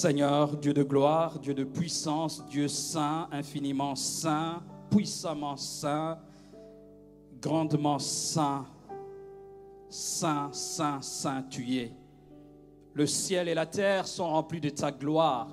Seigneur, 0.00 0.56
Dieu 0.56 0.72
de 0.72 0.84
gloire, 0.84 1.40
Dieu 1.40 1.54
de 1.54 1.64
puissance, 1.64 2.46
Dieu 2.46 2.68
saint, 2.68 3.28
infiniment 3.32 3.96
saint, 3.96 4.62
puissamment 4.90 5.56
saint, 5.56 6.18
grandement 7.42 7.98
saint, 7.98 8.64
saint, 9.88 10.50
saint, 10.52 11.02
saint 11.02 11.42
tu 11.50 11.78
es. 11.78 11.92
Le 12.94 13.06
ciel 13.06 13.48
et 13.48 13.54
la 13.54 13.66
terre 13.66 14.06
sont 14.06 14.28
remplis 14.28 14.60
de 14.60 14.70
ta 14.70 14.92
gloire. 14.92 15.48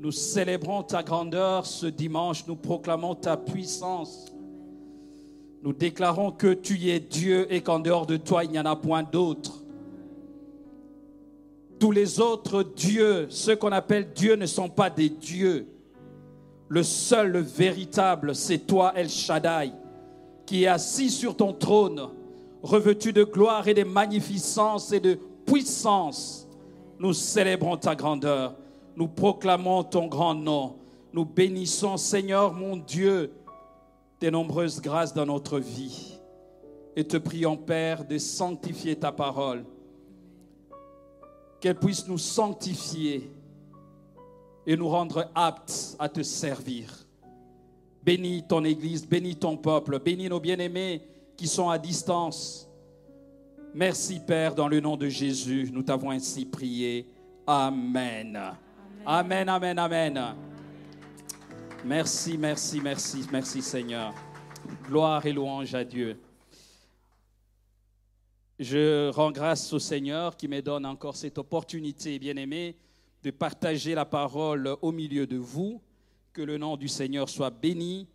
Nous 0.00 0.10
célébrons 0.10 0.82
ta 0.82 1.04
grandeur 1.04 1.64
ce 1.64 1.86
dimanche, 1.86 2.44
nous 2.48 2.56
proclamons 2.56 3.14
ta 3.14 3.36
puissance. 3.36 4.26
Nous 5.62 5.72
déclarons 5.72 6.32
que 6.32 6.52
tu 6.52 6.88
es 6.88 6.98
Dieu 6.98 7.46
et 7.52 7.60
qu'en 7.60 7.78
dehors 7.78 8.06
de 8.06 8.16
toi, 8.16 8.42
il 8.42 8.50
n'y 8.50 8.58
en 8.58 8.66
a 8.66 8.74
point 8.74 9.04
d'autre. 9.04 9.62
Tous 11.78 11.90
les 11.90 12.20
autres 12.20 12.62
dieux, 12.62 13.26
ceux 13.28 13.56
qu'on 13.56 13.72
appelle 13.72 14.12
dieux, 14.14 14.36
ne 14.36 14.46
sont 14.46 14.68
pas 14.68 14.88
des 14.88 15.10
dieux. 15.10 15.66
Le 16.68 16.82
seul, 16.82 17.32
le 17.32 17.40
véritable, 17.40 18.34
c'est 18.34 18.66
toi, 18.66 18.92
El 18.96 19.10
Shaddai, 19.10 19.72
qui 20.46 20.64
est 20.64 20.68
assis 20.68 21.10
sur 21.10 21.36
ton 21.36 21.52
trône, 21.52 22.08
revêtu 22.62 23.12
de 23.12 23.24
gloire 23.24 23.68
et 23.68 23.74
de 23.74 23.84
magnificence 23.84 24.90
et 24.92 25.00
de 25.00 25.18
puissance. 25.44 26.48
Nous 26.98 27.12
célébrons 27.12 27.76
ta 27.76 27.94
grandeur, 27.94 28.54
nous 28.96 29.08
proclamons 29.08 29.84
ton 29.84 30.06
grand 30.06 30.34
nom, 30.34 30.76
nous 31.12 31.26
bénissons, 31.26 31.98
Seigneur 31.98 32.54
mon 32.54 32.78
Dieu, 32.78 33.32
tes 34.18 34.30
nombreuses 34.30 34.80
grâces 34.80 35.12
dans 35.12 35.26
notre 35.26 35.58
vie. 35.58 36.18
Et 36.96 37.04
te 37.04 37.18
prions, 37.18 37.58
Père, 37.58 38.06
de 38.06 38.16
sanctifier 38.16 38.96
ta 38.96 39.12
parole 39.12 39.64
qu'elle 41.66 41.74
puisse 41.74 42.06
nous 42.06 42.16
sanctifier 42.16 43.28
et 44.68 44.76
nous 44.76 44.88
rendre 44.88 45.28
aptes 45.34 45.96
à 45.98 46.08
te 46.08 46.22
servir. 46.22 47.08
Bénis 48.04 48.44
ton 48.46 48.62
Église, 48.62 49.04
bénis 49.04 49.34
ton 49.34 49.56
peuple, 49.56 49.98
bénis 49.98 50.28
nos 50.28 50.38
bien-aimés 50.38 51.02
qui 51.36 51.48
sont 51.48 51.68
à 51.68 51.76
distance. 51.76 52.70
Merci 53.74 54.20
Père, 54.20 54.54
dans 54.54 54.68
le 54.68 54.78
nom 54.78 54.96
de 54.96 55.08
Jésus, 55.08 55.68
nous 55.72 55.82
t'avons 55.82 56.12
ainsi 56.12 56.44
prié. 56.44 57.08
Amen. 57.48 58.40
Amen, 59.04 59.48
amen, 59.48 59.76
amen. 59.76 60.34
Merci, 61.84 62.38
merci, 62.38 62.80
merci, 62.80 63.26
merci 63.32 63.60
Seigneur. 63.60 64.14
Gloire 64.86 65.26
et 65.26 65.32
louange 65.32 65.74
à 65.74 65.82
Dieu. 65.82 66.16
Je 68.58 69.10
rends 69.10 69.32
grâce 69.32 69.70
au 69.74 69.78
Seigneur 69.78 70.34
qui 70.34 70.48
me 70.48 70.62
donne 70.62 70.86
encore 70.86 71.14
cette 71.14 71.36
opportunité, 71.36 72.18
bien-aimé, 72.18 72.74
de 73.22 73.30
partager 73.30 73.94
la 73.94 74.06
parole 74.06 74.76
au 74.80 74.92
milieu 74.92 75.26
de 75.26 75.36
vous. 75.36 75.82
Que 76.32 76.40
le 76.40 76.56
nom 76.56 76.78
du 76.78 76.88
Seigneur 76.88 77.28
soit 77.28 77.50
béni. 77.50 78.08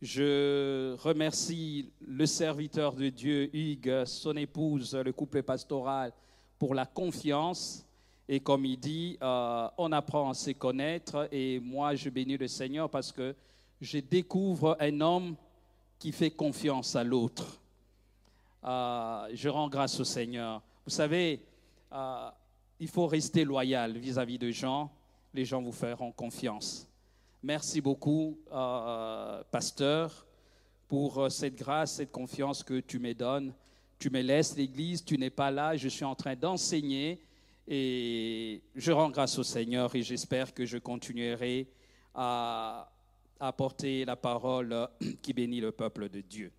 Je 0.00 0.96
remercie 0.96 1.90
le 2.00 2.24
serviteur 2.24 2.94
de 2.94 3.10
Dieu, 3.10 3.54
Hugues, 3.54 4.04
son 4.06 4.34
épouse, 4.38 4.94
le 4.94 5.12
couple 5.12 5.42
pastoral, 5.42 6.14
pour 6.58 6.74
la 6.74 6.86
confiance. 6.86 7.84
Et 8.26 8.40
comme 8.40 8.64
il 8.64 8.78
dit, 8.78 9.18
euh, 9.22 9.68
on 9.76 9.92
apprend 9.92 10.30
à 10.30 10.34
se 10.34 10.52
connaître. 10.52 11.28
Et 11.30 11.60
moi, 11.60 11.94
je 11.96 12.08
bénis 12.08 12.38
le 12.38 12.48
Seigneur 12.48 12.88
parce 12.88 13.12
que 13.12 13.34
je 13.78 13.98
découvre 13.98 14.74
un 14.80 15.02
homme 15.02 15.36
qui 15.98 16.12
fait 16.12 16.30
confiance 16.30 16.96
à 16.96 17.04
l'autre. 17.04 17.61
Euh, 18.64 19.28
je 19.34 19.48
rends 19.48 19.68
grâce 19.68 19.98
au 19.98 20.04
Seigneur. 20.04 20.62
Vous 20.84 20.90
savez, 20.90 21.44
euh, 21.92 22.30
il 22.78 22.88
faut 22.88 23.06
rester 23.06 23.44
loyal 23.44 23.98
vis-à-vis 23.98 24.38
de 24.38 24.50
gens. 24.50 24.90
Les 25.34 25.44
gens 25.44 25.62
vous 25.62 25.72
feront 25.72 26.12
confiance. 26.12 26.88
Merci 27.42 27.80
beaucoup, 27.80 28.38
euh, 28.52 29.42
pasteur, 29.50 30.26
pour 30.86 31.30
cette 31.30 31.56
grâce, 31.56 31.94
cette 31.94 32.12
confiance 32.12 32.62
que 32.62 32.78
tu 32.80 32.98
me 32.98 33.14
donnes. 33.14 33.52
Tu 33.98 34.10
me 34.10 34.20
laisses 34.20 34.56
l'Église, 34.56 35.04
tu 35.04 35.18
n'es 35.18 35.30
pas 35.30 35.50
là, 35.50 35.76
je 35.76 35.88
suis 35.88 36.04
en 36.04 36.14
train 36.14 36.36
d'enseigner 36.36 37.24
et 37.66 38.62
je 38.74 38.92
rends 38.92 39.10
grâce 39.10 39.38
au 39.38 39.42
Seigneur 39.42 39.94
et 39.94 40.02
j'espère 40.02 40.52
que 40.52 40.64
je 40.64 40.78
continuerai 40.78 41.68
à 42.14 42.90
apporter 43.40 44.04
la 44.04 44.16
parole 44.16 44.88
qui 45.22 45.32
bénit 45.32 45.60
le 45.60 45.72
peuple 45.72 46.08
de 46.08 46.20
Dieu. 46.20 46.52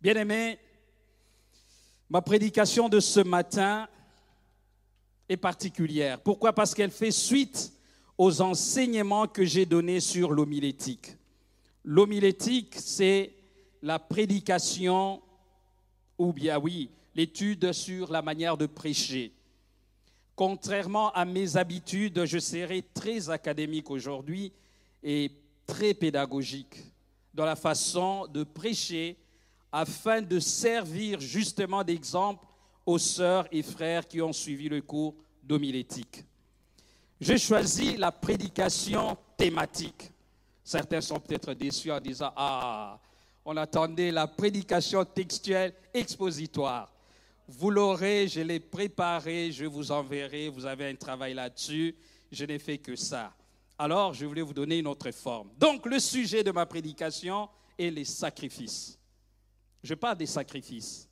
Bien-aimés, 0.00 0.58
Ma 2.08 2.20
prédication 2.20 2.88
de 2.88 3.00
ce 3.00 3.20
matin 3.20 3.88
est 5.28 5.36
particulière. 5.36 6.20
Pourquoi? 6.20 6.52
Parce 6.52 6.74
qu'elle 6.74 6.90
fait 6.90 7.10
suite 7.10 7.72
aux 8.18 8.40
enseignements 8.40 9.26
que 9.26 9.44
j'ai 9.44 9.66
donnés 9.66 10.00
sur 10.00 10.30
l'homilétique. 10.30 11.16
L'homilétique, 11.82 12.74
c'est 12.76 13.34
la 13.82 13.98
prédication, 13.98 15.22
ou 16.18 16.32
bien 16.32 16.58
oui, 16.58 16.90
l'étude 17.14 17.72
sur 17.72 18.10
la 18.10 18.22
manière 18.22 18.56
de 18.56 18.66
prêcher. 18.66 19.32
Contrairement 20.36 21.12
à 21.12 21.24
mes 21.24 21.56
habitudes, 21.56 22.24
je 22.24 22.38
serai 22.38 22.82
très 22.82 23.30
académique 23.30 23.90
aujourd'hui 23.90 24.52
et 25.02 25.30
très 25.66 25.94
pédagogique 25.94 26.76
dans 27.32 27.44
la 27.44 27.56
façon 27.56 28.26
de 28.26 28.44
prêcher 28.44 29.16
afin 29.76 30.22
de 30.22 30.38
servir 30.38 31.18
justement 31.20 31.82
d'exemple 31.82 32.46
aux 32.86 32.98
sœurs 32.98 33.48
et 33.50 33.64
frères 33.64 34.06
qui 34.06 34.22
ont 34.22 34.32
suivi 34.32 34.68
le 34.68 34.80
cours 34.80 35.16
d'homilétique. 35.42 36.24
J'ai 37.20 37.38
choisi 37.38 37.96
la 37.96 38.12
prédication 38.12 39.18
thématique. 39.36 40.12
Certains 40.62 41.00
sont 41.00 41.18
peut-être 41.18 41.54
déçus 41.54 41.90
en 41.90 41.98
disant 41.98 42.32
Ah, 42.36 43.00
on 43.44 43.56
attendait 43.56 44.12
la 44.12 44.28
prédication 44.28 45.04
textuelle 45.04 45.74
expositoire. 45.92 46.92
Vous 47.48 47.70
l'aurez, 47.70 48.28
je 48.28 48.42
l'ai 48.42 48.60
préparé, 48.60 49.50
je 49.50 49.64
vous 49.64 49.90
enverrai, 49.90 50.50
vous 50.50 50.66
avez 50.66 50.88
un 50.88 50.94
travail 50.94 51.34
là-dessus. 51.34 51.96
Je 52.30 52.44
n'ai 52.44 52.60
fait 52.60 52.78
que 52.78 52.94
ça. 52.94 53.32
Alors, 53.76 54.14
je 54.14 54.24
voulais 54.24 54.40
vous 54.42 54.54
donner 54.54 54.78
une 54.78 54.86
autre 54.86 55.10
forme. 55.10 55.48
Donc, 55.58 55.84
le 55.86 55.98
sujet 55.98 56.44
de 56.44 56.52
ma 56.52 56.64
prédication 56.64 57.48
est 57.76 57.90
les 57.90 58.04
sacrifices. 58.04 58.98
Je 59.84 59.92
parle 59.92 60.16
des 60.16 60.26
sacrifices. 60.26 61.10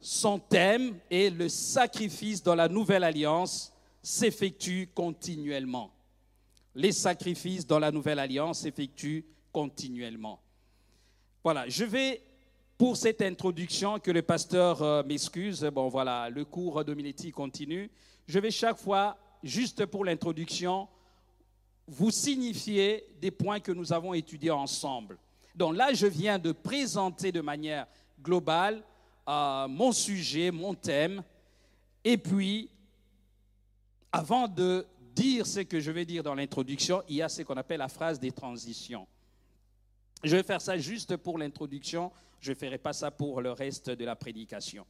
Son 0.00 0.38
thème 0.38 0.98
est 1.10 1.28
le 1.28 1.50
sacrifice 1.50 2.42
dans 2.42 2.54
la 2.54 2.66
nouvelle 2.66 3.04
alliance 3.04 3.74
s'effectue 4.02 4.88
continuellement. 4.94 5.92
Les 6.74 6.92
sacrifices 6.92 7.66
dans 7.66 7.78
la 7.78 7.92
nouvelle 7.92 8.18
alliance 8.18 8.60
s'effectuent 8.60 9.26
continuellement. 9.52 10.40
Voilà, 11.44 11.68
je 11.68 11.84
vais, 11.84 12.22
pour 12.78 12.96
cette 12.96 13.20
introduction, 13.20 13.98
que 13.98 14.10
le 14.10 14.22
pasteur 14.22 14.80
euh, 14.80 15.02
m'excuse, 15.02 15.62
bon 15.64 15.88
voilà, 15.90 16.30
le 16.30 16.46
cours 16.46 16.82
de 16.82 17.30
continue, 17.32 17.90
je 18.26 18.38
vais 18.38 18.50
chaque 18.50 18.78
fois, 18.78 19.18
juste 19.42 19.84
pour 19.84 20.06
l'introduction, 20.06 20.88
vous 21.86 22.10
signifier 22.10 23.04
des 23.20 23.30
points 23.30 23.60
que 23.60 23.72
nous 23.72 23.92
avons 23.92 24.14
étudiés 24.14 24.52
ensemble. 24.52 25.18
Donc 25.60 25.76
là, 25.76 25.92
je 25.92 26.06
viens 26.06 26.38
de 26.38 26.52
présenter 26.52 27.32
de 27.32 27.42
manière 27.42 27.86
globale 28.18 28.82
euh, 29.28 29.68
mon 29.68 29.92
sujet, 29.92 30.50
mon 30.50 30.72
thème. 30.72 31.22
Et 32.02 32.16
puis, 32.16 32.70
avant 34.10 34.48
de 34.48 34.86
dire 35.14 35.46
ce 35.46 35.60
que 35.60 35.78
je 35.78 35.90
vais 35.90 36.06
dire 36.06 36.22
dans 36.22 36.34
l'introduction, 36.34 37.02
il 37.10 37.16
y 37.16 37.22
a 37.22 37.28
ce 37.28 37.42
qu'on 37.42 37.58
appelle 37.58 37.80
la 37.80 37.88
phrase 37.88 38.18
des 38.18 38.32
transitions. 38.32 39.06
Je 40.24 40.34
vais 40.34 40.42
faire 40.42 40.62
ça 40.62 40.78
juste 40.78 41.18
pour 41.18 41.36
l'introduction, 41.36 42.10
je 42.40 42.52
ne 42.52 42.56
ferai 42.56 42.78
pas 42.78 42.94
ça 42.94 43.10
pour 43.10 43.42
le 43.42 43.52
reste 43.52 43.90
de 43.90 44.04
la 44.06 44.16
prédication. 44.16 44.86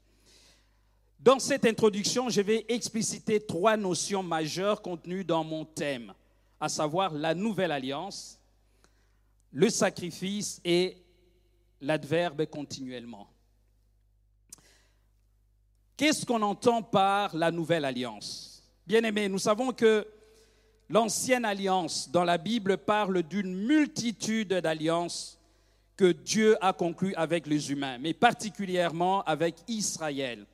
Dans 1.19 1.41
cette 1.41 1.65
introduction, 1.65 2.29
je 2.29 2.43
vais 2.43 2.65
expliciter 2.69 3.41
trois 3.45 3.77
notions 3.77 4.23
majeures 4.23 4.83
contenues 4.83 5.25
dans 5.25 5.43
mon 5.43 5.65
thème. 5.65 6.15
à 6.61 6.69
savoir 6.69 7.13
la 7.13 7.35
nouvelle 7.35 7.73
alliance, 7.73 8.40
le 9.53 9.71
sacrifice 9.71 10.61
et 10.65 10.97
l'adverbe 11.81 12.47
continuellement. 12.47 13.29
Qu'est-ce 15.97 16.25
qu'on 16.25 16.43
entend 16.43 16.83
par 16.83 17.37
la 17.37 17.51
nouvelle 17.51 17.85
alliance? 17.85 18.63
Bien 18.87 19.05
aimé, 19.05 19.29
nous 19.29 19.39
savons 19.39 19.73
que 19.73 20.07
l'ancienne 20.89 21.45
alliance 21.45 22.11
dans 22.11 22.25
la 22.25 22.39
Bible 22.39 22.79
parle 22.79 23.23
d'une 23.23 23.55
multitude 23.55 24.55
d'alliances 24.55 25.39
que 25.97 26.13
Dieu 26.13 26.57
a 26.65 26.73
conclues 26.73 27.15
avec 27.15 27.47
les 27.47 27.71
humains, 27.71 27.99
mais 27.99 28.15
particulièrement 28.15 29.23
avec 29.25 29.57
Israël. 29.69 30.47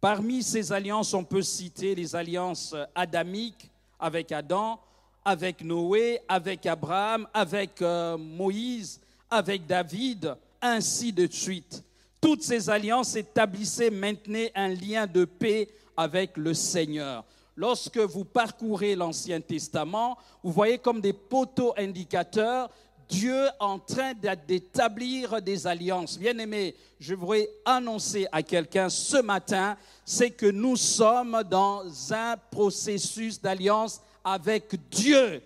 Parmi 0.00 0.42
ces 0.42 0.72
alliances, 0.72 1.12
on 1.12 1.24
peut 1.24 1.42
citer 1.42 1.94
les 1.94 2.16
alliances 2.16 2.74
adamiques 2.94 3.70
avec 3.98 4.32
Adam, 4.32 4.80
avec 5.26 5.64
Noé, 5.64 6.20
avec 6.28 6.64
Abraham, 6.66 7.26
avec 7.34 7.82
euh, 7.82 8.16
Moïse, 8.16 9.00
avec 9.28 9.66
David, 9.66 10.36
ainsi 10.62 11.12
de 11.12 11.26
suite. 11.26 11.82
Toutes 12.20 12.44
ces 12.44 12.70
alliances 12.70 13.16
établissaient, 13.16 13.90
maintenaient 13.90 14.52
un 14.54 14.68
lien 14.68 15.04
de 15.08 15.24
paix 15.24 15.68
avec 15.96 16.36
le 16.36 16.54
Seigneur. 16.54 17.24
Lorsque 17.56 17.98
vous 17.98 18.24
parcourez 18.24 18.94
l'Ancien 18.94 19.40
Testament, 19.40 20.16
vous 20.44 20.52
voyez 20.52 20.78
comme 20.78 21.00
des 21.00 21.12
poteaux 21.12 21.74
indicateurs 21.76 22.70
Dieu 23.08 23.48
en 23.58 23.80
train 23.80 24.12
d'établir 24.46 25.42
des 25.42 25.66
alliances. 25.66 26.18
Bien 26.18 26.38
aimé, 26.38 26.76
je 27.00 27.14
voudrais 27.14 27.48
annoncer 27.64 28.26
à 28.30 28.42
quelqu'un 28.44 28.88
ce 28.88 29.20
matin, 29.20 29.76
c'est 30.04 30.30
que 30.30 30.46
nous 30.46 30.76
sommes 30.76 31.42
dans 31.50 31.84
un 32.12 32.36
processus 32.50 33.40
d'alliance 33.40 34.00
avec 34.26 34.74
Dieu. 34.90 35.40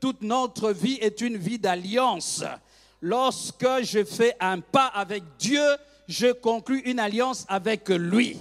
Toute 0.00 0.20
notre 0.20 0.72
vie 0.72 0.98
est 1.00 1.20
une 1.20 1.36
vie 1.36 1.58
d'alliance. 1.58 2.42
Lorsque 3.00 3.82
je 3.82 4.04
fais 4.04 4.34
un 4.40 4.60
pas 4.60 4.86
avec 4.86 5.22
Dieu, 5.38 5.64
je 6.08 6.32
conclus 6.32 6.80
une 6.80 6.98
alliance 6.98 7.46
avec 7.48 7.88
lui. 7.88 8.36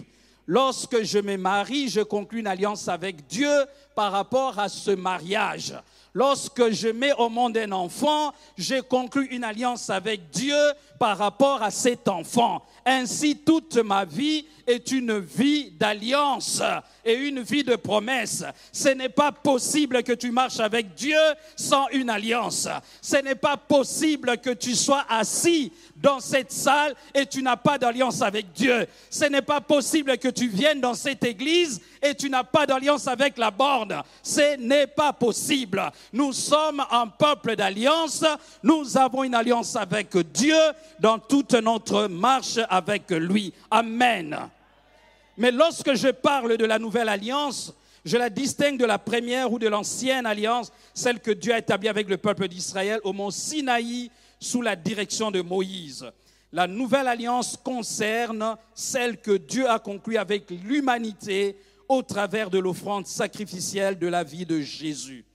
Lorsque 0.47 1.03
je 1.03 1.19
me 1.19 1.37
marie, 1.37 1.87
je 1.89 2.01
conclus 2.01 2.39
une 2.39 2.47
alliance 2.47 2.87
avec 2.87 3.27
Dieu 3.27 3.65
par 3.93 4.11
rapport 4.11 4.57
à 4.59 4.69
ce 4.69 4.91
mariage. 4.91 5.73
Lorsque 6.15 6.71
je 6.71 6.87
mets 6.87 7.11
au 7.11 7.27
monde 7.27 7.57
un 7.57 7.73
enfant, 7.73 8.33
je 8.57 8.79
conclus 8.79 9.27
une 9.31 9.43
alliance 9.43 9.89
avec 9.89 10.29
Dieu 10.29 10.55
par 10.97 11.17
rapport 11.17 11.61
à 11.61 11.71
cet 11.71 12.07
enfant. 12.07 12.65
Ainsi, 12.85 13.35
toute 13.35 13.75
ma 13.75 14.05
vie 14.05 14.45
est 14.65 14.91
une 14.91 15.19
vie 15.19 15.71
d'alliance 15.71 16.61
et 17.03 17.15
une 17.15 17.41
vie 17.41 17.63
de 17.63 17.75
promesse. 17.75 18.45
Ce 18.71 18.89
n'est 18.89 19.09
pas 19.09 19.31
possible 19.31 20.03
que 20.03 20.13
tu 20.13 20.31
marches 20.31 20.59
avec 20.59 20.95
Dieu 20.95 21.17
sans 21.57 21.87
une 21.89 22.09
alliance. 22.09 22.69
Ce 23.01 23.17
n'est 23.17 23.35
pas 23.35 23.57
possible 23.57 24.37
que 24.37 24.51
tu 24.51 24.73
sois 24.73 25.03
assis 25.09 25.73
dans 25.95 26.19
cette 26.19 26.51
salle 26.51 26.95
et 27.13 27.25
tu 27.25 27.41
n'as 27.41 27.57
pas 27.57 27.77
d'alliance 27.77 28.21
avec 28.21 28.53
Dieu. 28.53 28.87
Ce 29.09 29.25
n'est 29.25 29.41
pas 29.41 29.61
possible 29.61 30.17
que 30.17 30.29
tu 30.29 30.47
viennes 30.47 30.81
dans 30.81 30.93
cette 30.93 31.23
église 31.23 31.81
et 32.01 32.15
tu 32.15 32.29
n'as 32.29 32.43
pas 32.43 32.65
d'alliance 32.65 33.07
avec 33.07 33.37
la 33.37 33.51
borne. 33.51 34.01
Ce 34.23 34.57
n'est 34.57 34.87
pas 34.87 35.11
possible. 35.11 35.81
Nous 36.13 36.33
sommes 36.33 36.83
un 36.91 37.07
peuple 37.07 37.55
d'alliance. 37.55 38.23
Nous 38.63 38.97
avons 38.97 39.23
une 39.23 39.35
alliance 39.35 39.75
avec 39.75 40.15
Dieu 40.31 40.57
dans 40.99 41.19
toute 41.19 41.53
notre 41.53 42.07
marche 42.07 42.59
avec 42.69 43.09
lui. 43.11 43.53
Amen. 43.69 44.37
Mais 45.37 45.51
lorsque 45.51 45.93
je 45.95 46.09
parle 46.09 46.57
de 46.57 46.65
la 46.65 46.79
nouvelle 46.79 47.09
alliance, 47.09 47.73
je 48.05 48.17
la 48.17 48.29
distingue 48.29 48.77
de 48.77 48.85
la 48.85 48.99
première 48.99 49.51
ou 49.51 49.59
de 49.59 49.67
l'ancienne 49.67 50.25
alliance, 50.25 50.71
celle 50.93 51.19
que 51.19 51.31
Dieu 51.31 51.53
a 51.53 51.57
établie 51.57 51.89
avec 51.89 52.07
le 52.07 52.17
peuple 52.17 52.47
d'Israël 52.47 52.99
au 53.03 53.13
mont 53.13 53.31
Sinaï 53.31 54.11
sous 54.39 54.61
la 54.61 54.75
direction 54.75 55.31
de 55.31 55.41
Moïse. 55.41 56.05
La 56.51 56.67
nouvelle 56.67 57.07
alliance 57.07 57.57
concerne 57.57 58.55
celle 58.73 59.17
que 59.17 59.35
Dieu 59.35 59.69
a 59.69 59.79
conclue 59.79 60.17
avec 60.17 60.49
l'humanité 60.51 61.57
au 61.89 62.01
travers 62.01 62.49
de 62.49 62.59
l'offrande 62.59 63.07
sacrificielle 63.07 63.97
de 63.97 64.07
la 64.07 64.23
vie 64.23 64.45
de 64.45 64.61
Jésus. 64.61 65.25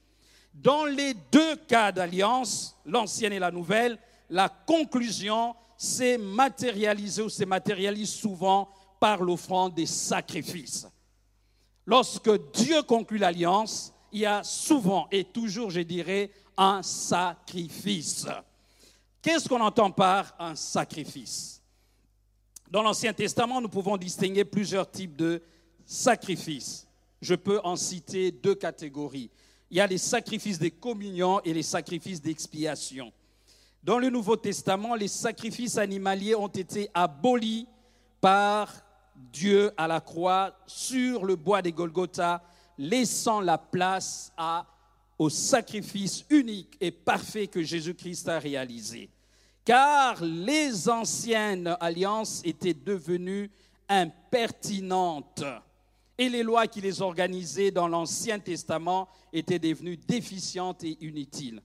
Dans 0.62 0.84
les 0.84 1.14
deux 1.32 1.56
cas 1.56 1.90
d'alliance, 1.90 2.76
l'ancienne 2.84 3.32
et 3.32 3.38
la 3.38 3.50
nouvelle, 3.50 3.98
la 4.28 4.50
conclusion 4.50 5.54
s'est 5.78 6.18
matérialisée 6.18 7.22
ou 7.22 7.30
se 7.30 7.44
matérialise 7.44 8.10
souvent 8.10 8.68
par 9.00 9.22
l'offrande 9.22 9.74
des 9.74 9.86
sacrifices. 9.86 10.86
Lorsque 11.86 12.30
Dieu 12.52 12.82
conclut 12.82 13.16
l'alliance, 13.16 13.94
il 14.12 14.20
y 14.20 14.26
a 14.26 14.44
souvent 14.44 15.08
et 15.10 15.24
toujours, 15.24 15.70
je 15.70 15.80
dirais, 15.80 16.30
un 16.58 16.82
sacrifice. 16.82 18.26
Qu'est-ce 19.22 19.48
qu'on 19.48 19.62
entend 19.62 19.90
par 19.90 20.34
un 20.38 20.54
sacrifice? 20.54 21.62
Dans 22.70 22.82
l'Ancien 22.82 23.14
Testament, 23.14 23.62
nous 23.62 23.70
pouvons 23.70 23.96
distinguer 23.96 24.44
plusieurs 24.44 24.90
types 24.90 25.16
de 25.16 25.42
sacrifices. 25.86 26.86
Je 27.22 27.34
peux 27.34 27.60
en 27.64 27.76
citer 27.76 28.30
deux 28.30 28.54
catégories. 28.54 29.30
Il 29.70 29.76
y 29.76 29.80
a 29.80 29.86
les 29.86 29.98
sacrifices 29.98 30.58
de 30.58 30.68
communion 30.68 31.40
et 31.44 31.54
les 31.54 31.62
sacrifices 31.62 32.20
d'expiation. 32.20 33.12
Dans 33.84 33.98
le 33.98 34.10
Nouveau 34.10 34.36
Testament, 34.36 34.94
les 34.94 35.08
sacrifices 35.08 35.78
animaliers 35.78 36.34
ont 36.34 36.48
été 36.48 36.90
abolis 36.92 37.66
par 38.20 38.74
Dieu 39.14 39.72
à 39.76 39.86
la 39.86 40.00
croix 40.00 40.56
sur 40.66 41.24
le 41.24 41.36
bois 41.36 41.62
des 41.62 41.72
Golgotha, 41.72 42.42
laissant 42.76 43.40
la 43.40 43.58
place 43.58 44.32
à, 44.36 44.66
au 45.18 45.30
sacrifice 45.30 46.24
unique 46.30 46.76
et 46.80 46.90
parfait 46.90 47.46
que 47.46 47.62
Jésus-Christ 47.62 48.28
a 48.28 48.38
réalisé. 48.38 49.08
Car 49.64 50.22
les 50.24 50.88
anciennes 50.88 51.76
alliances 51.80 52.40
étaient 52.44 52.74
devenues 52.74 53.50
impertinentes 53.88 55.44
et 56.20 56.28
les 56.28 56.42
lois 56.42 56.66
qui 56.66 56.82
les 56.82 57.00
organisaient 57.00 57.70
dans 57.70 57.88
l'Ancien 57.88 58.38
Testament 58.38 59.08
étaient 59.32 59.58
devenues 59.58 59.96
déficientes 59.96 60.84
et 60.84 60.98
inutiles. 61.00 61.62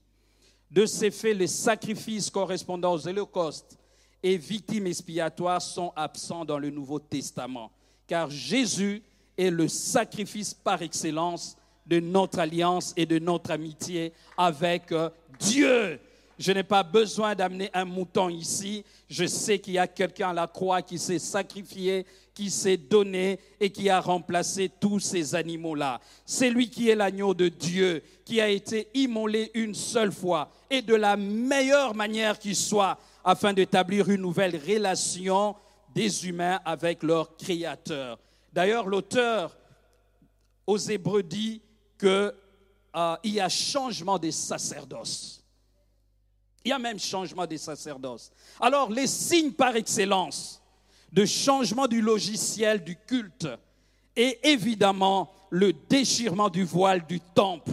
De 0.70 0.86
ces 0.86 1.10
faits, 1.10 1.36
les 1.36 1.46
sacrifices 1.46 2.30
correspondant 2.30 2.94
aux 2.94 3.06
holocaustes 3.06 3.76
et 4.22 4.38
victimes 4.38 4.86
expiatoires 4.86 5.60
sont 5.60 5.92
absents 5.94 6.46
dans 6.46 6.58
le 6.58 6.70
Nouveau 6.70 6.98
Testament, 6.98 7.70
car 8.06 8.30
Jésus 8.30 9.02
est 9.36 9.50
le 9.50 9.68
sacrifice 9.68 10.54
par 10.54 10.80
excellence 10.80 11.58
de 11.86 12.00
notre 12.00 12.38
alliance 12.38 12.94
et 12.96 13.04
de 13.04 13.18
notre 13.18 13.50
amitié 13.50 14.14
avec 14.38 14.90
euh, 14.90 15.10
Dieu. 15.38 16.00
Je 16.38 16.52
n'ai 16.52 16.62
pas 16.62 16.82
besoin 16.82 17.34
d'amener 17.34 17.70
un 17.74 17.84
mouton 17.84 18.30
ici. 18.30 18.84
Je 19.08 19.26
sais 19.26 19.58
qu'il 19.58 19.74
y 19.74 19.78
a 19.78 19.86
quelqu'un 19.86 20.30
à 20.30 20.34
la 20.34 20.46
croix 20.46 20.80
qui 20.80 20.98
s'est 20.98 21.18
sacrifié, 21.18 22.06
qui 22.36 22.50
s'est 22.50 22.76
donné 22.76 23.40
et 23.58 23.70
qui 23.70 23.88
a 23.88 23.98
remplacé 23.98 24.70
tous 24.78 25.00
ces 25.00 25.34
animaux-là. 25.34 26.00
C'est 26.26 26.50
lui 26.50 26.68
qui 26.68 26.90
est 26.90 26.94
l'agneau 26.94 27.32
de 27.32 27.48
Dieu, 27.48 28.02
qui 28.26 28.42
a 28.42 28.48
été 28.48 28.88
immolé 28.92 29.50
une 29.54 29.74
seule 29.74 30.12
fois 30.12 30.50
et 30.68 30.82
de 30.82 30.94
la 30.94 31.16
meilleure 31.16 31.94
manière 31.94 32.38
qui 32.38 32.54
soit, 32.54 32.98
afin 33.24 33.54
d'établir 33.54 34.10
une 34.10 34.20
nouvelle 34.20 34.54
relation 34.54 35.56
des 35.94 36.28
humains 36.28 36.60
avec 36.66 37.02
leur 37.02 37.38
Créateur. 37.38 38.18
D'ailleurs, 38.52 38.86
l'auteur 38.86 39.56
aux 40.66 40.76
Hébreux 40.76 41.22
dit 41.22 41.62
qu'il 41.98 42.08
euh, 42.08 43.16
y 43.24 43.40
a 43.40 43.48
changement 43.48 44.18
des 44.18 44.32
sacerdoces. 44.32 45.42
Il 46.66 46.68
y 46.68 46.72
a 46.72 46.78
même 46.78 46.98
changement 46.98 47.46
des 47.46 47.58
sacerdoces. 47.58 48.30
Alors, 48.60 48.90
les 48.90 49.06
signes 49.06 49.52
par 49.52 49.74
excellence 49.74 50.60
de 51.16 51.24
changement 51.24 51.88
du 51.88 52.02
logiciel 52.02 52.84
du 52.84 52.94
culte 52.94 53.48
et 54.14 54.38
évidemment 54.50 55.32
le 55.48 55.72
déchirement 55.72 56.50
du 56.50 56.62
voile 56.62 57.06
du 57.06 57.20
temple 57.20 57.70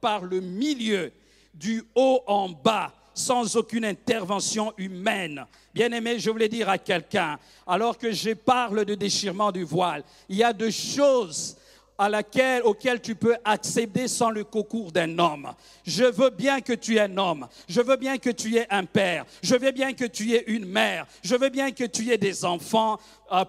par 0.00 0.24
le 0.24 0.40
milieu, 0.40 1.12
du 1.52 1.84
haut 1.94 2.22
en 2.26 2.48
bas, 2.48 2.94
sans 3.12 3.56
aucune 3.56 3.84
intervention 3.84 4.72
humaine. 4.78 5.44
Bien 5.74 5.92
aimé, 5.92 6.18
je 6.18 6.30
voulais 6.30 6.48
dire 6.48 6.70
à 6.70 6.78
quelqu'un, 6.78 7.38
alors 7.66 7.98
que 7.98 8.12
je 8.12 8.30
parle 8.30 8.86
de 8.86 8.94
déchirement 8.94 9.52
du 9.52 9.62
voile, 9.62 10.02
il 10.30 10.36
y 10.36 10.42
a 10.42 10.54
deux 10.54 10.70
choses 10.70 11.56
à 11.98 12.08
laquelle, 12.08 12.62
auquel 12.62 13.00
tu 13.00 13.14
peux 13.14 13.36
accéder 13.44 14.08
sans 14.08 14.30
le 14.30 14.44
concours 14.44 14.92
d'un 14.92 15.18
homme. 15.18 15.52
Je 15.84 16.04
veux 16.04 16.30
bien 16.30 16.60
que 16.60 16.72
tu 16.72 16.96
es 16.96 17.00
un 17.00 17.16
homme. 17.16 17.48
Je 17.68 17.80
veux 17.80 17.96
bien 17.96 18.18
que 18.18 18.30
tu 18.30 18.56
aies 18.56 18.66
un 18.70 18.84
père. 18.84 19.24
Je 19.42 19.56
veux 19.56 19.70
bien 19.70 19.92
que 19.92 20.04
tu 20.04 20.32
aies 20.32 20.44
une 20.46 20.66
mère. 20.66 21.06
Je 21.22 21.36
veux 21.36 21.48
bien 21.48 21.72
que 21.72 21.84
tu 21.84 22.10
aies 22.10 22.18
des 22.18 22.44
enfants 22.44 22.98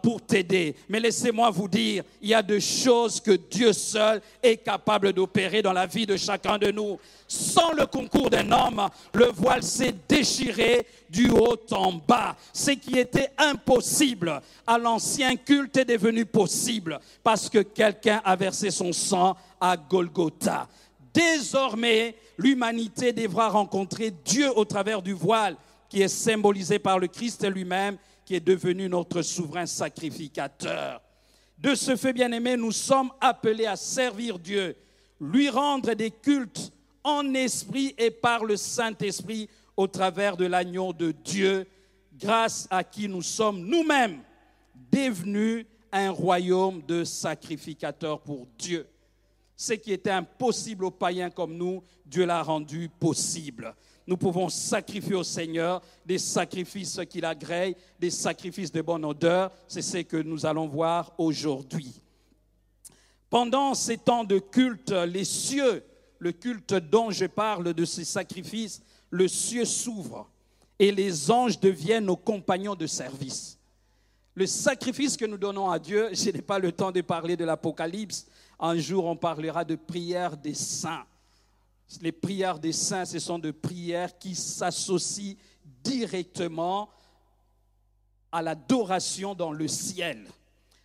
pour 0.01 0.22
t'aider. 0.22 0.75
Mais 0.89 1.00
laissez-moi 1.00 1.50
vous 1.50 1.67
dire, 1.67 2.03
il 2.22 2.29
y 2.29 2.34
a 2.34 2.41
des 2.41 2.60
choses 2.60 3.19
que 3.19 3.31
Dieu 3.31 3.74
seul 3.74 4.22
est 4.41 4.57
capable 4.57 5.13
d'opérer 5.13 5.62
dans 5.62 5.74
la 5.74 5.86
vie 5.86 6.05
de 6.05 6.17
chacun 6.17 6.57
de 6.57 6.72
nous. 6.72 7.00
Sans 7.27 7.74
le 7.74 7.86
concours 7.86 8.29
d'un 8.29 8.51
homme, 8.51 8.88
le 9.13 9.25
voile 9.25 9.63
s'est 9.63 9.93
déchiré 10.07 10.88
du 11.10 11.29
haut 11.29 11.60
en 11.72 11.93
bas. 11.93 12.36
Ce 12.53 12.72
qui 12.72 12.98
était 12.98 13.31
impossible 13.38 14.41
à 14.65 14.77
l'ancien 14.77 15.36
culte 15.36 15.77
est 15.77 15.86
devenu 15.86 16.25
possible 16.25 17.00
parce 17.24 17.50
que 17.50 17.60
quelqu'un 17.60 18.22
a 18.24 18.36
versé 18.36 18.72
son 18.72 18.93
sang 18.93 19.36
à 19.60 19.75
Golgotha. 19.77 20.67
désormais, 21.13 22.15
l'humanité 22.38 23.12
devra 23.12 23.50
rencontrer 23.50 24.12
Dieu 24.24 24.51
au 24.55 24.65
travers 24.65 25.01
du 25.01 25.13
voile 25.13 25.57
qui 25.89 26.01
est 26.01 26.07
symbolisé 26.07 26.79
par 26.79 27.00
le 27.00 27.07
Christ 27.07 27.50
lui-même, 27.50 27.98
qui 28.27 28.36
est 28.36 28.41
devenu 28.41 28.89
notre 28.89 29.22
souverain 29.22 29.65
sacrificateur. 29.65 31.01
De 31.57 31.74
ce 31.75 31.96
fait, 31.96 32.12
bien-aimé, 32.12 32.57
nous 32.57 32.74
sommes 32.74 33.10
appelés 33.22 33.65
à 33.65 33.77
servir 33.77 34.38
Dieu, 34.38 34.75
lui 35.22 35.50
rendre 35.50 35.93
des 35.93 36.12
cultes 36.12 36.74
en 37.05 37.34
esprit 37.34 37.96
et 37.98 38.12
par 38.12 38.43
le 38.43 38.57
Saint-Esprit 38.57 39.48
au 39.77 39.88
travers 39.88 40.36
de 40.36 40.46
l'agneau 40.46 40.91
de 40.91 41.12
Dieu, 41.12 41.65
grâce 42.19 42.67
à 42.69 42.84
qui 42.84 43.07
nous 43.07 43.22
sommes 43.22 43.62
nous-mêmes 43.62 44.22
devenus 44.91 45.65
un 45.93 46.12
royaume 46.12 46.81
de 46.81 47.05
sacrificateurs 47.05 48.19
pour 48.19 48.46
Dieu. 48.57 48.86
Ce 49.55 49.72
qui 49.72 49.93
était 49.93 50.12
impossible 50.12 50.84
aux 50.84 50.91
païens 50.91 51.29
comme 51.29 51.55
nous, 51.55 51.81
Dieu 52.05 52.25
l'a 52.25 52.43
rendu 52.43 52.89
possible. 52.89 53.74
Nous 54.08 54.16
pouvons 54.16 54.48
sacrifier 54.48 55.16
au 55.16 55.24
Seigneur 55.24 55.82
des 56.06 56.18
sacrifices 56.18 57.02
qu'il 57.10 57.26
agrée, 57.26 57.76
des 58.00 58.10
sacrifices 58.10 58.72
de 58.72 58.82
bonne 58.82 59.04
odeur. 59.04 59.52
C'est 59.68 59.82
ce 59.82 59.98
que 59.98 60.18
nous 60.18 60.46
allons 60.46 60.68
voir 60.68 61.12
aujourd'hui. 61.18 62.02
Pendant 63.30 63.74
ces 63.74 63.98
temps 63.98 64.24
de 64.24 64.40
culte, 64.40 64.92
les 64.92 65.26
cieux, 65.26 65.84
le 66.20 66.32
culte 66.32 66.74
dont 66.74 67.12
je 67.12 67.26
parle 67.26 67.74
de 67.74 67.84
ces 67.84 68.06
sacrifices, 68.06 68.82
le 69.10 69.28
cieux 69.28 69.66
s'ouvre 69.66 70.30
et 70.80 70.92
les 70.92 71.30
anges 71.30 71.60
deviennent 71.60 72.06
nos 72.06 72.16
compagnons 72.16 72.76
de 72.76 72.88
service. 72.88 73.58
Le 74.36 74.46
sacrifice 74.46 75.18
que 75.18 75.26
nous 75.26 75.38
donnons 75.38 75.70
à 75.70 75.80
Dieu, 75.80 76.10
je 76.14 76.30
n'ai 76.30 76.42
pas 76.42 76.60
le 76.60 76.72
temps 76.72 76.92
de 76.92 77.02
parler 77.02 77.36
de 77.36 77.44
l'Apocalypse. 77.44 78.28
Un 78.60 78.78
jour, 78.78 79.06
on 79.06 79.18
parlera 79.18 79.66
de 79.66 79.76
prières 79.76 80.38
des 80.38 80.54
saints. 80.54 81.06
Les 82.01 82.12
prières 82.12 82.60
des 82.60 82.74
saints, 82.74 83.06
ce 83.06 83.20
sont 83.20 83.39
des 83.39 83.53
prières 83.53 84.17
qui 84.17 84.36
s'associent 84.36 85.36
directement 85.84 86.89
à 88.32 88.41
l'adoration 88.41 89.34
dans 89.34 89.51
le 89.51 89.67
ciel. 89.67 90.27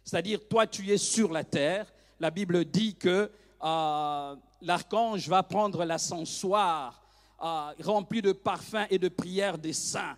C'est-à-dire, 0.05 0.41
toi, 0.49 0.67
tu 0.67 0.91
es 0.91 0.99
sur 0.99 1.33
la 1.33 1.45
terre. 1.45 1.93
La 2.21 2.31
Bible 2.31 2.65
dit 2.65 2.95
que 2.95 3.31
euh, 3.65 4.37
l'archange 4.61 5.29
va 5.29 5.43
prendre 5.43 5.85
l'ascensoir 5.85 7.03
euh, 7.43 7.73
rempli 7.83 8.23
de 8.23 8.33
parfums 8.33 8.87
et 8.91 8.99
de 8.99 9.09
prières 9.09 9.59
des 9.59 9.73
saints. 9.73 10.17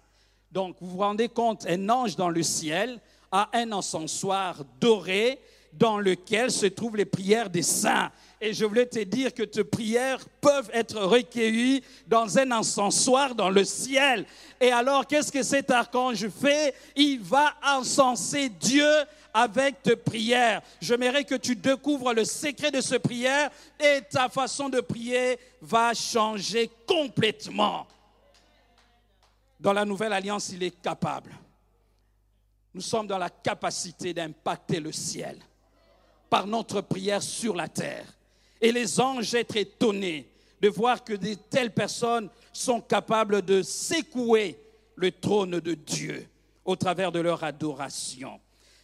Donc, 0.53 0.77
vous 0.81 0.91
vous 0.91 0.99
rendez 0.99 1.29
compte, 1.29 1.67
un 1.67 1.89
ange 1.89 2.17
dans 2.17 2.29
le 2.29 2.43
ciel 2.43 3.01
a 3.33 3.49
un 3.55 3.73
encensoir 3.73 4.63
doré 4.79 5.41
dans 5.73 5.99
lequel 5.99 6.51
se 6.51 6.67
trouvent 6.67 6.97
les 6.97 7.05
prières 7.05 7.51
des 7.51 7.63
saints. 7.63 8.13
Et 8.47 8.53
je 8.53 8.67
voulais 8.67 8.85
te 8.85 8.99
dire 8.99 9.33
que 9.33 9.43
tes 9.43 9.65
prières 9.65 10.23
peuvent 10.43 10.69
être 10.75 11.01
recueillies 11.01 11.83
dans 12.07 12.39
un 12.39 12.51
encensoir 12.51 13.35
dans 13.35 13.49
le 13.49 13.65
ciel. 13.65 14.27
Et 14.61 14.71
alors, 14.71 15.07
qu'est-ce 15.07 15.33
que 15.33 15.43
cet 15.43 15.71
archange 15.71 16.29
fait? 16.29 16.75
Il 16.95 17.23
va 17.23 17.55
encenser 17.65 18.51
Dieu 18.51 18.87
avec 19.33 19.83
tes 19.83 19.97
prières. 19.97 20.61
J'aimerais 20.79 21.25
que 21.25 21.37
tu 21.37 21.57
découvres 21.57 22.13
le 22.13 22.27
secret 22.27 22.71
de 22.71 22.83
ce 22.83 22.97
prière 22.97 23.49
et 23.81 24.03
ta 24.11 24.29
façon 24.29 24.69
de 24.69 24.83
prier 24.83 25.39
va 25.63 25.95
changer 25.95 26.71
complètement. 26.87 27.87
Dans 29.59 29.73
la 29.73 29.87
nouvelle 29.87 30.13
alliance, 30.13 30.51
il 30.51 30.63
est 30.63 30.83
capable. 30.83 31.31
Nous 32.75 32.83
sommes 32.83 33.07
dans 33.07 33.17
la 33.17 33.31
capacité 33.31 34.13
d'impacter 34.13 34.81
le 34.81 34.93
ciel 34.93 35.39
par 36.29 36.47
notre 36.47 36.83
prière 36.83 37.23
sur 37.23 37.57
la 37.57 37.69
terre. 37.69 38.05
Et 38.65 38.73
les 38.73 38.99
anges 38.99 39.35
être 39.35 39.59
étonnés 39.59 40.27
de 40.59 40.71
voir 40.71 41.05
que 41.05 41.13
de 41.13 41.35
telles 41.35 41.75
personnes 41.75 42.31
sont 42.51 42.81
capables 42.81 43.43
de 43.43 43.61
secouer 43.61 44.59
le 44.97 45.13
trône 45.13 45.61
de 45.61 45.75
Dieu 45.75 46.27
au 46.65 46.75
travers 46.75 47.13
de 47.13 47.21
leur 47.21 47.45
adoration. 47.45 48.41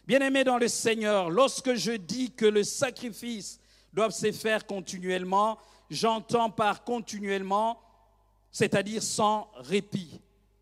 Bien-aimés 0.07 0.45
dans 0.45 0.59
le 0.59 0.69
Seigneur, 0.69 1.31
lorsque 1.31 1.73
je 1.77 1.93
dis 1.93 2.31
que 2.31 2.45
le 2.45 2.63
sacrifice 2.63 3.59
doit 3.91 4.11
se 4.11 4.31
faire 4.33 4.67
continuellement, 4.67 5.57
j'entends 5.89 6.51
par 6.51 6.85
continuellement, 6.85 7.81
c'est-à-dire 8.53 9.03
sans 9.03 9.51
répit, 9.55 10.21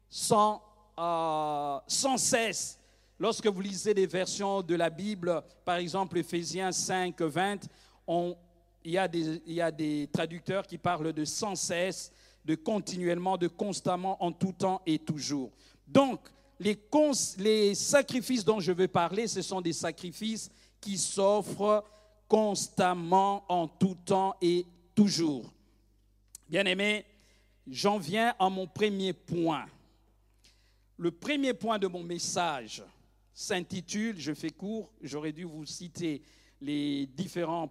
sans, 0.08 0.62
euh, 0.96 1.78
cesse. 2.18 2.78
Lorsque 3.18 3.48
vous 3.48 3.62
lisez 3.62 3.94
des 3.94 4.06
versions 4.06 4.62
de 4.62 4.76
la 4.76 4.90
Bible, 4.90 5.42
par 5.64 5.78
exemple 5.78 6.18
Ephésiens 6.18 6.70
5, 6.70 7.20
20, 7.20 7.68
on, 8.06 8.36
il 8.84 8.92
y, 8.92 8.98
a 9.60 9.70
des, 9.70 10.08
traducteurs 10.12 10.66
qui 10.66 10.78
parlent 10.78 11.12
de 11.12 11.24
sans 11.24 11.54
cesse, 11.54 12.12
de 12.44 12.54
continuellement, 12.54 13.36
de 13.36 13.48
constamment, 13.48 14.22
en 14.22 14.32
tout 14.32 14.52
temps 14.52 14.80
et 14.86 14.98
toujours. 14.98 15.50
Donc, 15.86 16.20
les, 16.60 16.78
les 17.38 17.74
sacrifices 17.74 18.44
dont 18.44 18.60
je 18.60 18.72
veux 18.72 18.88
parler, 18.88 19.26
ce 19.26 19.42
sont 19.42 19.60
des 19.60 19.72
sacrifices 19.72 20.50
qui 20.80 20.96
s'offrent 20.96 21.84
constamment, 22.28 23.44
en 23.48 23.66
tout 23.66 23.96
temps 24.04 24.36
et 24.40 24.66
toujours. 24.94 25.52
Bien 26.48 26.64
aimé, 26.66 27.04
j'en 27.66 27.98
viens 27.98 28.34
à 28.38 28.48
mon 28.48 28.66
premier 28.66 29.12
point. 29.12 29.66
Le 30.96 31.10
premier 31.10 31.54
point 31.54 31.78
de 31.78 31.86
mon 31.86 32.02
message 32.02 32.82
s'intitule, 33.32 34.18
je 34.18 34.34
fais 34.34 34.50
court, 34.50 34.90
j'aurais 35.00 35.32
dû 35.32 35.44
vous 35.44 35.64
citer 35.64 36.22
les 36.60 37.06
différents 37.06 37.70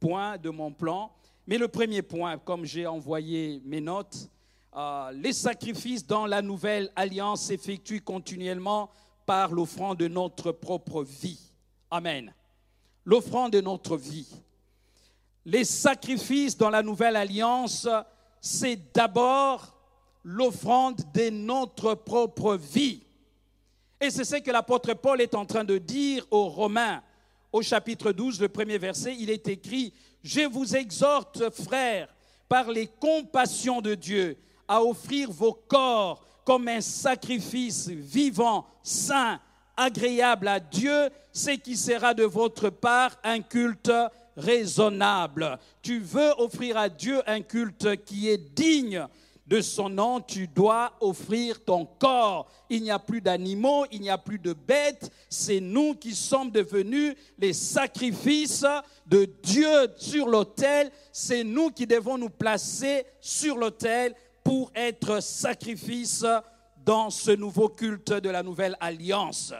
point 0.00 0.38
de 0.38 0.50
mon 0.50 0.72
plan. 0.72 1.10
Mais 1.46 1.58
le 1.58 1.68
premier 1.68 2.02
point, 2.02 2.38
comme 2.38 2.64
j'ai 2.64 2.86
envoyé 2.86 3.62
mes 3.64 3.80
notes, 3.80 4.28
euh, 4.76 5.10
les 5.12 5.32
sacrifices 5.32 6.06
dans 6.06 6.26
la 6.26 6.42
nouvelle 6.42 6.92
alliance 6.94 7.42
s'effectuent 7.42 8.02
continuellement 8.02 8.90
par 9.24 9.52
l'offrande 9.52 9.98
de 9.98 10.08
notre 10.08 10.52
propre 10.52 11.02
vie. 11.02 11.52
Amen. 11.90 12.32
L'offrande 13.04 13.52
de 13.52 13.60
notre 13.60 13.96
vie. 13.96 14.28
Les 15.44 15.64
sacrifices 15.64 16.56
dans 16.56 16.70
la 16.70 16.82
nouvelle 16.82 17.16
alliance, 17.16 17.88
c'est 18.40 18.92
d'abord 18.92 19.74
l'offrande 20.22 21.00
de 21.14 21.30
notre 21.30 21.94
propre 21.94 22.56
vie. 22.56 23.02
Et 24.00 24.10
c'est 24.10 24.24
ce 24.24 24.36
que 24.36 24.50
l'apôtre 24.50 24.92
Paul 24.94 25.20
est 25.20 25.34
en 25.34 25.46
train 25.46 25.64
de 25.64 25.78
dire 25.78 26.26
aux 26.30 26.48
Romains 26.48 27.02
au 27.52 27.62
chapitre 27.62 28.12
12, 28.12 28.40
le 28.40 28.48
premier 28.48 28.78
verset, 28.78 29.16
il 29.18 29.30
est 29.30 29.48
écrit, 29.48 29.92
Je 30.22 30.42
vous 30.42 30.76
exhorte, 30.76 31.50
frères, 31.50 32.08
par 32.48 32.70
les 32.70 32.86
compassions 32.86 33.80
de 33.80 33.94
Dieu, 33.94 34.36
à 34.66 34.82
offrir 34.82 35.30
vos 35.30 35.52
corps 35.52 36.24
comme 36.44 36.68
un 36.68 36.80
sacrifice 36.80 37.88
vivant, 37.88 38.66
saint, 38.82 39.40
agréable 39.76 40.48
à 40.48 40.60
Dieu, 40.60 41.10
ce 41.32 41.50
qui 41.50 41.76
sera 41.76 42.14
de 42.14 42.24
votre 42.24 42.70
part 42.70 43.16
un 43.22 43.40
culte 43.40 43.92
raisonnable. 44.36 45.58
Tu 45.82 46.00
veux 46.00 46.32
offrir 46.38 46.76
à 46.76 46.88
Dieu 46.88 47.20
un 47.26 47.42
culte 47.42 48.04
qui 48.04 48.28
est 48.28 48.54
digne 48.54 49.06
de 49.48 49.62
son 49.62 49.88
nom, 49.88 50.20
tu 50.20 50.46
dois 50.46 50.92
offrir 51.00 51.64
ton 51.64 51.86
corps. 51.86 52.50
Il 52.68 52.82
n'y 52.82 52.90
a 52.90 52.98
plus 52.98 53.22
d'animaux, 53.22 53.86
il 53.90 54.02
n'y 54.02 54.10
a 54.10 54.18
plus 54.18 54.38
de 54.38 54.52
bêtes. 54.52 55.10
C'est 55.30 55.60
nous 55.60 55.94
qui 55.94 56.14
sommes 56.14 56.50
devenus 56.50 57.14
les 57.38 57.54
sacrifices 57.54 58.66
de 59.06 59.24
Dieu 59.42 59.88
sur 59.96 60.28
l'autel. 60.28 60.90
C'est 61.12 61.44
nous 61.44 61.70
qui 61.70 61.86
devons 61.86 62.18
nous 62.18 62.28
placer 62.28 63.06
sur 63.20 63.56
l'autel 63.56 64.14
pour 64.44 64.70
être 64.74 65.22
sacrifices 65.22 66.26
dans 66.84 67.08
ce 67.08 67.30
nouveau 67.30 67.70
culte 67.70 68.12
de 68.12 68.28
la 68.28 68.42
nouvelle 68.42 68.76
alliance. 68.80 69.54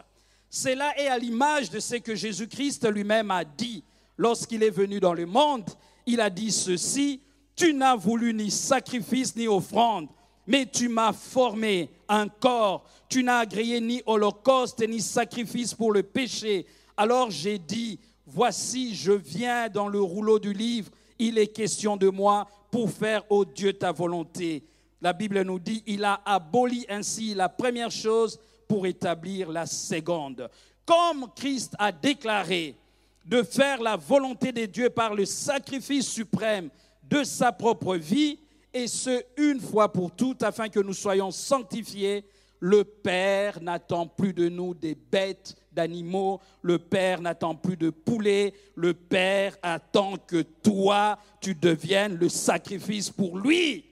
Cela 0.50 0.99
est 0.99 1.09
à 1.09 1.18
l'image 1.18 1.71
de 1.71 1.80
ce 1.80 1.97
que 1.97 2.14
Jésus-Christ 2.14 2.87
lui-même 2.90 3.30
a 3.30 3.45
dit 3.45 3.85
lorsqu'il 4.18 4.62
est 4.62 4.71
venu 4.71 5.00
dans 5.00 5.14
le 5.14 5.25
monde. 5.25 5.64
Il 6.04 6.21
a 6.21 6.28
dit 6.28 6.52
ceci, 6.52 7.23
tu 7.58 7.74
n'as 7.74 7.96
voulu 7.96 8.32
ni 8.32 8.50
sacrifice 8.50 9.34
ni 9.34 9.48
offrande, 9.48 10.08
mais 10.46 10.64
tu 10.64 10.88
m'as 10.88 11.12
formé 11.12 11.90
un 12.08 12.28
corps. 12.28 12.84
Tu 13.08 13.24
n'as 13.24 13.40
agréé 13.40 13.80
ni 13.80 14.00
holocauste 14.06 14.86
ni 14.88 15.00
sacrifice 15.00 15.74
pour 15.74 15.92
le 15.92 16.04
péché. 16.04 16.66
Alors 16.96 17.30
j'ai 17.30 17.58
dit, 17.58 17.98
voici, 18.26 18.94
je 18.94 19.12
viens 19.12 19.68
dans 19.68 19.88
le 19.88 20.00
rouleau 20.00 20.38
du 20.38 20.52
livre. 20.52 20.90
Il 21.18 21.36
est 21.36 21.48
question 21.48 21.96
de 21.96 22.08
moi 22.08 22.46
pour 22.70 22.90
faire, 22.90 23.24
ô 23.28 23.44
Dieu, 23.44 23.72
ta 23.72 23.90
volonté. 23.90 24.62
La 25.02 25.12
Bible 25.12 25.42
nous 25.42 25.58
dit, 25.58 25.82
il 25.86 26.04
a 26.04 26.20
aboli 26.24 26.86
ainsi 26.88 27.34
la 27.34 27.48
première 27.48 27.90
chose 27.90 28.38
pour 28.68 28.86
établir 28.86 29.50
la 29.50 29.66
seconde. 29.66 30.48
Comme 30.86 31.26
Christ 31.34 31.74
a 31.78 31.90
déclaré 31.90 32.76
de 33.24 33.42
faire 33.42 33.82
la 33.82 33.96
volonté 33.96 34.52
de 34.52 34.64
Dieu 34.66 34.90
par 34.90 35.14
le 35.14 35.24
sacrifice 35.24 36.08
suprême, 36.08 36.70
de 37.08 37.24
sa 37.24 37.52
propre 37.52 37.96
vie, 37.96 38.38
et 38.72 38.86
ce, 38.86 39.22
une 39.36 39.60
fois 39.60 39.92
pour 39.92 40.10
toutes, 40.14 40.42
afin 40.42 40.68
que 40.68 40.80
nous 40.80 40.92
soyons 40.92 41.30
sanctifiés. 41.30 42.24
Le 42.60 42.84
Père 42.84 43.62
n'attend 43.62 44.06
plus 44.06 44.32
de 44.32 44.48
nous 44.48 44.74
des 44.74 44.94
bêtes 44.94 45.56
d'animaux, 45.72 46.40
le 46.62 46.78
Père 46.78 47.20
n'attend 47.20 47.54
plus 47.54 47.76
de 47.76 47.90
poulets, 47.90 48.52
le 48.74 48.94
Père 48.94 49.56
attend 49.62 50.16
que 50.16 50.42
toi, 50.42 51.18
tu 51.40 51.54
deviennes 51.54 52.16
le 52.16 52.28
sacrifice 52.28 53.10
pour 53.10 53.38
lui. 53.38 53.84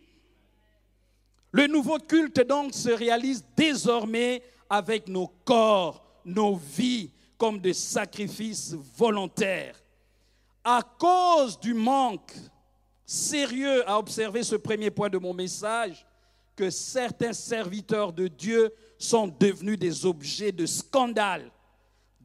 Le 1.52 1.68
nouveau 1.68 1.99
culte 1.99 2.44
donc 2.46 2.75
se 2.75 2.90
réalise 2.90 3.44
désormais 3.56 4.42
avec 4.68 5.08
nos 5.08 5.28
corps, 5.44 6.04
nos 6.25 6.56
vies, 6.56 7.11
comme 7.38 7.61
des 7.61 7.75
sacrifices 7.75 8.75
volontaires. 8.96 9.80
À 10.64 10.82
cause 10.82 11.61
du 11.61 11.73
manque 11.73 12.35
sérieux 13.07 13.89
à 13.89 13.99
observer 13.99 14.43
ce 14.43 14.57
premier 14.57 14.91
point 14.91 15.09
de 15.09 15.19
mon 15.19 15.33
message, 15.33 16.05
que 16.57 16.71
certains 16.71 17.33
serviteurs 17.33 18.13
de 18.13 18.29
Dieu 18.29 18.73
sont 18.99 19.29
devenus 19.29 19.79
des 19.79 20.05
objets 20.05 20.53
de 20.53 20.67
scandale 20.67 21.51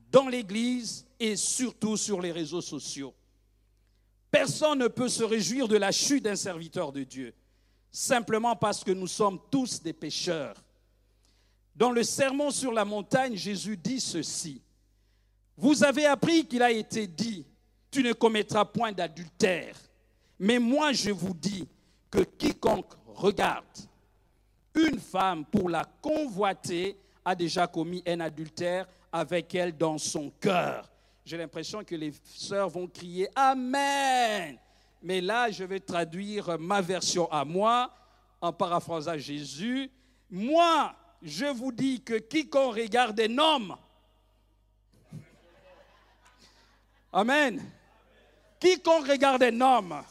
dans 0.09 0.27
l'Église 0.27 1.05
et 1.19 1.35
surtout 1.35 1.97
sur 1.97 2.21
les 2.21 2.31
réseaux 2.31 2.61
sociaux. 2.61 3.13
Personne 4.31 4.79
ne 4.79 4.87
peut 4.87 5.09
se 5.09 5.23
réjouir 5.23 5.67
de 5.67 5.75
la 5.75 5.91
chute 5.91 6.23
d'un 6.23 6.37
serviteur 6.37 6.91
de 6.91 7.03
Dieu, 7.03 7.33
simplement 7.91 8.55
parce 8.55 8.83
que 8.83 8.91
nous 8.91 9.07
sommes 9.07 9.39
tous 9.51 9.81
des 9.81 9.93
pécheurs. 9.93 10.55
Dans 11.75 11.91
le 11.91 12.03
sermon 12.03 12.49
sur 12.49 12.71
la 12.71 12.85
montagne, 12.85 13.35
Jésus 13.35 13.77
dit 13.77 13.99
ceci. 13.99 14.61
Vous 15.57 15.83
avez 15.83 16.05
appris 16.05 16.45
qu'il 16.45 16.63
a 16.63 16.71
été 16.71 17.05
dit, 17.07 17.45
tu 17.91 18.01
ne 18.01 18.13
commettras 18.13 18.63
point 18.63 18.93
d'adultère. 18.93 19.75
Mais 20.43 20.57
moi, 20.57 20.91
je 20.91 21.11
vous 21.11 21.35
dis 21.35 21.67
que 22.09 22.21
quiconque 22.23 22.93
regarde 23.05 23.63
une 24.73 24.99
femme 24.99 25.45
pour 25.45 25.69
la 25.69 25.85
convoiter 26.01 26.97
a 27.23 27.35
déjà 27.35 27.67
commis 27.67 28.01
un 28.07 28.21
adultère 28.21 28.87
avec 29.11 29.53
elle 29.53 29.77
dans 29.77 29.99
son 29.99 30.31
cœur. 30.31 30.89
J'ai 31.23 31.37
l'impression 31.37 31.83
que 31.83 31.93
les 31.93 32.11
sœurs 32.23 32.69
vont 32.69 32.87
crier 32.87 33.29
Amen. 33.35 34.57
Mais 35.03 35.21
là, 35.21 35.51
je 35.51 35.63
vais 35.63 35.79
traduire 35.79 36.57
ma 36.57 36.81
version 36.81 37.31
à 37.31 37.45
moi 37.45 37.93
en 38.41 38.51
paraphrasant 38.51 39.19
Jésus. 39.19 39.91
Moi, 40.27 40.95
je 41.21 41.45
vous 41.45 41.71
dis 41.71 42.01
que 42.01 42.15
quiconque 42.15 42.77
regarde 42.77 43.19
un 43.19 43.37
homme, 43.37 43.75
Amen. 47.13 47.61
Quiconque 48.59 49.07
regarde 49.07 49.43
un 49.43 49.61
homme 49.61 50.01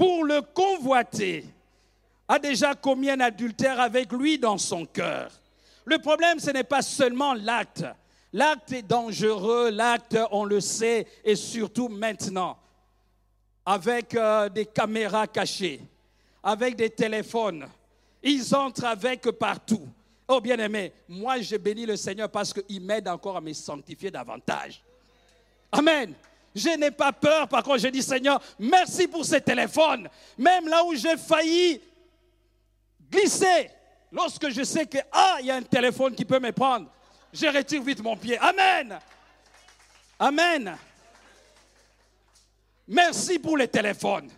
pour 0.00 0.24
le 0.24 0.40
convoiter 0.40 1.44
a 2.26 2.38
déjà 2.38 2.74
commis 2.74 3.10
un 3.10 3.20
adultère 3.20 3.78
avec 3.78 4.10
lui 4.10 4.38
dans 4.38 4.56
son 4.56 4.86
cœur. 4.86 5.30
Le 5.84 5.98
problème, 5.98 6.38
ce 6.38 6.48
n'est 6.52 6.64
pas 6.64 6.80
seulement 6.80 7.34
l'acte. 7.34 7.84
L'acte 8.32 8.72
est 8.72 8.80
dangereux, 8.80 9.68
l'acte, 9.68 10.16
on 10.30 10.44
le 10.44 10.58
sait, 10.62 11.06
et 11.22 11.36
surtout 11.36 11.88
maintenant, 11.88 12.56
avec 13.66 14.14
euh, 14.14 14.48
des 14.48 14.64
caméras 14.64 15.26
cachées, 15.26 15.82
avec 16.42 16.76
des 16.76 16.88
téléphones. 16.88 17.66
Ils 18.22 18.54
entrent 18.54 18.86
avec 18.86 19.30
partout. 19.32 19.86
Oh 20.28 20.40
bien-aimé, 20.40 20.94
moi 21.10 21.42
je 21.42 21.56
bénis 21.56 21.84
le 21.84 21.96
Seigneur 21.96 22.30
parce 22.30 22.54
qu'il 22.54 22.80
m'aide 22.80 23.06
encore 23.06 23.36
à 23.36 23.42
me 23.42 23.52
sanctifier 23.52 24.10
davantage. 24.10 24.82
Amen. 25.70 26.14
Je 26.54 26.70
n'ai 26.70 26.90
pas 26.90 27.12
peur, 27.12 27.48
par 27.48 27.62
contre, 27.62 27.78
je 27.78 27.88
dis 27.88 28.02
Seigneur, 28.02 28.40
merci 28.58 29.06
pour 29.06 29.24
ces 29.24 29.40
téléphones. 29.40 30.08
Même 30.36 30.68
là 30.68 30.84
où 30.84 30.94
j'ai 30.94 31.16
failli 31.16 31.80
glisser, 33.10 33.70
lorsque 34.10 34.50
je 34.50 34.64
sais 34.64 34.86
que, 34.86 34.98
ah, 35.12 35.36
il 35.40 35.46
y 35.46 35.50
a 35.50 35.56
un 35.56 35.62
téléphone 35.62 36.14
qui 36.14 36.24
peut 36.24 36.40
me 36.40 36.50
prendre, 36.52 36.90
je 37.32 37.46
retire 37.46 37.82
vite 37.82 38.02
mon 38.02 38.16
pied. 38.16 38.36
Amen. 38.38 38.98
Amen. 40.18 40.76
Merci 42.88 43.38
pour 43.38 43.56
les 43.56 43.68
téléphones. 43.68 44.28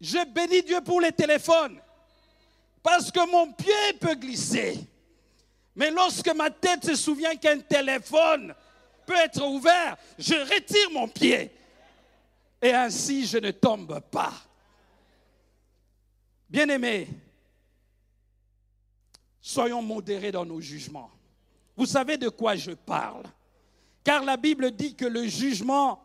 Je 0.00 0.24
bénis 0.26 0.62
Dieu 0.62 0.80
pour 0.80 1.00
les 1.00 1.10
téléphones. 1.10 1.80
Parce 2.82 3.10
que 3.10 3.28
mon 3.28 3.52
pied 3.52 3.92
peut 4.00 4.14
glisser. 4.14 4.78
Mais 5.74 5.90
lorsque 5.90 6.32
ma 6.34 6.50
tête 6.50 6.84
se 6.84 6.94
souvient 6.94 7.34
qu'un 7.36 7.58
téléphone 7.58 8.54
peut 9.08 9.16
être 9.16 9.42
ouvert, 9.42 9.96
je 10.18 10.34
retire 10.34 10.90
mon 10.92 11.08
pied. 11.08 11.50
Et 12.60 12.72
ainsi, 12.72 13.26
je 13.26 13.38
ne 13.38 13.50
tombe 13.52 14.00
pas. 14.10 14.34
Bien-aimés, 16.50 17.08
soyons 19.40 19.80
modérés 19.80 20.30
dans 20.30 20.44
nos 20.44 20.60
jugements. 20.60 21.10
Vous 21.74 21.86
savez 21.86 22.18
de 22.18 22.28
quoi 22.28 22.54
je 22.54 22.72
parle. 22.72 23.22
Car 24.04 24.24
la 24.24 24.36
Bible 24.36 24.72
dit 24.72 24.94
que 24.94 25.06
le 25.06 25.26
jugement 25.26 26.02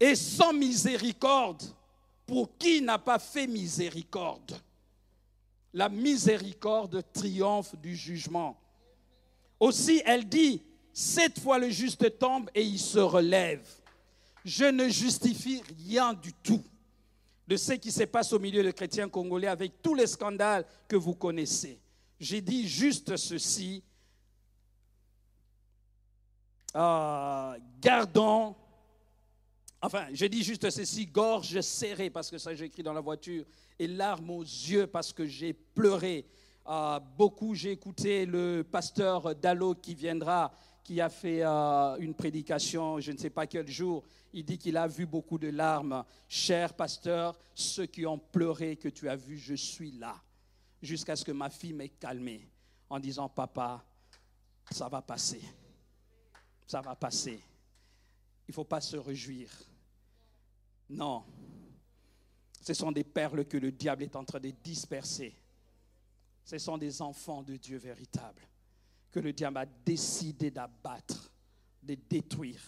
est 0.00 0.14
sans 0.14 0.54
miséricorde 0.54 1.62
pour 2.24 2.56
qui 2.56 2.80
n'a 2.80 2.98
pas 2.98 3.18
fait 3.18 3.46
miséricorde. 3.46 4.58
La 5.74 5.90
miséricorde 5.90 7.04
triomphe 7.12 7.76
du 7.76 7.94
jugement. 7.94 8.58
Aussi, 9.60 10.02
elle 10.06 10.26
dit, 10.26 10.62
cette 10.92 11.38
fois 11.40 11.58
le 11.58 11.70
juste 11.70 12.18
tombe 12.18 12.50
et 12.54 12.62
il 12.62 12.78
se 12.78 12.98
relève. 12.98 13.66
Je 14.44 14.64
ne 14.64 14.88
justifie 14.88 15.62
rien 15.86 16.12
du 16.12 16.32
tout 16.32 16.62
de 17.46 17.56
ce 17.56 17.72
qui 17.74 17.90
se 17.90 18.04
passe 18.04 18.32
au 18.32 18.38
milieu 18.38 18.62
des 18.62 18.72
chrétiens 18.72 19.08
congolais 19.08 19.46
avec 19.46 19.82
tous 19.82 19.94
les 19.94 20.06
scandales 20.06 20.64
que 20.88 20.96
vous 20.96 21.14
connaissez. 21.14 21.78
J'ai 22.18 22.40
dit 22.40 22.68
juste 22.68 23.16
ceci. 23.16 23.82
Euh, 26.74 27.58
gardons, 27.80 28.54
enfin, 29.80 30.06
j'ai 30.12 30.28
dit 30.28 30.42
juste 30.42 30.70
ceci, 30.70 31.06
gorge 31.06 31.60
serrée, 31.60 32.08
parce 32.08 32.30
que 32.30 32.38
ça 32.38 32.54
j'ai 32.54 32.64
écrit 32.64 32.82
dans 32.82 32.94
la 32.94 33.00
voiture, 33.00 33.44
et 33.78 33.86
larmes 33.86 34.30
aux 34.30 34.42
yeux 34.42 34.86
parce 34.86 35.12
que 35.12 35.26
j'ai 35.26 35.52
pleuré. 35.52 36.24
Euh, 36.66 37.00
beaucoup, 37.18 37.54
j'ai 37.54 37.72
écouté 37.72 38.24
le 38.24 38.62
pasteur 38.62 39.34
Dallo 39.34 39.74
qui 39.74 39.94
viendra 39.94 40.52
qui 40.82 41.00
a 41.00 41.08
fait 41.08 41.42
euh, 41.42 41.96
une 41.98 42.14
prédication, 42.14 42.98
je 43.00 43.12
ne 43.12 43.16
sais 43.16 43.30
pas 43.30 43.46
quel 43.46 43.68
jour, 43.68 44.04
il 44.32 44.44
dit 44.44 44.58
qu'il 44.58 44.76
a 44.76 44.86
vu 44.86 45.06
beaucoup 45.06 45.38
de 45.38 45.48
larmes. 45.48 46.04
Cher 46.28 46.74
pasteur, 46.74 47.38
ceux 47.54 47.86
qui 47.86 48.04
ont 48.06 48.18
pleuré 48.18 48.76
que 48.76 48.88
tu 48.88 49.08
as 49.08 49.16
vu, 49.16 49.38
je 49.38 49.54
suis 49.54 49.92
là. 49.92 50.20
Jusqu'à 50.82 51.14
ce 51.14 51.24
que 51.24 51.32
ma 51.32 51.50
fille 51.50 51.72
m'ait 51.72 51.88
calmé 51.88 52.48
en 52.90 52.98
disant, 52.98 53.28
papa, 53.28 53.84
ça 54.70 54.88
va 54.88 55.00
passer. 55.02 55.42
Ça 56.66 56.80
va 56.80 56.96
passer. 56.96 57.40
Il 58.48 58.50
ne 58.50 58.54
faut 58.54 58.64
pas 58.64 58.80
se 58.80 58.96
réjouir. 58.96 59.50
Non. 60.90 61.24
Ce 62.60 62.74
sont 62.74 62.90
des 62.90 63.04
perles 63.04 63.44
que 63.44 63.56
le 63.56 63.70
diable 63.70 64.02
est 64.02 64.16
en 64.16 64.24
train 64.24 64.40
de 64.40 64.50
disperser. 64.50 65.34
Ce 66.44 66.58
sont 66.58 66.76
des 66.76 67.00
enfants 67.02 67.42
de 67.42 67.56
Dieu 67.56 67.78
véritables 67.78 68.42
que 69.12 69.20
le 69.20 69.32
diable 69.32 69.58
a 69.58 69.66
décidé 69.66 70.50
d'abattre, 70.50 71.30
de 71.82 71.94
détruire. 71.94 72.62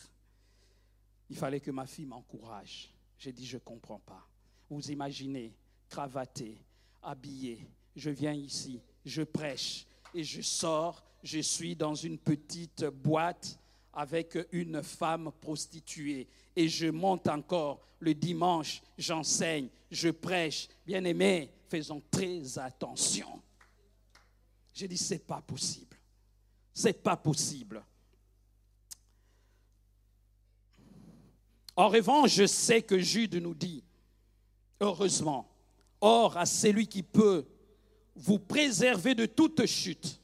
Il 1.30 1.36
fallait 1.36 1.60
que 1.60 1.70
ma 1.70 1.86
fille 1.86 2.04
m'encourage. 2.04 2.92
J'ai 3.18 3.32
dit, 3.32 3.46
je 3.46 3.56
ne 3.56 3.62
comprends 3.62 4.00
pas. 4.00 4.28
Vous 4.68 4.90
imaginez, 4.90 5.54
cravaté, 5.88 6.58
habillé, 7.02 7.66
je 7.96 8.10
viens 8.10 8.34
ici, 8.34 8.80
je 9.04 9.22
prêche 9.22 9.86
et 10.14 10.22
je 10.22 10.42
sors, 10.42 11.02
je 11.22 11.40
suis 11.40 11.74
dans 11.74 11.94
une 11.94 12.18
petite 12.18 12.84
boîte 12.84 13.58
avec 13.92 14.38
une 14.52 14.82
femme 14.82 15.32
prostituée 15.40 16.28
et 16.54 16.68
je 16.68 16.88
monte 16.88 17.28
encore 17.28 17.80
le 18.00 18.14
dimanche, 18.14 18.82
j'enseigne, 18.98 19.68
je 19.90 20.10
prêche. 20.10 20.68
Bien 20.84 21.04
aimé, 21.04 21.50
faisons 21.68 22.02
très 22.10 22.58
attention. 22.58 23.40
J'ai 24.74 24.88
dit, 24.88 24.98
c'est 24.98 25.26
pas 25.26 25.40
possible. 25.40 25.93
C'est 26.74 27.02
pas 27.02 27.16
possible. 27.16 27.84
En 31.76 31.88
revanche, 31.88 32.32
je 32.34 32.46
sais 32.46 32.82
que 32.82 32.98
Jude 32.98 33.36
nous 33.36 33.54
dit, 33.54 33.82
heureusement, 34.80 35.48
or 36.00 36.36
à 36.36 36.46
celui 36.46 36.86
qui 36.86 37.02
peut 37.02 37.46
vous 38.16 38.38
préserver 38.38 39.14
de 39.14 39.26
toute 39.26 39.66
chute, 39.66 40.20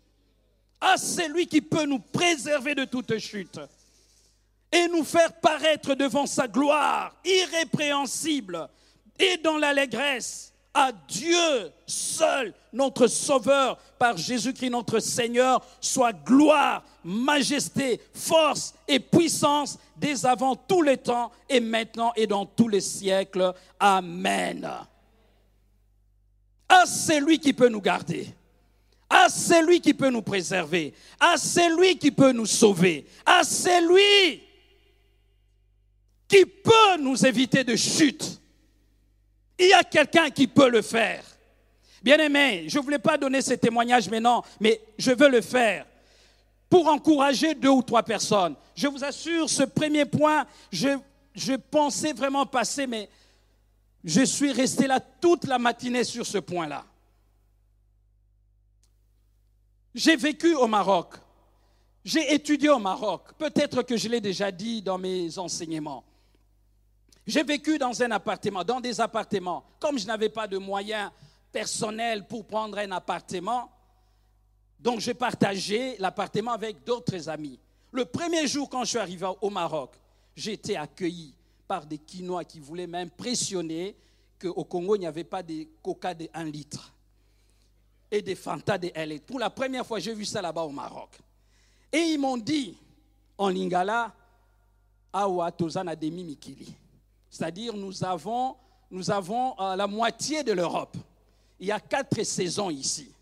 à 0.80 0.96
celui 0.96 1.46
qui 1.46 1.60
peut 1.60 1.86
nous 1.86 1.98
préserver 1.98 2.74
de 2.74 2.84
toute 2.84 3.18
chute 3.18 3.60
et 4.72 4.86
nous 4.88 5.04
faire 5.04 5.40
paraître 5.40 5.94
devant 5.94 6.26
sa 6.26 6.46
gloire 6.46 7.16
irrépréhensible 7.24 8.68
et 9.18 9.36
dans 9.38 9.58
l'allégresse 9.58 10.49
à 10.72 10.92
Dieu 10.92 11.72
seul, 11.86 12.54
notre 12.72 13.06
Sauveur, 13.06 13.76
par 13.98 14.16
Jésus-Christ 14.16 14.70
notre 14.70 15.00
Seigneur, 15.00 15.64
soit 15.80 16.12
gloire, 16.12 16.84
majesté, 17.02 18.00
force 18.14 18.74
et 18.86 19.00
puissance 19.00 19.78
dès 19.96 20.24
avant 20.24 20.54
tous 20.54 20.82
les 20.82 20.96
temps 20.96 21.32
et 21.48 21.60
maintenant 21.60 22.12
et 22.16 22.26
dans 22.26 22.46
tous 22.46 22.68
les 22.68 22.80
siècles. 22.80 23.52
Amen. 23.78 24.68
À 26.68 26.86
celui 26.86 27.40
qui 27.40 27.52
peut 27.52 27.68
nous 27.68 27.80
garder, 27.80 28.28
à 29.08 29.28
celui 29.28 29.80
qui 29.80 29.92
peut 29.92 30.10
nous 30.10 30.22
préserver, 30.22 30.94
à 31.18 31.36
celui 31.36 31.98
qui 31.98 32.12
peut 32.12 32.32
nous 32.32 32.46
sauver, 32.46 33.06
à 33.26 33.42
celui 33.42 34.40
qui 36.28 36.46
peut 36.46 36.96
nous 37.00 37.26
éviter 37.26 37.64
de 37.64 37.74
chute. 37.74 38.39
Il 39.60 39.68
y 39.68 39.74
a 39.74 39.84
quelqu'un 39.84 40.30
qui 40.30 40.46
peut 40.46 40.70
le 40.70 40.80
faire. 40.80 41.22
Bien-aimé, 42.02 42.64
je 42.66 42.78
ne 42.78 42.82
voulais 42.82 42.98
pas 42.98 43.18
donner 43.18 43.42
ce 43.42 43.52
témoignage 43.52 44.08
maintenant, 44.08 44.42
mais 44.58 44.80
je 44.96 45.12
veux 45.12 45.28
le 45.28 45.42
faire 45.42 45.84
pour 46.70 46.88
encourager 46.88 47.54
deux 47.54 47.68
ou 47.68 47.82
trois 47.82 48.02
personnes. 48.02 48.56
Je 48.74 48.88
vous 48.88 49.04
assure, 49.04 49.50
ce 49.50 49.64
premier 49.64 50.06
point, 50.06 50.46
je, 50.72 50.98
je 51.34 51.52
pensais 51.52 52.14
vraiment 52.14 52.46
passer, 52.46 52.86
mais 52.86 53.10
je 54.02 54.22
suis 54.22 54.50
resté 54.50 54.86
là 54.86 54.98
toute 54.98 55.44
la 55.44 55.58
matinée 55.58 56.04
sur 56.04 56.24
ce 56.24 56.38
point-là. 56.38 56.86
J'ai 59.94 60.16
vécu 60.16 60.54
au 60.54 60.68
Maroc. 60.68 61.16
J'ai 62.02 62.32
étudié 62.32 62.70
au 62.70 62.78
Maroc. 62.78 63.34
Peut-être 63.36 63.82
que 63.82 63.98
je 63.98 64.08
l'ai 64.08 64.22
déjà 64.22 64.50
dit 64.50 64.80
dans 64.80 64.96
mes 64.96 65.38
enseignements. 65.38 66.02
J'ai 67.26 67.42
vécu 67.42 67.78
dans 67.78 68.02
un 68.02 68.10
appartement, 68.10 68.64
dans 68.64 68.80
des 68.80 69.00
appartements. 69.00 69.64
Comme 69.78 69.98
je 69.98 70.06
n'avais 70.06 70.28
pas 70.28 70.46
de 70.46 70.58
moyens 70.58 71.10
personnels 71.52 72.26
pour 72.26 72.46
prendre 72.46 72.78
un 72.78 72.90
appartement, 72.92 73.70
donc 74.78 75.00
j'ai 75.00 75.14
partagé 75.14 75.96
l'appartement 75.98 76.52
avec 76.52 76.84
d'autres 76.84 77.28
amis. 77.28 77.58
Le 77.92 78.04
premier 78.04 78.46
jour 78.46 78.68
quand 78.68 78.84
je 78.84 78.90
suis 78.90 78.98
arrivé 78.98 79.28
au 79.40 79.50
Maroc, 79.50 79.94
j'ai 80.34 80.54
été 80.54 80.76
accueilli 80.76 81.34
par 81.66 81.86
des 81.86 81.98
Quinois 81.98 82.44
qui 82.44 82.60
voulaient 82.60 82.86
m'impressionner 82.86 83.96
qu'au 84.40 84.64
Congo, 84.64 84.96
il 84.96 85.00
n'y 85.00 85.06
avait 85.06 85.24
pas 85.24 85.42
de 85.42 85.66
coca 85.82 86.14
de 86.14 86.28
1 86.32 86.44
litre 86.44 86.92
et 88.10 88.22
des 88.22 88.34
Fanta 88.34 88.78
de 88.78 88.90
1 88.94 89.04
litre. 89.04 89.26
Pour 89.26 89.38
la 89.38 89.50
première 89.50 89.86
fois, 89.86 89.98
j'ai 89.98 90.14
vu 90.14 90.24
ça 90.24 90.40
là-bas 90.40 90.62
au 90.62 90.70
Maroc. 90.70 91.10
Et 91.92 91.98
ils 91.98 92.18
m'ont 92.18 92.38
dit 92.38 92.76
en 93.36 93.48
lingala, 93.48 94.14
Awa 95.12 95.50
Tozana 95.52 95.94
Demi 95.96 96.24
Mikili. 96.24 96.74
C'est-à-dire, 97.30 97.76
nous 97.76 98.02
avons, 98.02 98.56
nous 98.90 99.08
avons 99.08 99.58
euh, 99.60 99.76
la 99.76 99.86
moitié 99.86 100.42
de 100.42 100.52
l'Europe. 100.52 100.96
Il 101.60 101.68
y 101.68 101.72
a 101.72 101.78
quatre 101.78 102.22
saisons 102.24 102.70
ici. 102.70 103.14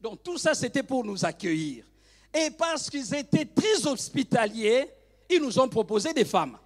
Donc, 0.00 0.22
tout 0.22 0.38
ça, 0.38 0.54
c'était 0.54 0.82
pour 0.82 1.04
nous 1.04 1.22
accueillir. 1.24 1.84
Et 2.32 2.50
parce 2.50 2.88
qu'ils 2.88 3.14
étaient 3.14 3.44
très 3.44 3.86
hospitaliers, 3.86 4.88
ils 5.28 5.40
nous 5.40 5.58
ont 5.58 5.68
proposé 5.68 6.14
des 6.14 6.24
femmes. 6.24 6.56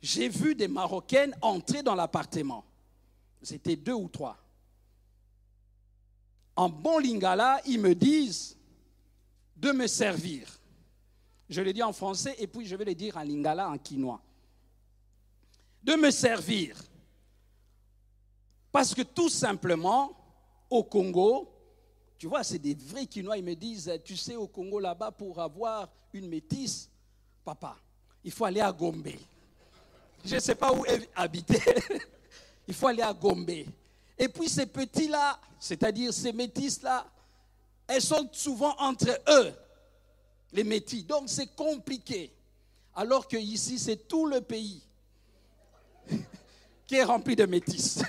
J'ai 0.00 0.28
vu 0.28 0.54
des 0.54 0.68
Marocaines 0.68 1.34
entrer 1.42 1.82
dans 1.82 1.94
l'appartement. 1.94 2.64
C'était 3.42 3.76
deux 3.76 3.94
ou 3.94 4.08
trois. 4.08 4.36
En 6.54 6.68
bon 6.68 6.98
lingala, 6.98 7.60
ils 7.66 7.80
me 7.80 7.94
disent 7.94 8.56
de 9.56 9.72
me 9.72 9.88
servir. 9.88 10.60
Je 11.48 11.60
le 11.60 11.72
dis 11.72 11.82
en 11.82 11.92
français 11.92 12.36
et 12.38 12.46
puis 12.46 12.66
je 12.66 12.76
vais 12.76 12.84
le 12.84 12.94
dire 12.94 13.16
en 13.16 13.22
lingala, 13.22 13.68
en 13.68 13.78
quinois 13.78 14.22
de 15.84 15.94
me 15.94 16.10
servir. 16.10 16.76
Parce 18.72 18.94
que 18.94 19.02
tout 19.02 19.28
simplement, 19.28 20.10
au 20.70 20.82
Congo, 20.82 21.52
tu 22.18 22.26
vois, 22.26 22.42
c'est 22.42 22.58
des 22.58 22.74
vrais 22.74 23.06
Quinois, 23.06 23.36
ils 23.36 23.44
me 23.44 23.54
disent, 23.54 23.92
tu 24.02 24.16
sais, 24.16 24.34
au 24.34 24.48
Congo 24.48 24.80
là-bas, 24.80 25.12
pour 25.12 25.38
avoir 25.40 25.88
une 26.12 26.28
métisse, 26.28 26.88
papa, 27.44 27.76
il 28.24 28.32
faut 28.32 28.46
aller 28.46 28.62
à 28.62 28.72
Gombe. 28.72 29.10
Je 30.24 30.34
ne 30.34 30.40
sais 30.40 30.54
pas 30.54 30.72
où 30.72 30.84
habiter. 31.14 31.60
il 32.66 32.72
faut 32.72 32.86
aller 32.86 33.02
à 33.02 33.12
Gombe. 33.12 33.50
Et 33.50 34.28
puis 34.28 34.48
ces 34.48 34.66
petits-là, 34.66 35.38
c'est-à-dire 35.60 36.14
ces 36.14 36.32
métisses-là, 36.32 37.06
elles 37.86 38.00
sont 38.00 38.26
souvent 38.32 38.74
entre 38.78 39.20
eux, 39.28 39.52
les 40.52 40.64
métis. 40.64 41.06
Donc 41.06 41.24
c'est 41.26 41.54
compliqué. 41.54 42.32
Alors 42.94 43.28
que 43.28 43.36
ici, 43.36 43.78
c'est 43.78 44.08
tout 44.08 44.26
le 44.26 44.40
pays 44.40 44.82
qui 46.86 46.96
est 46.96 47.04
rempli 47.04 47.36
de 47.36 47.46
métis. 47.46 48.02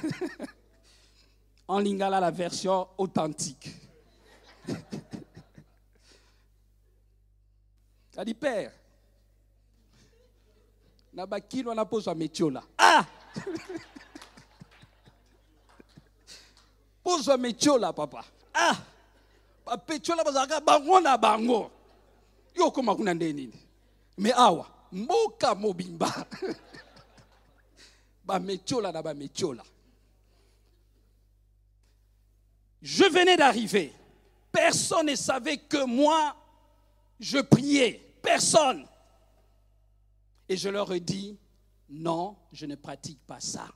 en 1.67 1.79
lingala, 1.79 2.19
la 2.19 2.31
version 2.31 2.87
authentique. 2.97 3.69
Ça 8.11 8.23
dit, 8.23 8.33
père, 8.33 8.71
nabakino 11.13 11.73
na 11.73 11.85
poswa 11.89 12.15
metiola. 12.15 12.63
Ah! 12.77 13.05
poswa 17.03 17.37
metiola, 17.37 17.91
papa. 17.93 18.23
Ah! 18.53 18.75
bapetiola 19.65 20.23
bazalaka 20.23 20.61
bango 20.61 20.99
na 20.99 21.17
bango 21.17 21.71
yo 22.55 22.71
kuna 22.71 23.13
nde 23.13 23.33
nini 23.33 23.59
me 24.17 24.31
awa 24.31 24.67
mboka 24.91 25.55
mobimba 25.55 26.25
Je 32.81 33.03
venais 33.05 33.37
d'arriver. 33.37 33.93
Personne 34.51 35.07
ne 35.07 35.15
savait 35.15 35.57
que 35.57 35.85
moi, 35.85 36.35
je 37.19 37.39
priais. 37.39 38.01
Personne. 38.21 38.85
Et 40.47 40.57
je 40.57 40.69
leur 40.69 40.91
ai 40.93 40.99
dit, 40.99 41.37
non, 41.89 42.35
je 42.51 42.65
ne 42.65 42.75
pratique 42.75 43.19
pas 43.25 43.39
ça. 43.39 43.67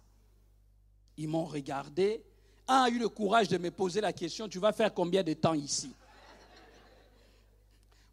Ils 1.18 1.28
m'ont 1.28 1.46
regardé. 1.46 2.24
Un 2.68 2.84
a 2.84 2.90
eu 2.90 3.00
le 3.00 3.10
courage 3.10 3.48
de 3.48 3.58
me 3.58 3.72
poser 3.72 4.00
la 4.00 4.14
question, 4.14 4.48
tu 4.48 4.60
vas 4.60 4.72
faire 4.72 4.94
combien 4.94 5.24
de 5.24 5.34
temps 5.34 5.56
ici? 5.56 5.92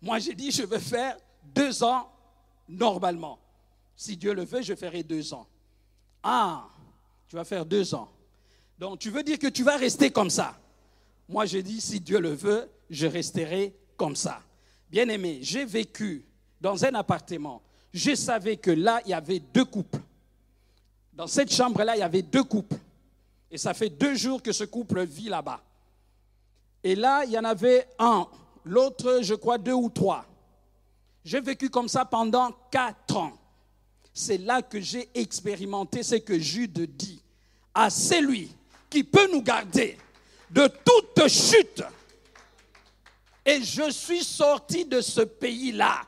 Moi, 0.00 0.18
j'ai 0.18 0.34
dit, 0.34 0.50
je 0.50 0.62
veux 0.62 0.78
faire 0.78 1.16
deux 1.42 1.82
ans 1.82 2.10
normalement. 2.68 3.38
Si 3.94 4.16
Dieu 4.16 4.34
le 4.34 4.44
veut, 4.44 4.62
je 4.62 4.74
ferai 4.74 5.02
deux 5.02 5.32
ans. 5.34 5.46
Ah, 6.28 6.64
tu 7.28 7.36
vas 7.36 7.44
faire 7.44 7.64
deux 7.64 7.94
ans. 7.94 8.08
Donc 8.80 8.98
tu 8.98 9.10
veux 9.10 9.22
dire 9.22 9.38
que 9.38 9.46
tu 9.46 9.62
vas 9.62 9.76
rester 9.76 10.10
comme 10.10 10.28
ça. 10.28 10.58
Moi 11.28 11.46
je 11.46 11.58
dis, 11.58 11.80
si 11.80 12.00
Dieu 12.00 12.18
le 12.18 12.30
veut, 12.30 12.68
je 12.90 13.06
resterai 13.06 13.76
comme 13.96 14.16
ça. 14.16 14.40
Bien 14.90 15.08
aimé, 15.08 15.38
j'ai 15.40 15.64
vécu 15.64 16.24
dans 16.60 16.84
un 16.84 16.94
appartement. 16.96 17.62
Je 17.94 18.16
savais 18.16 18.56
que 18.56 18.72
là, 18.72 19.00
il 19.04 19.10
y 19.10 19.14
avait 19.14 19.38
deux 19.38 19.64
couples. 19.64 20.00
Dans 21.12 21.28
cette 21.28 21.52
chambre-là, 21.52 21.94
il 21.94 22.00
y 22.00 22.02
avait 22.02 22.22
deux 22.22 22.42
couples. 22.42 22.76
Et 23.48 23.56
ça 23.56 23.72
fait 23.72 23.88
deux 23.88 24.16
jours 24.16 24.42
que 24.42 24.50
ce 24.50 24.64
couple 24.64 25.04
vit 25.04 25.28
là-bas. 25.28 25.62
Et 26.82 26.96
là, 26.96 27.24
il 27.24 27.30
y 27.30 27.38
en 27.38 27.44
avait 27.44 27.86
un. 28.00 28.26
L'autre, 28.64 29.20
je 29.22 29.34
crois, 29.34 29.58
deux 29.58 29.74
ou 29.74 29.90
trois. 29.90 30.26
J'ai 31.24 31.40
vécu 31.40 31.70
comme 31.70 31.88
ça 31.88 32.04
pendant 32.04 32.50
quatre 32.72 33.16
ans 33.16 33.38
c'est 34.18 34.38
là 34.38 34.62
que 34.62 34.80
j'ai 34.80 35.10
expérimenté 35.14 36.02
ce 36.02 36.14
que 36.14 36.38
Jude 36.38 36.96
dit. 36.96 37.22
À 37.74 37.90
celui 37.90 38.50
qui 38.88 39.04
peut 39.04 39.30
nous 39.30 39.42
garder 39.42 39.98
de 40.50 40.66
toute 40.66 41.28
chute. 41.28 41.82
Et 43.44 43.62
je 43.62 43.90
suis 43.90 44.24
sorti 44.24 44.86
de 44.86 45.02
ce 45.02 45.20
pays-là. 45.20 46.00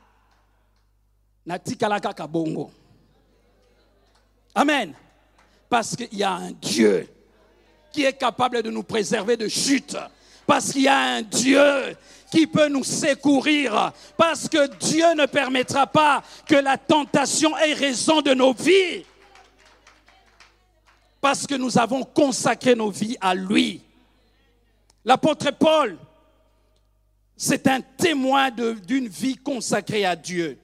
Bongo. 2.27 2.71
Amen. 4.55 4.95
Parce 5.69 5.95
qu'il 5.95 6.17
y 6.17 6.23
a 6.23 6.33
un 6.33 6.51
Dieu 6.51 7.07
qui 7.91 8.05
est 8.05 8.17
capable 8.17 8.63
de 8.63 8.71
nous 8.71 8.83
préserver 8.83 9.37
de 9.37 9.47
chute. 9.47 9.95
Parce 10.49 10.71
qu'il 10.71 10.81
y 10.81 10.87
a 10.87 10.97
un 10.97 11.21
Dieu 11.21 11.95
qui 12.31 12.47
peut 12.47 12.69
nous 12.69 12.83
secourir. 12.83 13.93
Parce 14.17 14.49
que 14.49 14.65
Dieu 14.77 15.13
ne 15.13 15.27
permettra 15.27 15.85
pas 15.85 16.23
que 16.47 16.55
la 16.55 16.75
tentation 16.75 17.55
ait 17.55 17.73
raison 17.73 18.23
de 18.23 18.33
nos 18.33 18.51
vies. 18.53 19.05
Parce 21.21 21.45
que 21.45 21.53
nous 21.53 21.77
avons 21.77 22.03
consacré 22.03 22.73
nos 22.73 22.89
vies 22.89 23.15
à 23.21 23.35
lui. 23.35 23.83
L'apôtre 25.05 25.51
Paul, 25.51 25.99
c'est 27.37 27.67
un 27.67 27.81
témoin 27.81 28.49
d'une 28.49 29.07
vie 29.07 29.37
consacrée 29.37 30.03
à 30.03 30.15
Dieu. 30.15 30.57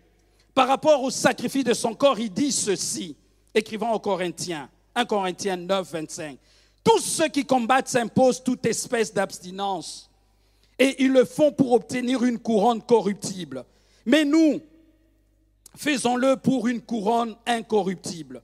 Par 0.56 0.67
rapport 0.67 1.04
au 1.04 1.12
sacrifice 1.12 1.63
de 1.63 1.76
son 1.76 1.93
corps, 1.93 2.19
il 2.19 2.34
dit 2.34 2.52
ceci, 2.52 3.15
écrivant 3.54 3.93
aux 3.93 4.00
Corinthiens, 4.00 4.67
1 4.95 5.06
Corinthiens 5.06 5.58
9, 5.58 5.91
25. 5.91 6.39
Tous 6.86 7.00
ceux 7.00 7.28
qui 7.30 7.45
combattent 7.45 7.89
s'imposent 7.89 8.43
toute 8.43 8.65
espèce 8.67 9.12
d'abstinence 9.12 10.10
et 10.78 11.04
ils 11.04 11.12
le 11.12 11.26
font 11.26 11.52
pour 11.52 11.74
obtenir 11.74 12.24
une 12.24 12.38
couronne 12.38 12.82
corruptible. 12.82 13.65
Mais 14.06 14.24
nous, 14.24 14.62
faisons-le 15.76 16.38
pour 16.38 16.67
une 16.67 16.82
couronne 16.82 17.36
incorruptible. 17.48 18.41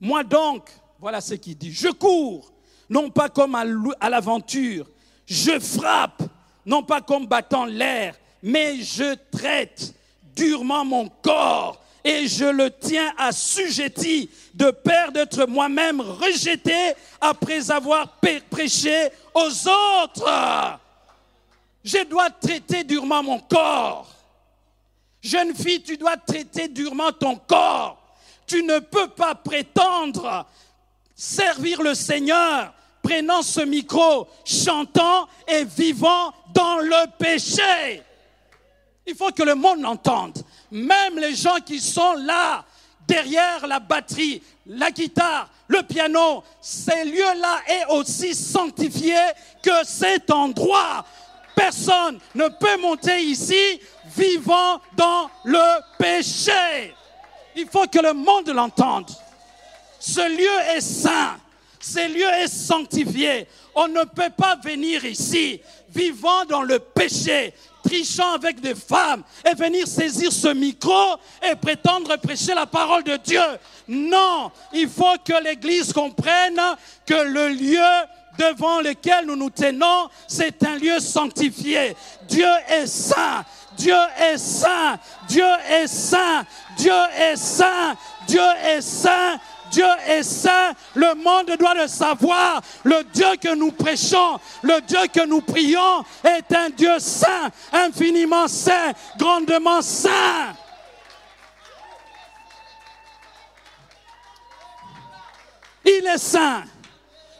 Moi 0.00 0.24
donc, 0.24 0.70
voilà 0.98 1.20
ce 1.20 1.34
qu'il 1.34 1.58
dit, 1.58 1.70
je 1.70 1.88
cours, 1.88 2.52
non 2.88 3.10
pas 3.10 3.28
comme 3.28 3.54
à 3.54 4.08
l'aventure, 4.08 4.88
je 5.26 5.58
frappe, 5.60 6.22
non 6.64 6.82
pas 6.82 7.02
comme 7.02 7.26
battant 7.26 7.66
l'air, 7.66 8.16
mais 8.42 8.80
je 8.80 9.16
traite 9.30 9.94
durement 10.34 10.84
mon 10.84 11.08
corps 11.08 11.81
et 12.04 12.26
je 12.26 12.44
le 12.44 12.70
tiens 12.70 13.12
assujetti 13.16 14.30
de 14.54 14.70
peur 14.70 15.12
d'être 15.12 15.46
moi-même 15.46 16.00
rejeté 16.00 16.94
après 17.20 17.70
avoir 17.70 18.18
prêché 18.50 19.08
aux 19.34 19.68
autres. 19.68 20.78
Je 21.84 22.04
dois 22.04 22.30
traiter 22.30 22.84
durement 22.84 23.22
mon 23.22 23.38
corps. 23.40 24.08
Jeune 25.22 25.54
fille, 25.54 25.82
tu 25.82 25.96
dois 25.96 26.16
traiter 26.16 26.68
durement 26.68 27.12
ton 27.12 27.36
corps. 27.36 27.98
Tu 28.46 28.62
ne 28.62 28.80
peux 28.80 29.08
pas 29.08 29.34
prétendre 29.34 30.46
servir 31.14 31.82
le 31.82 31.94
Seigneur 31.94 32.72
prenant 33.02 33.42
ce 33.42 33.60
micro, 33.60 34.28
chantant 34.44 35.28
et 35.46 35.64
vivant 35.64 36.32
dans 36.52 36.78
le 36.78 37.06
péché. 37.18 38.02
Il 39.06 39.14
faut 39.14 39.30
que 39.30 39.42
le 39.42 39.54
monde 39.54 39.80
l'entende. 39.80 40.38
Même 40.72 41.18
les 41.18 41.34
gens 41.34 41.58
qui 41.64 41.78
sont 41.78 42.14
là, 42.14 42.64
derrière 43.06 43.66
la 43.66 43.78
batterie, 43.78 44.42
la 44.66 44.90
guitare, 44.90 45.50
le 45.68 45.82
piano, 45.82 46.42
ces 46.62 47.04
lieux-là 47.04 47.60
est 47.66 47.84
aussi 47.90 48.34
sanctifié 48.34 49.18
que 49.62 49.84
cet 49.84 50.30
endroit. 50.30 51.04
Personne 51.54 52.18
ne 52.34 52.48
peut 52.48 52.80
monter 52.80 53.20
ici 53.22 53.80
vivant 54.16 54.80
dans 54.96 55.28
le 55.44 55.80
péché. 55.98 56.94
Il 57.54 57.66
faut 57.66 57.86
que 57.86 57.98
le 57.98 58.14
monde 58.14 58.48
l'entende. 58.48 59.10
Ce 60.00 60.26
lieu 60.26 60.74
est 60.74 60.80
saint. 60.80 61.36
Ce 61.80 62.08
lieu 62.08 62.28
est 62.42 62.48
sanctifié. 62.48 63.46
On 63.74 63.88
ne 63.88 64.04
peut 64.04 64.30
pas 64.34 64.56
venir 64.56 65.04
ici 65.04 65.60
vivant 65.90 66.46
dans 66.46 66.62
le 66.62 66.78
péché, 66.78 67.52
trichant 67.82 68.34
avec 68.34 68.60
des 68.60 68.74
femmes 68.74 69.22
et 69.44 69.54
venir 69.54 69.86
saisir 69.86 70.32
ce 70.32 70.48
micro 70.48 71.16
et 71.42 71.54
prétendre 71.54 72.16
prêcher 72.16 72.54
la 72.54 72.66
parole 72.66 73.04
de 73.04 73.16
Dieu. 73.16 73.40
Non, 73.88 74.50
il 74.72 74.88
faut 74.88 75.16
que 75.24 75.42
l'Église 75.42 75.92
comprenne 75.92 76.60
que 77.06 77.14
le 77.14 77.48
lieu 77.48 78.06
devant 78.38 78.80
lequel 78.80 79.26
nous 79.26 79.36
nous 79.36 79.50
tenons, 79.50 80.08
c'est 80.26 80.62
un 80.64 80.76
lieu 80.76 80.98
sanctifié. 81.00 81.94
Dieu 82.28 82.48
est 82.68 82.86
saint. 82.86 83.44
Dieu 83.76 83.96
est 84.20 84.38
saint. 84.38 84.98
Dieu 85.28 85.44
est 85.70 85.86
saint. 85.86 86.44
Dieu 86.76 86.92
est 87.18 87.36
saint. 87.36 87.96
Dieu 88.26 88.40
est 88.64 88.80
saint. 88.80 89.38
Dieu 89.72 89.86
est 90.06 90.22
saint. 90.22 90.72
Le 90.94 91.14
monde 91.14 91.56
doit 91.58 91.74
le 91.74 91.88
savoir. 91.88 92.60
Le 92.84 93.02
Dieu 93.12 93.26
que 93.40 93.54
nous 93.54 93.72
prêchons, 93.72 94.38
le 94.62 94.80
Dieu 94.82 95.00
que 95.12 95.26
nous 95.26 95.40
prions 95.40 96.04
est 96.22 96.54
un 96.54 96.70
Dieu 96.70 96.98
saint, 96.98 97.50
infiniment 97.72 98.46
saint, 98.46 98.92
grandement 99.18 99.82
saint. 99.82 100.54
Il 105.84 106.06
est 106.06 106.18
saint. 106.18 106.64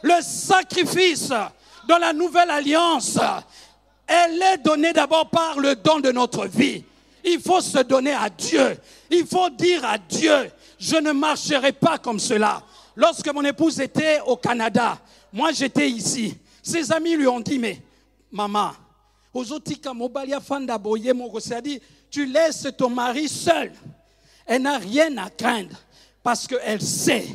Le 0.01 0.21
sacrifice 0.21 1.31
dans 1.87 1.97
la 1.97 2.11
nouvelle 2.11 2.49
alliance, 2.49 3.17
elle 4.05 4.41
est 4.41 4.57
donnée 4.57 4.91
d'abord 4.91 5.29
par 5.29 5.59
le 5.59 5.75
don 5.75 5.99
de 5.99 6.11
notre 6.11 6.45
vie. 6.47 6.83
Il 7.23 7.39
faut 7.39 7.61
se 7.61 7.79
donner 7.79 8.13
à 8.13 8.29
Dieu. 8.29 8.77
Il 9.09 9.25
faut 9.25 9.49
dire 9.49 9.85
à 9.85 9.97
Dieu, 9.97 10.51
je 10.83 10.97
ne 10.97 11.13
marcherai 11.13 11.71
pas 11.71 11.97
comme 11.97 12.19
cela. 12.19 12.61
Lorsque 12.95 13.33
mon 13.33 13.43
épouse 13.45 13.79
était 13.79 14.19
au 14.25 14.35
Canada, 14.35 14.99
moi 15.31 15.53
j'étais 15.53 15.89
ici. 15.89 16.35
Ses 16.61 16.91
amis 16.91 17.15
lui 17.15 17.25
ont 17.25 17.39
dit, 17.39 17.57
mais 17.57 17.81
maman, 18.29 18.71
dit, 21.63 21.81
tu 22.11 22.25
laisses 22.25 22.67
ton 22.77 22.89
mari 22.89 23.29
seul. 23.29 23.71
Elle 24.45 24.63
n'a 24.63 24.77
rien 24.77 25.17
à 25.17 25.29
craindre 25.29 25.75
parce 26.21 26.45
qu'elle 26.45 26.81
sait 26.81 27.27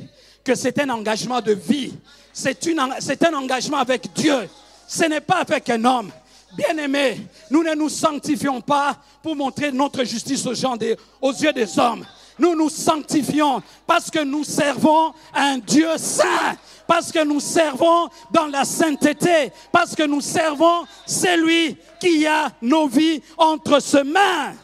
que 0.44 0.54
c'est 0.54 0.78
un 0.80 0.90
engagement 0.90 1.40
de 1.40 1.52
vie. 1.52 1.94
C'est 2.34 2.68
un 2.68 3.34
engagement 3.34 3.78
avec 3.78 4.12
Dieu. 4.12 4.46
Ce 4.86 5.04
n'est 5.04 5.22
pas 5.22 5.38
avec 5.38 5.70
un 5.70 5.82
homme. 5.86 6.12
Bien-aimés, 6.54 7.26
nous 7.50 7.62
ne 7.62 7.74
nous 7.74 7.88
sanctifions 7.88 8.60
pas 8.60 8.98
pour 9.22 9.34
montrer 9.34 9.72
notre 9.72 10.04
justice 10.04 10.44
aux, 10.46 10.54
gens 10.54 10.76
aux 11.20 11.32
yeux 11.32 11.52
des 11.54 11.78
hommes 11.78 12.04
nous 12.38 12.54
nous 12.54 12.68
sanctifions 12.68 13.62
parce 13.86 14.10
que 14.10 14.22
nous 14.22 14.44
servons 14.44 15.12
un 15.34 15.58
Dieu 15.58 15.96
saint, 15.96 16.56
parce 16.86 17.12
que 17.12 17.24
nous 17.24 17.40
servons 17.40 18.08
dans 18.30 18.46
la 18.46 18.64
sainteté, 18.64 19.52
parce 19.72 19.94
que 19.94 20.04
nous 20.04 20.20
servons 20.20 20.86
celui 21.06 21.76
qui 22.00 22.26
a 22.26 22.50
nos 22.62 22.88
vies 22.88 23.20
entre 23.36 23.80
ses 23.80 24.04
mains. 24.04 24.54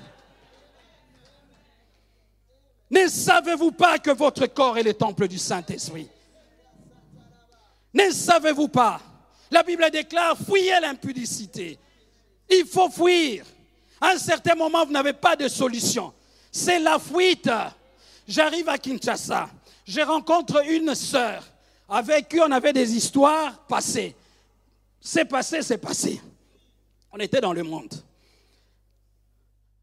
Ne 2.90 3.08
savez-vous 3.08 3.72
pas 3.72 3.98
que 3.98 4.10
votre 4.10 4.46
corps 4.46 4.78
est 4.78 4.82
le 4.82 4.94
temple 4.94 5.26
du 5.26 5.38
Saint-Esprit? 5.38 6.08
Ne 7.92 8.10
savez-vous 8.10 8.68
pas? 8.68 9.00
La 9.50 9.62
Bible 9.62 9.88
déclare, 9.90 10.36
fuyez 10.36 10.78
l'impudicité. 10.80 11.78
Il 12.48 12.66
faut 12.66 12.90
fuir. 12.90 13.44
À 14.00 14.10
un 14.10 14.18
certain 14.18 14.54
moment, 14.54 14.84
vous 14.84 14.92
n'avez 14.92 15.12
pas 15.12 15.34
de 15.36 15.48
solution 15.48 16.12
c'est 16.54 16.78
la 16.78 17.00
fuite. 17.00 17.50
J'arrive 18.28 18.68
à 18.68 18.78
Kinshasa, 18.78 19.50
je 19.84 20.00
rencontre 20.00 20.64
une 20.70 20.94
sœur 20.94 21.44
avec 21.88 22.28
qui 22.28 22.40
on 22.40 22.50
avait 22.50 22.72
des 22.72 22.94
histoires 22.94 23.58
passées. 23.66 24.14
C'est 25.00 25.24
passé, 25.26 25.60
c'est 25.62 25.78
passé. 25.78 26.22
On 27.12 27.18
était 27.18 27.40
dans 27.40 27.52
le 27.52 27.64
monde. 27.64 27.92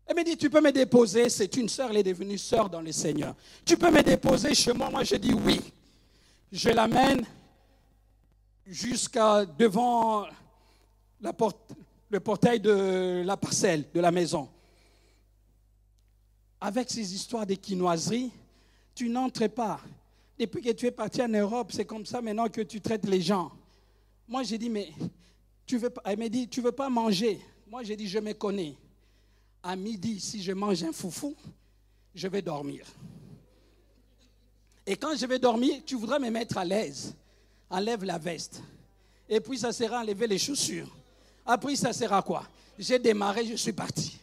Elle 0.08 0.16
me 0.16 0.24
dit, 0.24 0.38
tu 0.38 0.50
peux 0.50 0.62
me 0.62 0.72
déposer, 0.72 1.30
c'est 1.30 1.56
une 1.58 1.70
sœur, 1.70 1.90
elle 1.92 1.98
est 1.98 2.04
devenue 2.04 2.38
sœur 2.38 2.70
dans 2.70 2.82
le 2.82 2.92
Seigneur. 2.92 3.36
Tu 3.66 3.78
peux 3.78 3.92
me 3.92 4.02
déposer 4.02 4.56
chez 4.56 4.74
moi 4.74 4.90
Moi, 4.90 5.04
je 5.04 5.16
dis 5.16 5.34
oui. 5.34 5.62
Je 6.52 6.70
l'amène 6.70 7.26
jusqu'à 8.66 9.46
devant 9.46 10.26
le 11.22 12.20
portail 12.20 12.60
de 12.60 13.24
la 13.26 13.38
parcelle, 13.38 13.86
de 13.94 14.00
la 14.00 14.12
maison 14.12 14.50
avec 16.62 16.92
ces 16.92 17.16
histoires 17.16 17.48
d'équinoiserie, 17.48 18.32
tu 18.94 19.10
n'entres 19.10 19.48
pas. 19.48 19.82
Depuis 20.38 20.62
que 20.62 20.72
tu 20.72 20.86
es 20.86 20.92
parti 20.92 21.22
en 21.22 21.28
Europe, 21.28 21.72
c'est 21.74 21.86
comme 21.86 22.06
ça 22.06 22.22
maintenant 22.22 22.48
que 22.48 22.62
tu 22.62 22.80
traites 22.80 23.08
les 23.08 23.22
gens. 23.22 23.52
Moi, 24.28 24.44
j'ai 24.44 24.60
dit, 24.60 24.70
mais 24.70 24.92
tu 25.66 25.78
veux 25.78 25.90
pas, 25.90 26.02
elle 26.06 26.20
m'a 26.20 26.30
dit, 26.30 26.48
tu 26.48 26.62
veux 26.62 26.72
pas 26.72 26.90
manger. 26.90 27.42
Moi, 27.68 27.84
j'ai 27.84 27.96
dit, 27.96 28.08
je 28.08 28.20
me 28.20 28.34
connais. 28.34 28.76
À 29.64 29.76
midi, 29.76 30.20
si 30.20 30.42
je 30.42 30.52
mange 30.52 30.84
un 30.84 30.92
foufou, 30.92 31.36
je 32.14 32.28
vais 32.28 32.42
dormir. 32.42 32.86
Et 34.86 34.96
quand 34.96 35.16
je 35.16 35.26
vais 35.26 35.40
dormir, 35.40 35.82
tu 35.86 35.96
voudras 35.96 36.20
me 36.20 36.30
mettre 36.30 36.58
à 36.58 36.66
l'aise. 36.66 37.16
Enlève 37.70 38.04
la 38.04 38.18
veste. 38.18 38.62
Et 39.30 39.40
puis, 39.40 39.58
ça 39.58 39.72
sera 39.72 40.02
enlever 40.02 40.28
les 40.28 40.38
chaussures. 40.38 40.90
Après, 41.46 41.76
ça 41.76 41.94
sera 41.94 42.22
quoi? 42.22 42.48
J'ai 42.78 43.00
démarré, 43.00 43.46
je 43.46 43.56
suis 43.56 43.74
parti. 43.74 44.18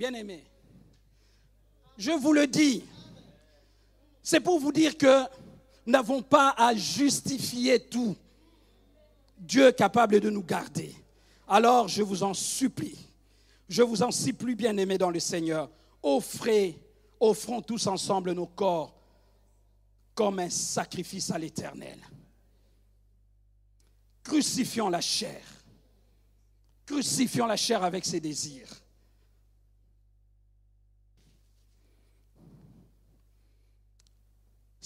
Bien-aimés, 0.00 0.46
je 1.98 2.12
vous 2.12 2.32
le 2.32 2.46
dis, 2.46 2.82
c'est 4.22 4.40
pour 4.40 4.58
vous 4.58 4.72
dire 4.72 4.96
que 4.96 5.24
nous 5.84 5.92
n'avons 5.92 6.22
pas 6.22 6.54
à 6.56 6.74
justifier 6.74 7.78
tout. 7.78 8.16
Dieu 9.36 9.66
est 9.66 9.76
capable 9.76 10.18
de 10.18 10.30
nous 10.30 10.42
garder. 10.42 10.94
Alors 11.46 11.86
je 11.86 12.02
vous 12.02 12.22
en 12.22 12.32
supplie, 12.32 12.96
je 13.68 13.82
vous 13.82 14.02
en 14.02 14.10
supplie, 14.10 14.54
bien-aimés 14.54 14.96
dans 14.96 15.10
le 15.10 15.20
Seigneur, 15.20 15.68
offrez, 16.02 16.82
offrons 17.20 17.60
tous 17.60 17.86
ensemble 17.86 18.32
nos 18.32 18.46
corps 18.46 18.98
comme 20.14 20.38
un 20.38 20.48
sacrifice 20.48 21.30
à 21.30 21.38
l'Éternel. 21.38 21.98
Crucifions 24.22 24.88
la 24.88 25.02
chair. 25.02 25.42
Crucifions 26.86 27.44
la 27.44 27.58
chair 27.58 27.84
avec 27.84 28.06
ses 28.06 28.20
désirs. 28.20 28.79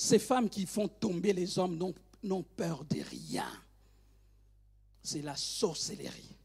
Ces 0.05 0.19
femmes 0.19 0.51
qui 0.51 0.67
font 0.67 0.87
tomber 0.87 1.33
les 1.33 1.59
hommes 1.59 1.79
n'ont 2.23 2.43
peur 2.43 2.85
de 2.85 3.01
rien. 3.01 3.51
C'est 5.03 5.23
la 5.23 5.35
sorcellerie. 5.35 6.37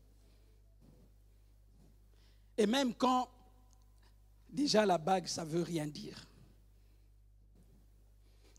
Et 2.58 2.65
même 2.65 2.93
quand 2.95 3.28
déjà 4.48 4.86
la 4.86 4.98
bague, 4.98 5.28
ça 5.28 5.43
ne 5.43 5.50
veut 5.50 5.63
rien 5.63 5.86
dire. 5.88 6.26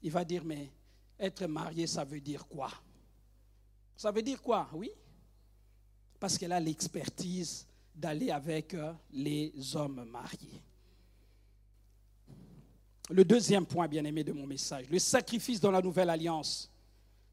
Il 0.02 0.10
va 0.10 0.22
dire, 0.22 0.44
mais 0.44 0.70
être 1.18 1.46
marié, 1.46 1.86
ça 1.86 2.04
veut 2.04 2.20
dire 2.20 2.46
quoi? 2.46 2.70
Ça 3.96 4.10
veut 4.10 4.22
dire 4.22 4.42
quoi? 4.42 4.68
Oui? 4.74 4.90
Parce 6.18 6.36
qu'elle 6.36 6.52
a 6.52 6.60
l'expertise 6.60 7.66
d'aller 7.94 8.30
avec 8.30 8.74
euh, 8.74 8.92
les 9.12 9.50
hommes 9.74 10.04
mariés. 10.04 10.62
Le 13.08 13.24
deuxième 13.24 13.66
point, 13.66 13.88
bien 13.88 14.04
aimé, 14.04 14.22
de 14.22 14.32
mon 14.32 14.46
message, 14.46 14.88
le 14.90 14.98
sacrifice 14.98 15.60
dans 15.60 15.70
la 15.70 15.82
nouvelle 15.82 16.10
alliance 16.10 16.70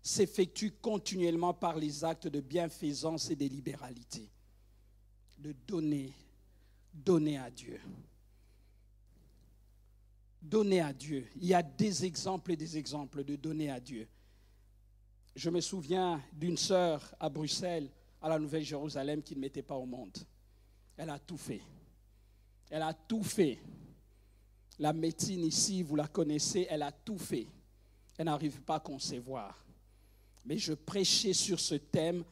s'effectue 0.02 0.72
continuellement 0.82 1.54
par 1.54 1.76
les 1.76 2.04
actes 2.04 2.28
de 2.28 2.40
bienfaisance 2.40 3.30
et 3.30 3.36
de 3.36 3.46
libéralité. 3.46 4.30
De 5.38 5.54
donner, 5.68 6.14
donner 6.94 7.38
à 7.38 7.52
Dieu. 7.52 7.80
Donner 10.42 10.82
à 10.82 10.94
Dieu. 10.94 11.28
Il 11.36 11.46
y 11.46 11.54
a 11.54 11.62
des 11.62 12.06
exemples 12.06 12.54
et 12.54 12.58
des 12.58 12.78
exemples 12.78 13.24
de 13.24 13.36
donner 13.36 13.70
à 13.70 13.80
Dieu. 13.80 14.08
Je 15.36 15.50
me 15.50 15.62
souviens 15.62 16.22
d'une 16.34 16.58
sœur 16.58 17.14
à 17.20 17.30
Bruxelles, 17.30 17.90
à 18.22 18.30
la 18.30 18.40
Nouvelle-Jérusalem, 18.40 19.22
qui 19.22 19.36
ne 19.36 19.42
mettait 19.42 19.62
pas 19.62 19.76
au 19.76 19.86
monde. 19.86 20.18
Elle 20.96 21.12
a 21.12 21.20
tout 21.20 21.38
fait. 21.38 21.62
Elle 22.70 22.82
a 22.82 22.94
tout 22.94 23.24
fait. 23.24 23.60
La 24.80 24.94
médecine 24.94 25.44
ici, 25.44 25.82
vous 25.82 25.96
la 25.96 26.08
connaissez, 26.08 26.68
elle 26.70 26.84
a 26.84 26.92
tout 26.92 27.18
fait. 27.18 27.48
Elle 28.18 28.26
n'arrive 28.26 28.62
pas 28.62 28.76
à 28.76 28.80
concevoir. 28.80 29.66
Mais 30.46 30.58
je 30.58 30.74
prêchais 30.74 31.34
sur 31.34 31.60
ce 31.60 31.76
thème, 31.76 32.24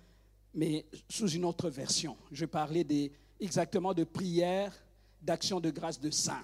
mais 0.53 0.85
sous 1.09 1.29
une 1.29 1.45
autre 1.45 1.69
version. 1.69 2.15
Je 2.31 2.45
parlais 2.45 2.85
exactement 3.39 3.93
de 3.93 4.03
prière, 4.03 4.73
d'action 5.21 5.59
de 5.59 5.71
grâce 5.71 5.99
de 5.99 6.11
saint. 6.11 6.43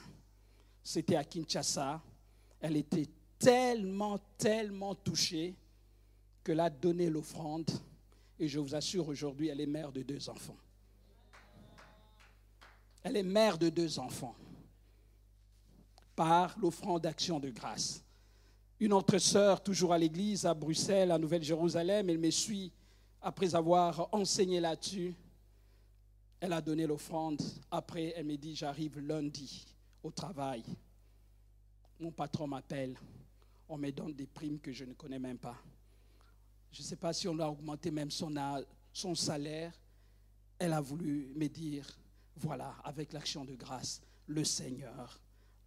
C'était 0.84 1.16
à 1.16 1.24
Kinshasa. 1.24 2.02
Elle 2.60 2.78
était 2.78 3.08
tellement, 3.38 4.20
tellement 4.38 4.96
touchée 4.96 5.56
qu'elle 6.44 6.60
a 6.60 6.70
donné 6.70 7.10
l'offrande. 7.10 7.70
Et 8.40 8.48
je 8.48 8.60
vous 8.60 8.74
assure, 8.74 9.08
aujourd'hui, 9.08 9.50
elle 9.50 9.62
est 9.62 9.68
mère 9.68 9.92
de 9.92 10.02
deux 10.02 10.30
enfants. 10.30 10.58
Elle 13.04 13.18
est 13.18 13.24
mère 13.24 13.60
de 13.60 13.70
deux 13.70 14.00
enfants 14.00 14.36
par 16.22 16.56
l'offrande 16.60 17.02
d'action 17.02 17.40
de 17.40 17.50
grâce. 17.50 18.04
Une 18.80 18.94
autre 18.94 19.18
sœur, 19.18 19.64
toujours 19.64 19.92
à 19.92 19.98
l'église 19.98 20.46
à 20.46 20.54
Bruxelles, 20.54 21.10
à 21.10 21.18
Nouvelle-Jérusalem, 21.18 22.12
elle 22.12 22.20
me 22.20 22.30
suit 22.30 22.72
après 23.24 23.56
avoir 23.56 24.08
enseigné 24.12 24.60
là-dessus. 24.60 25.16
Elle 26.40 26.54
a 26.54 26.62
donné 26.62 26.86
l'offrande. 26.86 27.42
Après, 27.72 28.14
elle 28.16 28.28
me 28.28 28.38
dit, 28.38 28.56
j'arrive 28.56 29.00
lundi 29.00 29.66
au 30.04 30.12
travail. 30.12 30.64
Mon 32.00 32.12
patron 32.12 32.46
m'appelle. 32.46 32.96
On 33.68 33.80
me 33.80 33.90
donne 33.90 34.14
des 34.14 34.28
primes 34.28 34.60
que 34.60 34.72
je 34.72 34.86
ne 34.86 34.94
connais 34.94 35.18
même 35.18 35.40
pas. 35.40 35.58
Je 36.72 36.82
ne 36.82 36.86
sais 36.86 36.98
pas 36.98 37.14
si 37.14 37.28
on 37.28 37.40
a 37.40 37.48
augmenté 37.48 37.90
même 37.90 38.12
son, 38.12 38.32
son 38.94 39.16
salaire. 39.16 39.74
Elle 40.60 40.74
a 40.74 40.82
voulu 40.82 41.34
me 41.36 41.48
dire, 41.48 41.88
voilà, 42.36 42.76
avec 42.84 43.12
l'action 43.12 43.44
de 43.44 43.56
grâce, 43.56 44.04
le 44.28 44.44
Seigneur 44.44 45.20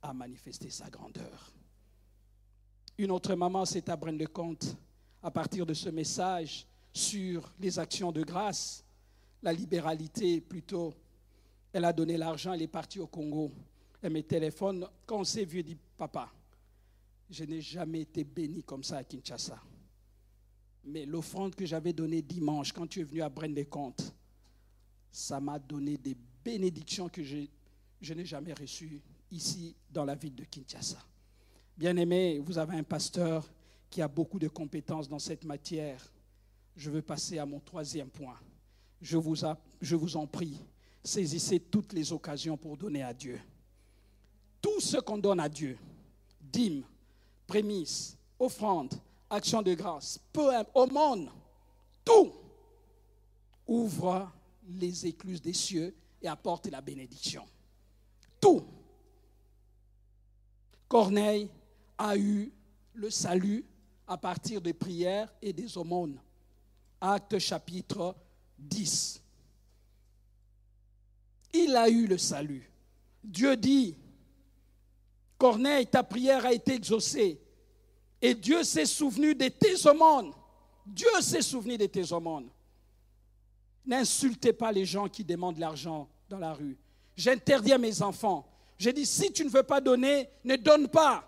a 0.04 0.12
manifesté 0.12 0.70
sa 0.70 0.90
grandeur. 0.90 1.52
Une 2.98 3.10
autre 3.10 3.34
maman 3.34 3.64
s'est 3.64 3.88
à 3.90 3.96
de 3.96 4.26
compte 4.26 4.76
à 5.22 5.30
partir 5.30 5.64
de 5.64 5.72
ce 5.72 5.88
message 5.88 6.66
sur 6.92 7.52
les 7.58 7.78
actions 7.78 8.12
de 8.12 8.22
grâce, 8.22 8.84
la 9.42 9.52
libéralité 9.52 10.40
plutôt. 10.40 10.94
Elle 11.72 11.86
a 11.86 11.92
donné 11.92 12.16
l'argent, 12.16 12.52
elle 12.52 12.62
est 12.62 12.68
partie 12.68 13.00
au 13.00 13.06
Congo. 13.06 13.50
Elle 14.02 14.12
me 14.12 14.22
téléphone. 14.22 14.86
Quand 15.06 15.20
on 15.20 15.24
s'est 15.24 15.46
vu, 15.46 15.60
elle 15.60 15.64
dit 15.64 15.78
Papa, 15.96 16.30
je 17.30 17.44
n'ai 17.44 17.62
jamais 17.62 18.02
été 18.02 18.22
béni 18.22 18.62
comme 18.62 18.84
ça 18.84 18.98
à 18.98 19.04
Kinshasa. 19.04 19.58
Mais 20.84 21.06
l'offrande 21.06 21.54
que 21.54 21.64
j'avais 21.64 21.94
donnée 21.94 22.20
dimanche, 22.20 22.72
quand 22.72 22.86
tu 22.86 23.00
es 23.00 23.04
venu 23.04 23.22
à 23.22 23.30
Brenne 23.30 23.64
Comptes, 23.64 24.14
ça 25.10 25.40
m'a 25.40 25.58
donné 25.58 25.96
des 25.96 26.14
bénédictions 26.44 27.08
que 27.08 27.22
je, 27.22 27.38
je 28.02 28.14
n'ai 28.14 28.26
jamais 28.26 28.52
reçues 28.52 29.00
ici 29.34 29.74
dans 29.90 30.04
la 30.04 30.14
ville 30.14 30.34
de 30.34 30.44
Kinshasa. 30.44 30.98
Bien-aimé, 31.76 32.38
vous 32.38 32.56
avez 32.56 32.76
un 32.76 32.82
pasteur 32.82 33.48
qui 33.90 34.00
a 34.00 34.08
beaucoup 34.08 34.38
de 34.38 34.48
compétences 34.48 35.08
dans 35.08 35.18
cette 35.18 35.44
matière. 35.44 36.00
Je 36.76 36.90
veux 36.90 37.02
passer 37.02 37.38
à 37.38 37.46
mon 37.46 37.60
troisième 37.60 38.08
point. 38.08 38.38
Je 39.00 39.16
vous, 39.16 39.36
je 39.80 39.96
vous 39.96 40.16
en 40.16 40.26
prie, 40.26 40.58
saisissez 41.02 41.60
toutes 41.60 41.92
les 41.92 42.12
occasions 42.12 42.56
pour 42.56 42.76
donner 42.76 43.02
à 43.02 43.12
Dieu. 43.12 43.40
Tout 44.62 44.80
ce 44.80 44.96
qu'on 44.96 45.18
donne 45.18 45.40
à 45.40 45.48
Dieu, 45.48 45.76
dîmes, 46.40 46.84
prémices, 47.46 48.16
offrandes, 48.38 48.94
actions 49.28 49.62
de 49.62 49.74
grâce, 49.74 50.18
peu 50.32 50.50
au 50.74 50.86
monde, 50.86 51.28
tout 52.04 52.32
ouvre 53.66 54.30
les 54.68 55.06
écluses 55.06 55.42
des 55.42 55.52
cieux 55.52 55.94
et 56.22 56.28
apporte 56.28 56.66
la 56.68 56.80
bénédiction. 56.80 57.44
Tout. 58.40 58.64
Corneille 60.88 61.50
a 61.98 62.16
eu 62.16 62.52
le 62.94 63.10
salut 63.10 63.64
à 64.06 64.16
partir 64.16 64.60
des 64.60 64.72
prières 64.72 65.32
et 65.40 65.52
des 65.52 65.76
aumônes. 65.76 66.20
Acte 67.00 67.38
chapitre 67.38 68.14
10. 68.58 69.22
Il 71.54 71.76
a 71.76 71.88
eu 71.88 72.06
le 72.06 72.18
salut. 72.18 72.70
Dieu 73.22 73.56
dit, 73.56 73.96
Corneille, 75.38 75.86
ta 75.86 76.02
prière 76.02 76.44
a 76.44 76.52
été 76.52 76.74
exaucée. 76.74 77.40
Et 78.20 78.34
Dieu 78.34 78.62
s'est 78.62 78.86
souvenu 78.86 79.34
de 79.34 79.48
tes 79.48 79.86
aumônes. 79.86 80.32
Dieu 80.86 81.20
s'est 81.20 81.42
souvenu 81.42 81.76
de 81.76 81.86
tes 81.86 82.12
aumônes. 82.12 82.48
N'insultez 83.86 84.52
pas 84.52 84.72
les 84.72 84.84
gens 84.84 85.08
qui 85.08 85.24
demandent 85.24 85.58
l'argent 85.58 86.08
dans 86.28 86.38
la 86.38 86.54
rue. 86.54 86.76
J'interdis 87.16 87.72
à 87.72 87.78
mes 87.78 88.02
enfants. 88.02 88.46
J'ai 88.84 88.92
dit, 88.92 89.06
si 89.06 89.32
tu 89.32 89.46
ne 89.46 89.48
veux 89.48 89.62
pas 89.62 89.80
donner, 89.80 90.28
ne 90.44 90.56
donne 90.56 90.88
pas. 90.88 91.26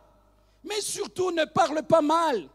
Mais 0.62 0.78
surtout, 0.82 1.30
ne 1.30 1.46
parle 1.46 1.82
pas 1.84 2.02
mal. 2.02 2.50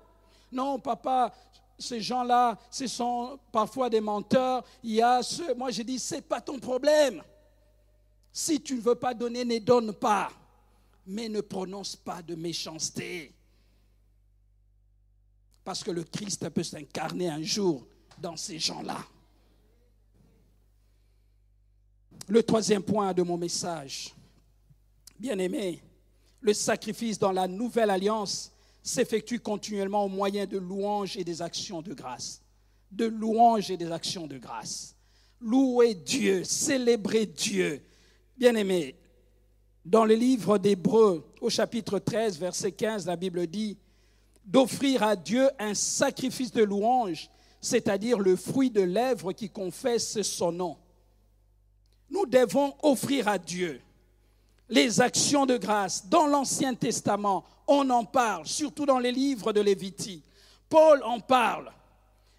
Non, 0.52 0.78
papa, 0.78 1.34
ces 1.80 2.00
gens-là, 2.02 2.56
ce 2.70 2.86
sont 2.86 3.40
parfois 3.52 3.90
des 3.90 4.00
menteurs. 4.00 4.64
Il 4.84 4.92
y 4.92 5.02
a 5.02 5.24
ce... 5.24 5.56
Moi, 5.56 5.72
j'ai 5.72 5.84
dit, 5.84 5.98
ce 5.98 6.14
n'est 6.14 6.22
pas 6.22 6.40
ton 6.40 6.60
problème. 6.60 7.24
Si 8.32 8.62
tu 8.62 8.76
ne 8.76 8.82
veux 8.82 8.94
pas 8.94 9.16
donner, 9.16 9.44
ne 9.44 9.58
donne 9.58 9.92
pas. 9.92 10.32
Mais 11.08 11.28
ne 11.30 11.42
prononce 11.42 11.96
pas 11.96 12.22
de 12.22 12.36
méchanceté. 12.36 13.34
Parce 15.64 15.84
que 15.84 15.90
le 15.90 16.04
Christ 16.04 16.48
peut 16.50 16.62
s'incarner 16.62 17.28
un 17.28 17.42
jour 17.42 17.88
dans 18.20 18.38
ces 18.38 18.60
gens-là. 18.60 19.00
Le 22.28 22.44
troisième 22.44 22.84
point 22.84 23.12
de 23.14 23.24
mon 23.24 23.38
message. 23.38 24.14
Bien-aimé, 25.22 25.84
le 26.40 26.52
sacrifice 26.52 27.20
dans 27.20 27.32
la 27.32 27.48
nouvelle 27.48 27.92
alliance 27.92 28.52
s'effectue 28.82 29.40
continuellement 29.40 30.06
au 30.06 30.10
moyen 30.10 30.48
de 30.48 30.58
louanges 30.58 31.16
et 31.16 31.24
des 31.24 31.44
actions 31.44 31.84
de 31.84 31.94
grâce. 31.94 32.42
De 32.92 33.06
louanges 33.06 33.70
et 33.70 33.78
des 33.78 33.92
actions 33.92 34.26
de 34.26 34.40
grâce. 34.40 34.96
Louer 35.40 35.94
Dieu, 35.94 36.44
célébrer 36.44 37.28
Dieu. 37.28 37.84
Bien-aimé, 38.36 38.96
dans 39.86 40.06
le 40.06 40.16
livre 40.16 40.58
d'Hébreux, 40.58 41.24
au 41.40 41.52
chapitre 41.52 42.00
13, 42.00 42.40
verset 42.40 42.72
15, 42.72 43.06
la 43.06 43.16
Bible 43.16 43.46
dit 43.46 43.78
d'offrir 44.44 45.04
à 45.04 45.16
Dieu 45.16 45.48
un 45.60 45.76
sacrifice 45.76 46.52
de 46.52 46.64
louange, 46.64 47.30
c'est-à-dire 47.62 48.18
le 48.18 48.36
fruit 48.36 48.72
de 48.72 48.82
lèvres 48.82 49.34
qui 49.34 49.52
confesse 49.52 50.20
son 50.24 50.52
nom. 50.52 50.78
Nous 52.10 52.26
devons 52.26 52.74
offrir 52.82 53.28
à 53.28 53.38
Dieu 53.38 53.82
les 54.72 55.02
actions 55.02 55.46
de 55.46 55.58
grâce. 55.58 56.08
Dans 56.08 56.26
l'Ancien 56.26 56.74
Testament, 56.74 57.44
on 57.68 57.88
en 57.90 58.06
parle, 58.06 58.48
surtout 58.48 58.86
dans 58.86 59.00
les 59.00 59.12
livres 59.12 59.54
de 59.54 59.62
Lévitique. 59.62 60.24
Paul 60.70 61.04
en 61.04 61.20
parle. 61.20 61.72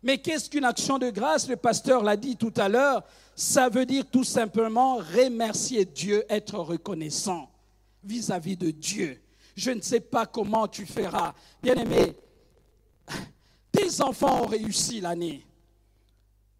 Mais 0.02 0.18
qu'est-ce 0.18 0.50
qu'une 0.50 0.64
action 0.64 0.98
de 0.98 1.10
grâce? 1.10 1.46
Le 1.46 1.56
pasteur 1.56 2.02
l'a 2.02 2.16
dit 2.16 2.36
tout 2.36 2.52
à 2.56 2.68
l'heure. 2.68 3.04
Ça 3.36 3.68
veut 3.68 3.86
dire 3.86 4.06
tout 4.10 4.24
simplement 4.24 4.96
remercier 4.96 5.84
Dieu, 5.84 6.24
être 6.28 6.58
reconnaissant 6.58 7.50
vis-à-vis 8.02 8.56
de 8.56 8.70
Dieu. 8.70 9.22
Je 9.54 9.70
ne 9.70 9.82
sais 9.82 10.00
pas 10.00 10.26
comment 10.26 10.66
tu 10.66 10.86
feras. 10.86 11.34
Bien 11.62 11.74
aimé, 11.74 12.16
tes 13.70 14.00
enfants 14.00 14.42
ont 14.42 14.46
réussi 14.46 15.00
l'année. 15.00 15.46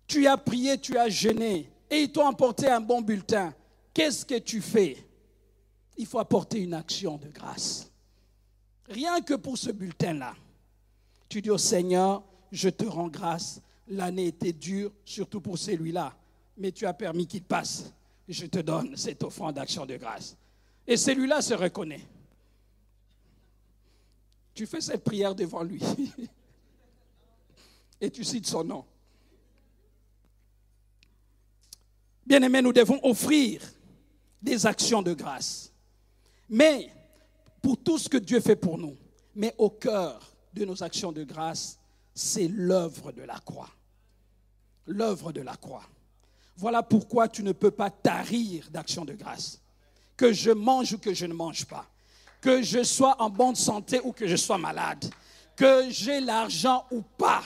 Tu 0.06 0.26
as 0.26 0.36
prié, 0.36 0.78
tu 0.78 0.98
as 0.98 1.08
jeûné 1.08 1.70
et 1.90 2.02
ils 2.02 2.12
t'ont 2.12 2.28
apporté 2.28 2.68
un 2.68 2.80
bon 2.80 3.00
bulletin. 3.00 3.54
Qu'est-ce 3.94 4.26
que 4.26 4.38
tu 4.38 4.60
fais? 4.60 4.96
Il 5.96 6.06
faut 6.06 6.18
apporter 6.18 6.60
une 6.60 6.74
action 6.74 7.18
de 7.18 7.28
grâce. 7.28 7.90
Rien 8.88 9.20
que 9.20 9.34
pour 9.34 9.58
ce 9.58 9.70
bulletin-là. 9.70 10.34
Tu 11.28 11.40
dis 11.40 11.50
au 11.50 11.58
Seigneur, 11.58 12.22
je 12.50 12.68
te 12.68 12.84
rends 12.84 13.08
grâce. 13.08 13.60
L'année 13.88 14.28
était 14.28 14.52
dure, 14.52 14.92
surtout 15.04 15.40
pour 15.40 15.58
celui-là. 15.58 16.16
Mais 16.56 16.72
tu 16.72 16.86
as 16.86 16.94
permis 16.94 17.26
qu'il 17.26 17.42
passe. 17.42 17.92
Je 18.28 18.46
te 18.46 18.58
donne 18.58 18.96
cette 18.96 19.22
offrande 19.22 19.54
d'action 19.54 19.86
de 19.86 19.96
grâce. 19.96 20.36
Et 20.86 20.96
celui-là 20.96 21.42
se 21.42 21.54
reconnaît. 21.54 22.06
Tu 24.54 24.66
fais 24.66 24.80
cette 24.80 25.02
prière 25.02 25.34
devant 25.34 25.62
lui. 25.62 25.82
Et 28.00 28.10
tu 28.10 28.24
cites 28.24 28.46
son 28.46 28.64
nom. 28.64 28.84
Bien-aimés, 32.26 32.62
nous 32.62 32.72
devons 32.72 33.00
offrir 33.02 33.62
des 34.40 34.66
actions 34.66 35.02
de 35.02 35.14
grâce. 35.14 35.71
Mais 36.52 36.92
pour 37.62 37.82
tout 37.82 37.96
ce 37.96 38.10
que 38.10 38.18
Dieu 38.18 38.38
fait 38.38 38.56
pour 38.56 38.76
nous, 38.76 38.94
mais 39.34 39.54
au 39.56 39.70
cœur 39.70 40.20
de 40.52 40.66
nos 40.66 40.82
actions 40.82 41.10
de 41.10 41.24
grâce, 41.24 41.78
c'est 42.14 42.46
l'œuvre 42.46 43.10
de 43.10 43.22
la 43.22 43.38
croix. 43.38 43.70
L'œuvre 44.86 45.32
de 45.32 45.40
la 45.40 45.56
croix. 45.56 45.84
Voilà 46.58 46.82
pourquoi 46.82 47.26
tu 47.28 47.42
ne 47.42 47.52
peux 47.52 47.70
pas 47.70 47.88
tarir 47.88 48.68
d'actions 48.70 49.06
de 49.06 49.14
grâce. 49.14 49.62
Que 50.14 50.34
je 50.34 50.50
mange 50.50 50.92
ou 50.92 50.98
que 50.98 51.14
je 51.14 51.24
ne 51.24 51.32
mange 51.32 51.64
pas. 51.64 51.86
que 52.42 52.60
je 52.60 52.82
sois 52.82 53.16
en 53.22 53.30
bonne 53.30 53.54
santé 53.54 54.00
ou 54.04 54.12
que 54.12 54.26
je 54.26 54.36
sois 54.36 54.58
malade, 54.58 55.08
que 55.56 55.88
j'ai 55.90 56.20
l'argent 56.20 56.84
ou 56.90 57.00
pas, 57.00 57.42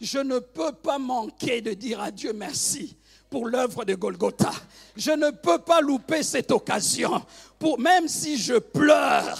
je 0.00 0.18
ne 0.18 0.40
peux 0.40 0.72
pas 0.72 0.98
manquer 0.98 1.62
de 1.62 1.72
dire 1.72 2.00
à 2.00 2.10
Dieu 2.10 2.32
merci 2.32 2.96
pour 3.32 3.48
l'œuvre 3.48 3.86
de 3.86 3.94
Golgotha. 3.94 4.52
Je 4.94 5.10
ne 5.10 5.30
peux 5.30 5.58
pas 5.58 5.80
louper 5.80 6.22
cette 6.22 6.52
occasion. 6.52 7.24
Pour, 7.58 7.80
même 7.80 8.06
si 8.06 8.36
je 8.36 8.58
pleure, 8.58 9.38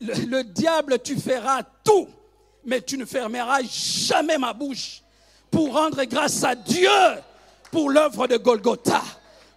le, 0.00 0.12
le 0.26 0.42
diable, 0.42 0.98
tu 0.98 1.16
feras 1.16 1.62
tout, 1.84 2.08
mais 2.64 2.82
tu 2.82 2.98
ne 2.98 3.04
fermeras 3.04 3.62
jamais 3.62 4.38
ma 4.38 4.52
bouche 4.52 5.02
pour 5.52 5.72
rendre 5.72 6.02
grâce 6.02 6.42
à 6.42 6.56
Dieu 6.56 6.90
pour 7.70 7.90
l'œuvre 7.90 8.26
de 8.26 8.38
Golgotha, 8.38 9.02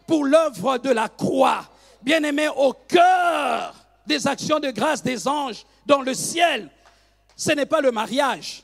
pour 0.06 0.26
l'œuvre 0.26 0.78
de 0.78 0.92
la 0.92 1.10
croix. 1.10 1.66
Bien-aimé, 2.04 2.50
au 2.56 2.74
cœur 2.74 3.74
des 4.06 4.28
actions 4.28 4.60
de 4.60 4.70
grâce 4.70 5.02
des 5.02 5.28
anges 5.28 5.66
dans 5.88 6.04
le 6.04 6.14
ciel, 6.14 6.70
ce 7.36 7.52
n'est 7.52 7.66
pas 7.66 7.82
le 7.82 7.92
mariage. 7.92 8.64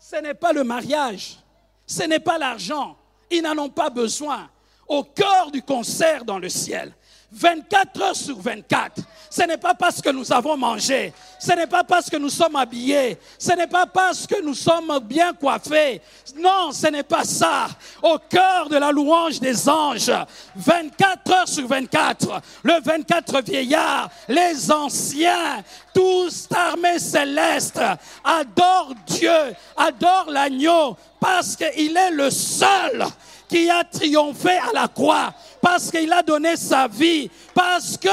Ce 0.00 0.16
n'est 0.16 0.34
pas 0.34 0.52
le 0.52 0.64
mariage. 0.64 1.38
Ce 1.86 2.02
n'est 2.02 2.18
pas 2.18 2.38
l'argent. 2.38 2.96
Ils 3.30 3.42
n'en 3.42 3.56
ont 3.58 3.70
pas 3.70 3.90
besoin. 3.90 4.48
Au 4.88 5.04
cœur 5.04 5.50
du 5.52 5.62
concert 5.62 6.24
dans 6.24 6.38
le 6.38 6.48
ciel, 6.48 6.92
24 7.32 8.02
heures 8.02 8.16
sur 8.16 8.40
24. 8.40 9.02
Ce 9.32 9.42
n'est 9.42 9.58
pas 9.58 9.74
parce 9.74 10.02
que 10.02 10.10
nous 10.10 10.32
avons 10.32 10.56
mangé, 10.56 11.12
ce 11.38 11.52
n'est 11.52 11.68
pas 11.68 11.84
parce 11.84 12.10
que 12.10 12.16
nous 12.16 12.30
sommes 12.30 12.56
habillés, 12.56 13.16
ce 13.38 13.52
n'est 13.52 13.68
pas 13.68 13.86
parce 13.86 14.26
que 14.26 14.42
nous 14.42 14.54
sommes 14.54 14.98
bien 15.04 15.32
coiffés. 15.34 16.02
Non, 16.36 16.72
ce 16.72 16.88
n'est 16.88 17.04
pas 17.04 17.22
ça. 17.22 17.68
Au 18.02 18.18
cœur 18.18 18.68
de 18.68 18.76
la 18.76 18.90
louange 18.90 19.38
des 19.38 19.68
anges, 19.68 20.10
24 20.56 21.32
heures 21.32 21.48
sur 21.48 21.68
24, 21.68 22.42
le 22.64 22.80
24 22.82 23.42
vieillards, 23.42 24.10
les 24.26 24.72
anciens, 24.72 25.62
tous 25.94 26.48
armés 26.52 26.98
célestes, 26.98 27.80
adorent 28.24 28.94
Dieu, 29.06 29.54
adorent 29.76 30.30
l'agneau, 30.30 30.96
parce 31.20 31.54
qu'il 31.54 31.96
est 31.96 32.10
le 32.10 32.30
seul 32.30 33.06
qui 33.50 33.68
a 33.68 33.82
triomphé 33.82 34.58
à 34.58 34.70
la 34.72 34.86
croix, 34.86 35.34
parce 35.60 35.90
qu'il 35.90 36.12
a 36.12 36.22
donné 36.22 36.54
sa 36.54 36.86
vie, 36.86 37.28
parce 37.52 37.96
que 37.96 38.08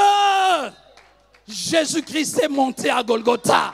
Jésus-Christ 1.46 2.40
est 2.42 2.48
monté 2.48 2.90
à 2.90 3.04
Golgotha, 3.04 3.72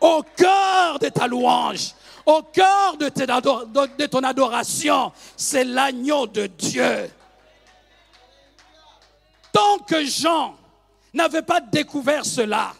au 0.00 0.22
cœur 0.34 0.98
de 0.98 1.10
ta 1.10 1.26
louange, 1.26 1.92
au 2.24 2.40
cœur 2.40 2.96
de, 2.96 4.06
ton 4.06 4.22
adoration, 4.22 5.12
c'est 5.36 5.64
l'agneau 5.64 6.26
de 6.26 6.46
Dieu. 6.46 7.10
Tant 9.52 9.78
que 9.86 10.02
Jean 10.02 10.56
n'avait 11.12 11.42
pas 11.42 11.60
découvert 11.60 12.24
cela, 12.24 12.72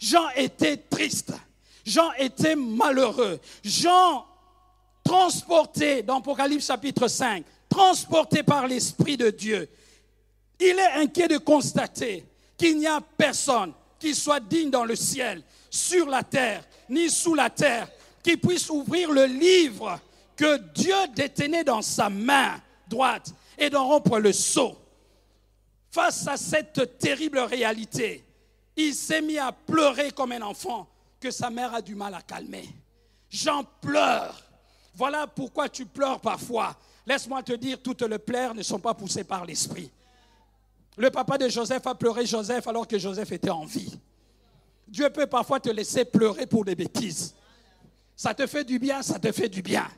Jean 0.00 0.28
était 0.34 0.76
triste, 0.76 1.32
Jean 1.86 2.10
était 2.18 2.56
malheureux, 2.56 3.38
Jean 3.62 4.26
transporté 5.04 6.02
dans 6.02 6.18
Apocalypse 6.18 6.66
chapitre 6.66 7.06
5, 7.06 7.44
transporté 7.70 8.42
par 8.42 8.66
l'Esprit 8.66 9.16
de 9.16 9.30
Dieu, 9.30 9.70
il 10.58 10.78
est 10.78 11.00
inquiet 11.00 11.28
de 11.28 11.38
constater 11.38 12.26
qu'il 12.58 12.76
n'y 12.76 12.86
a 12.86 13.00
personne 13.00 13.72
qui 13.98 14.14
soit 14.14 14.40
digne 14.40 14.70
dans 14.70 14.84
le 14.84 14.96
ciel, 14.96 15.42
sur 15.70 16.06
la 16.06 16.22
terre, 16.22 16.64
ni 16.88 17.08
sous 17.08 17.34
la 17.34 17.48
terre, 17.48 17.88
qui 18.22 18.36
puisse 18.36 18.68
ouvrir 18.68 19.10
le 19.10 19.24
livre 19.24 19.98
que 20.36 20.58
Dieu 20.74 20.96
détenait 21.14 21.64
dans 21.64 21.82
sa 21.82 22.10
main 22.10 22.60
droite 22.88 23.32
et 23.56 23.70
d'en 23.70 23.86
rompre 23.86 24.18
le 24.18 24.32
sceau. 24.32 24.76
Face 25.90 26.26
à 26.26 26.36
cette 26.36 26.98
terrible 26.98 27.38
réalité, 27.38 28.24
il 28.76 28.94
s'est 28.94 29.22
mis 29.22 29.38
à 29.38 29.52
pleurer 29.52 30.10
comme 30.10 30.32
un 30.32 30.42
enfant 30.42 30.88
que 31.20 31.30
sa 31.30 31.50
mère 31.50 31.74
a 31.74 31.82
du 31.82 31.94
mal 31.94 32.14
à 32.14 32.22
calmer. 32.22 32.68
J'en 33.28 33.64
pleure. 33.64 34.42
Voilà 34.94 35.26
pourquoi 35.26 35.68
tu 35.68 35.86
pleures 35.86 36.20
parfois. 36.20 36.76
Laisse-moi 37.10 37.42
te 37.42 37.54
dire, 37.54 37.82
toutes 37.82 38.02
les 38.02 38.20
pleurs 38.20 38.54
ne 38.54 38.62
sont 38.62 38.78
pas 38.78 38.94
poussées 38.94 39.24
par 39.24 39.44
l'esprit. 39.44 39.90
Le 40.96 41.10
papa 41.10 41.38
de 41.38 41.48
Joseph 41.48 41.84
a 41.88 41.96
pleuré 41.96 42.24
Joseph 42.24 42.68
alors 42.68 42.86
que 42.86 43.00
Joseph 43.00 43.32
était 43.32 43.50
en 43.50 43.64
vie. 43.64 43.98
Dieu 44.86 45.10
peut 45.10 45.26
parfois 45.26 45.58
te 45.58 45.70
laisser 45.70 46.04
pleurer 46.04 46.46
pour 46.46 46.64
des 46.64 46.76
bêtises. 46.76 47.34
Ça 48.14 48.32
te 48.32 48.46
fait 48.46 48.62
du 48.62 48.78
bien, 48.78 49.02
ça 49.02 49.18
te 49.18 49.32
fait 49.32 49.48
du 49.48 49.60
bien. 49.60 49.88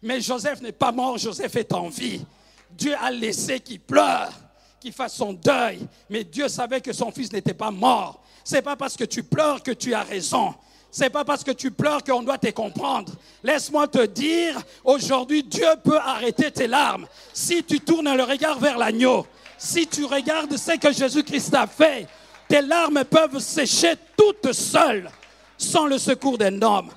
Mais 0.00 0.22
Joseph 0.22 0.62
n'est 0.62 0.72
pas 0.72 0.92
mort, 0.92 1.18
Joseph 1.18 1.54
est 1.56 1.74
en 1.74 1.90
vie. 1.90 2.24
Dieu 2.70 2.94
a 2.98 3.10
laissé 3.10 3.60
qu'il 3.60 3.80
pleure, 3.80 4.32
qu'il 4.80 4.94
fasse 4.94 5.16
son 5.16 5.34
deuil. 5.34 5.86
Mais 6.08 6.24
Dieu 6.24 6.48
savait 6.48 6.80
que 6.80 6.94
son 6.94 7.12
fils 7.12 7.30
n'était 7.34 7.52
pas 7.52 7.70
mort. 7.70 8.24
C'est 8.44 8.62
pas 8.62 8.76
parce 8.76 8.96
que 8.96 9.04
tu 9.04 9.22
pleures 9.22 9.62
que 9.62 9.72
tu 9.72 9.92
as 9.92 10.04
raison. 10.04 10.54
C'est 10.94 11.08
pas 11.08 11.24
parce 11.24 11.42
que 11.42 11.52
tu 11.52 11.70
pleures 11.70 12.04
qu'on 12.04 12.22
doit 12.22 12.36
te 12.36 12.50
comprendre. 12.50 13.14
Laisse-moi 13.42 13.88
te 13.88 14.04
dire, 14.04 14.60
aujourd'hui, 14.84 15.42
Dieu 15.42 15.66
peut 15.82 15.96
arrêter 15.96 16.50
tes 16.50 16.66
larmes 16.66 17.06
si 17.32 17.64
tu 17.64 17.80
tournes 17.80 18.14
le 18.14 18.22
regard 18.22 18.58
vers 18.58 18.76
l'agneau. 18.76 19.26
Si 19.56 19.86
tu 19.86 20.04
regardes 20.04 20.54
ce 20.54 20.76
que 20.76 20.92
Jésus-Christ 20.92 21.54
a 21.54 21.66
fait, 21.66 22.06
tes 22.46 22.60
larmes 22.60 23.04
peuvent 23.04 23.38
sécher 23.38 23.94
toutes 24.18 24.52
seules, 24.52 25.10
sans 25.56 25.86
le 25.86 25.96
secours 25.96 26.36
d'un 26.36 26.60
homme. 26.60 26.90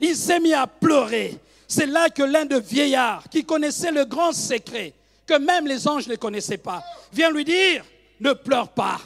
Il 0.00 0.14
s'est 0.14 0.38
mis 0.38 0.54
à 0.54 0.68
pleurer. 0.68 1.36
C'est 1.66 1.86
là 1.86 2.08
que 2.08 2.22
l'un 2.22 2.44
de 2.44 2.56
vieillards, 2.56 3.24
qui 3.32 3.44
connaissait 3.44 3.90
le 3.90 4.04
grand 4.04 4.32
secret, 4.32 4.92
que 5.26 5.38
même 5.38 5.66
les 5.66 5.88
anges 5.88 6.06
ne 6.06 6.14
connaissaient 6.14 6.56
pas, 6.56 6.84
vient 7.12 7.32
lui 7.32 7.44
dire, 7.44 7.84
ne 8.20 8.32
pleure 8.32 8.68
pas, 8.68 9.00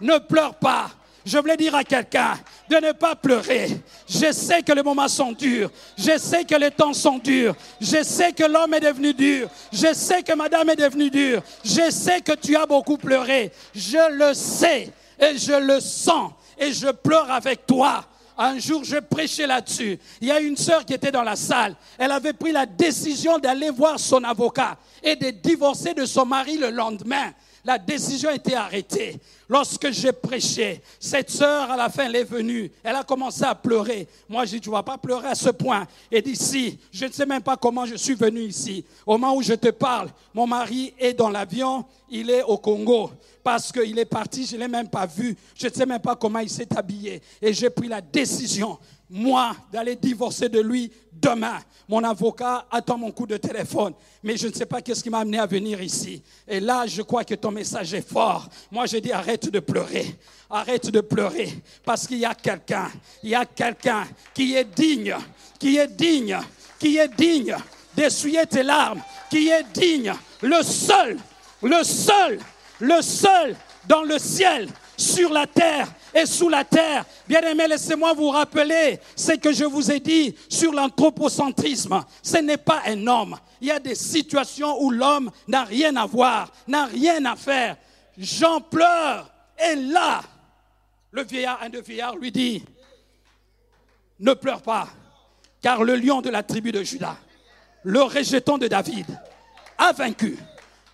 ne 0.00 0.16
pleure 0.16 0.54
pas. 0.54 0.90
Je 1.26 1.36
voulais 1.36 1.56
dire 1.58 1.74
à 1.74 1.84
quelqu'un 1.84 2.38
de 2.68 2.76
ne 2.76 2.92
pas 2.92 3.14
pleurer. 3.14 3.68
Je 4.08 4.32
sais 4.32 4.62
que 4.62 4.72
les 4.72 4.82
moments 4.82 5.08
sont 5.08 5.32
durs. 5.32 5.70
Je 5.96 6.18
sais 6.18 6.44
que 6.44 6.54
les 6.54 6.70
temps 6.70 6.92
sont 6.92 7.18
durs. 7.18 7.54
Je 7.80 8.02
sais 8.02 8.32
que 8.32 8.44
l'homme 8.44 8.74
est 8.74 8.80
devenu 8.80 9.12
dur. 9.12 9.48
Je 9.72 9.92
sais 9.92 10.22
que 10.22 10.34
madame 10.34 10.70
est 10.70 10.76
devenue 10.76 11.10
dure. 11.10 11.42
Je 11.64 11.90
sais 11.90 12.20
que 12.20 12.32
tu 12.32 12.56
as 12.56 12.66
beaucoup 12.66 12.96
pleuré. 12.96 13.52
Je 13.74 14.12
le 14.12 14.34
sais 14.34 14.90
et 15.18 15.36
je 15.36 15.52
le 15.52 15.80
sens 15.80 16.32
et 16.58 16.72
je 16.72 16.88
pleure 16.88 17.30
avec 17.30 17.66
toi. 17.66 18.04
Un 18.36 18.58
jour, 18.58 18.82
je 18.82 18.96
prêchais 18.96 19.46
là-dessus. 19.46 19.98
Il 20.20 20.28
y 20.28 20.32
a 20.32 20.40
une 20.40 20.56
sœur 20.56 20.84
qui 20.84 20.92
était 20.92 21.12
dans 21.12 21.22
la 21.22 21.36
salle. 21.36 21.76
Elle 21.98 22.10
avait 22.10 22.32
pris 22.32 22.50
la 22.50 22.66
décision 22.66 23.38
d'aller 23.38 23.70
voir 23.70 24.00
son 24.00 24.24
avocat 24.24 24.76
et 25.02 25.14
de 25.14 25.30
divorcer 25.30 25.94
de 25.94 26.04
son 26.04 26.26
mari 26.26 26.56
le 26.56 26.70
lendemain 26.70 27.32
la 27.64 27.78
décision 27.78 28.28
a 28.28 28.34
été 28.34 28.54
arrêtée. 28.54 29.18
Lorsque 29.48 29.90
j'ai 29.90 30.12
prêché, 30.12 30.82
cette 31.00 31.30
sœur, 31.30 31.70
à 31.70 31.76
la 31.76 31.88
fin, 31.88 32.06
elle 32.06 32.16
est 32.16 32.24
venue. 32.24 32.70
Elle 32.82 32.96
a 32.96 33.04
commencé 33.04 33.42
à 33.44 33.54
pleurer. 33.54 34.06
Moi, 34.28 34.44
j'ai 34.44 34.56
dit, 34.56 34.62
tu 34.62 34.68
ne 34.68 34.74
vas 34.74 34.82
pas 34.82 34.98
pleurer 34.98 35.28
à 35.28 35.34
ce 35.34 35.50
point. 35.50 35.86
Et 36.10 36.20
d'ici, 36.20 36.78
je 36.92 37.06
ne 37.06 37.12
sais 37.12 37.26
même 37.26 37.42
pas 37.42 37.56
comment 37.56 37.86
je 37.86 37.94
suis 37.96 38.14
venu 38.14 38.40
ici. 38.40 38.84
Au 39.06 39.12
moment 39.12 39.36
où 39.36 39.42
je 39.42 39.54
te 39.54 39.68
parle, 39.70 40.10
mon 40.34 40.46
mari 40.46 40.94
est 40.98 41.14
dans 41.14 41.30
l'avion, 41.30 41.84
il 42.10 42.30
est 42.30 42.42
au 42.42 42.58
Congo. 42.58 43.10
Parce 43.42 43.70
qu'il 43.70 43.98
est 43.98 44.06
parti, 44.06 44.46
je 44.46 44.56
ne 44.56 44.60
l'ai 44.60 44.68
même 44.68 44.88
pas 44.88 45.04
vu. 45.06 45.36
Je 45.54 45.66
ne 45.66 45.72
sais 45.72 45.84
même 45.84 46.00
pas 46.00 46.16
comment 46.16 46.38
il 46.38 46.48
s'est 46.48 46.74
habillé. 46.76 47.20
Et 47.40 47.52
j'ai 47.52 47.68
pris 47.68 47.88
la 47.88 48.00
décision 48.00 48.78
moi, 49.10 49.54
d'aller 49.72 49.96
divorcer 49.96 50.48
de 50.48 50.60
lui 50.60 50.90
demain. 51.12 51.58
Mon 51.88 52.02
avocat 52.02 52.66
attend 52.70 52.98
mon 52.98 53.10
coup 53.10 53.26
de 53.26 53.36
téléphone, 53.36 53.92
mais 54.22 54.36
je 54.36 54.48
ne 54.48 54.52
sais 54.52 54.66
pas 54.66 54.80
qu'est-ce 54.80 55.02
qui 55.02 55.10
m'a 55.10 55.18
amené 55.18 55.38
à 55.38 55.46
venir 55.46 55.82
ici. 55.82 56.22
Et 56.48 56.60
là, 56.60 56.86
je 56.86 57.02
crois 57.02 57.24
que 57.24 57.34
ton 57.34 57.50
message 57.50 57.92
est 57.92 58.08
fort. 58.08 58.48
Moi, 58.70 58.86
je 58.86 58.96
dis 58.98 59.12
arrête 59.12 59.50
de 59.50 59.60
pleurer. 59.60 60.16
Arrête 60.48 60.90
de 60.90 61.00
pleurer 61.00 61.52
parce 61.84 62.06
qu'il 62.06 62.18
y 62.18 62.24
a 62.24 62.34
quelqu'un, 62.34 62.90
il 63.22 63.30
y 63.30 63.34
a 63.34 63.44
quelqu'un 63.44 64.06
qui 64.32 64.54
est 64.54 64.64
digne, 64.64 65.16
qui 65.58 65.76
est 65.76 65.88
digne, 65.88 66.38
qui 66.78 66.96
est 66.96 67.08
digne 67.08 67.56
d'essuyer 67.96 68.46
tes 68.46 68.62
larmes, 68.62 69.02
qui 69.30 69.48
est 69.48 69.64
digne, 69.72 70.12
le 70.42 70.62
seul, 70.62 71.18
le 71.62 71.82
seul, 71.82 72.38
le 72.80 73.02
seul 73.02 73.56
dans 73.86 74.02
le 74.02 74.18
ciel, 74.18 74.68
sur 74.96 75.32
la 75.32 75.46
terre 75.46 75.88
et 76.14 76.26
sous 76.26 76.48
la 76.48 76.64
terre. 76.64 77.04
Bien-aimés, 77.26 77.66
laissez-moi 77.66 78.12
vous 78.12 78.30
rappeler 78.30 79.00
ce 79.16 79.32
que 79.32 79.52
je 79.52 79.64
vous 79.64 79.90
ai 79.90 79.98
dit 80.00 80.34
sur 80.48 80.72
l'anthropocentrisme. 80.72 82.04
Ce 82.22 82.36
n'est 82.38 82.56
pas 82.56 82.82
un 82.86 83.06
homme. 83.06 83.36
Il 83.60 83.68
y 83.68 83.72
a 83.72 83.80
des 83.80 83.94
situations 83.94 84.80
où 84.80 84.90
l'homme 84.90 85.30
n'a 85.48 85.64
rien 85.64 85.96
à 85.96 86.06
voir, 86.06 86.52
n'a 86.68 86.86
rien 86.86 87.24
à 87.24 87.34
faire. 87.34 87.76
J'en 88.16 88.60
pleure. 88.60 89.30
Et 89.58 89.74
là, 89.74 90.22
le 91.10 91.24
vieillard, 91.24 91.60
un 91.62 91.68
de 91.68 91.80
vieillards 91.80 92.16
lui 92.16 92.30
dit, 92.30 92.62
ne 94.20 94.34
pleure 94.34 94.62
pas, 94.62 94.88
car 95.60 95.82
le 95.82 95.96
lion 95.96 96.20
de 96.20 96.30
la 96.30 96.42
tribu 96.42 96.72
de 96.72 96.82
Judas, 96.82 97.16
le 97.82 98.02
rejeton 98.02 98.58
de 98.58 98.68
David, 98.68 99.06
a 99.78 99.92
vaincu, 99.92 100.38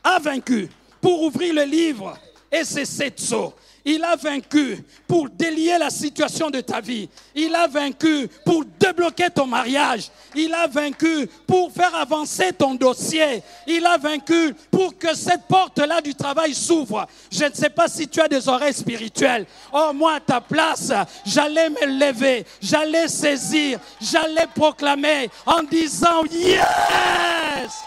a 0.02 0.18
vaincu 0.18 0.68
pour 1.00 1.22
ouvrir 1.22 1.54
le 1.54 1.64
livre 1.64 2.18
et 2.50 2.64
c'est 2.64 2.84
Setso. 2.84 3.54
Il 3.84 4.04
a 4.04 4.14
vaincu 4.14 4.84
pour 5.06 5.30
délier 5.30 5.78
la 5.78 5.88
situation 5.88 6.50
de 6.50 6.60
ta 6.60 6.80
vie. 6.80 7.08
Il 7.34 7.54
a 7.54 7.66
vaincu 7.66 8.28
pour 8.44 8.64
débloquer 8.78 9.30
ton 9.30 9.46
mariage. 9.46 10.10
Il 10.34 10.52
a 10.52 10.66
vaincu 10.66 11.26
pour 11.46 11.72
faire 11.72 11.94
avancer 11.94 12.52
ton 12.52 12.74
dossier. 12.74 13.42
Il 13.66 13.84
a 13.86 13.96
vaincu 13.96 14.54
pour 14.70 14.96
que 14.98 15.14
cette 15.14 15.46
porte-là 15.46 16.00
du 16.02 16.14
travail 16.14 16.54
s'ouvre. 16.54 17.06
Je 17.30 17.44
ne 17.44 17.54
sais 17.54 17.70
pas 17.70 17.88
si 17.88 18.06
tu 18.06 18.20
as 18.20 18.28
des 18.28 18.46
oreilles 18.48 18.74
spirituelles. 18.74 19.46
Oh, 19.72 19.92
moi, 19.94 20.14
à 20.14 20.20
ta 20.20 20.40
place, 20.40 20.92
j'allais 21.24 21.70
me 21.70 21.98
lever, 21.98 22.44
j'allais 22.60 23.08
saisir, 23.08 23.80
j'allais 24.00 24.46
proclamer 24.54 25.30
en 25.46 25.62
disant 25.62 26.22
Yes! 26.30 27.80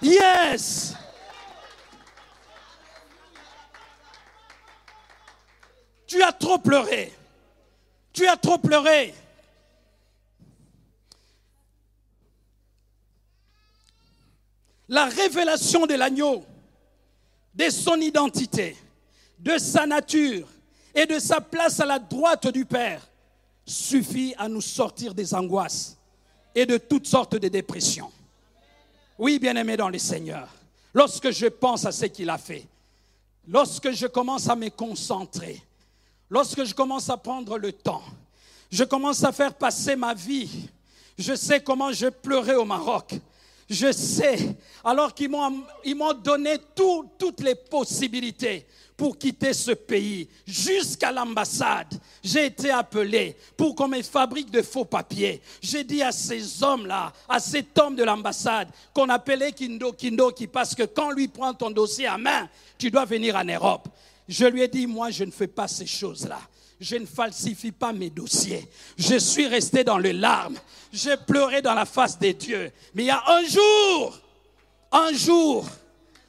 Yes! 0.00 0.94
Tu 6.10 6.20
as 6.24 6.32
trop 6.32 6.58
pleuré. 6.58 7.12
Tu 8.12 8.26
as 8.26 8.36
trop 8.36 8.58
pleuré. 8.58 9.14
La 14.88 15.04
révélation 15.04 15.86
de 15.86 15.94
l'agneau, 15.94 16.44
de 17.54 17.70
son 17.70 17.94
identité, 18.00 18.76
de 19.38 19.56
sa 19.56 19.86
nature 19.86 20.48
et 20.96 21.06
de 21.06 21.20
sa 21.20 21.40
place 21.40 21.78
à 21.78 21.86
la 21.86 22.00
droite 22.00 22.48
du 22.48 22.64
Père 22.64 23.08
suffit 23.64 24.34
à 24.36 24.48
nous 24.48 24.60
sortir 24.60 25.14
des 25.14 25.32
angoisses 25.32 25.96
et 26.56 26.66
de 26.66 26.76
toutes 26.76 27.06
sortes 27.06 27.36
de 27.36 27.46
dépressions. 27.46 28.10
Oui, 29.16 29.38
bien-aimé 29.38 29.76
dans 29.76 29.88
le 29.88 29.98
Seigneur, 29.98 30.48
lorsque 30.92 31.30
je 31.30 31.46
pense 31.46 31.84
à 31.84 31.92
ce 31.92 32.06
qu'il 32.06 32.30
a 32.30 32.38
fait, 32.38 32.66
lorsque 33.46 33.92
je 33.92 34.08
commence 34.08 34.48
à 34.48 34.56
me 34.56 34.70
concentrer, 34.70 35.62
lorsque 36.30 36.64
je 36.64 36.74
commence 36.74 37.10
à 37.10 37.16
prendre 37.16 37.58
le 37.58 37.72
temps, 37.72 38.02
je 38.70 38.84
commence 38.84 39.22
à 39.24 39.32
faire 39.32 39.52
passer 39.52 39.96
ma 39.96 40.14
vie. 40.14 40.68
Je 41.18 41.34
sais 41.34 41.60
comment 41.60 41.92
je 41.92 42.06
pleurais 42.06 42.54
au 42.54 42.64
Maroc. 42.64 43.14
Je 43.68 43.92
sais, 43.92 44.56
alors 44.82 45.14
qu'ils 45.14 45.28
m'ont 45.28 46.12
donné 46.14 46.56
toutes 46.74 47.40
les 47.40 47.54
possibilités 47.54 48.66
pour 48.96 49.16
quitter 49.16 49.54
ce 49.54 49.70
pays, 49.70 50.28
jusqu'à 50.46 51.10
l'ambassade. 51.10 51.98
J'ai 52.22 52.46
été 52.46 52.70
appelé 52.70 53.36
pour 53.56 53.74
qu'on 53.74 53.88
me 53.88 54.02
fabrique 54.02 54.50
de 54.50 54.60
faux 54.60 54.84
papiers. 54.84 55.40
J'ai 55.62 55.84
dit 55.84 56.02
à 56.02 56.12
ces 56.12 56.62
hommes-là, 56.62 57.12
à 57.28 57.40
cet 57.40 57.78
homme 57.78 57.96
de 57.96 58.04
l'ambassade, 58.04 58.68
qu'on 58.92 59.08
appelait 59.08 59.52
Kindo 59.52 59.92
Kindo, 59.92 60.32
parce 60.52 60.74
que 60.74 60.82
quand 60.82 61.12
lui 61.12 61.28
prend 61.28 61.54
ton 61.54 61.70
dossier 61.70 62.08
à 62.08 62.18
main, 62.18 62.48
tu 62.76 62.90
dois 62.90 63.04
venir 63.06 63.36
en 63.36 63.44
Europe. 63.44 63.88
Je 64.30 64.46
lui 64.46 64.62
ai 64.62 64.68
dit, 64.68 64.86
moi, 64.86 65.10
je 65.10 65.24
ne 65.24 65.32
fais 65.32 65.48
pas 65.48 65.66
ces 65.66 65.86
choses-là. 65.86 66.40
Je 66.78 66.94
ne 66.94 67.04
falsifie 67.04 67.72
pas 67.72 67.92
mes 67.92 68.10
dossiers. 68.10 68.64
Je 68.96 69.16
suis 69.16 69.48
resté 69.48 69.82
dans 69.82 69.98
les 69.98 70.12
larmes. 70.12 70.56
J'ai 70.92 71.16
pleuré 71.16 71.60
dans 71.60 71.74
la 71.74 71.84
face 71.84 72.16
des 72.16 72.32
dieux. 72.32 72.70
Mais 72.94 73.02
il 73.02 73.06
y 73.06 73.10
a 73.10 73.24
un 73.26 73.42
jour, 73.42 74.20
un 74.92 75.12
jour, 75.12 75.66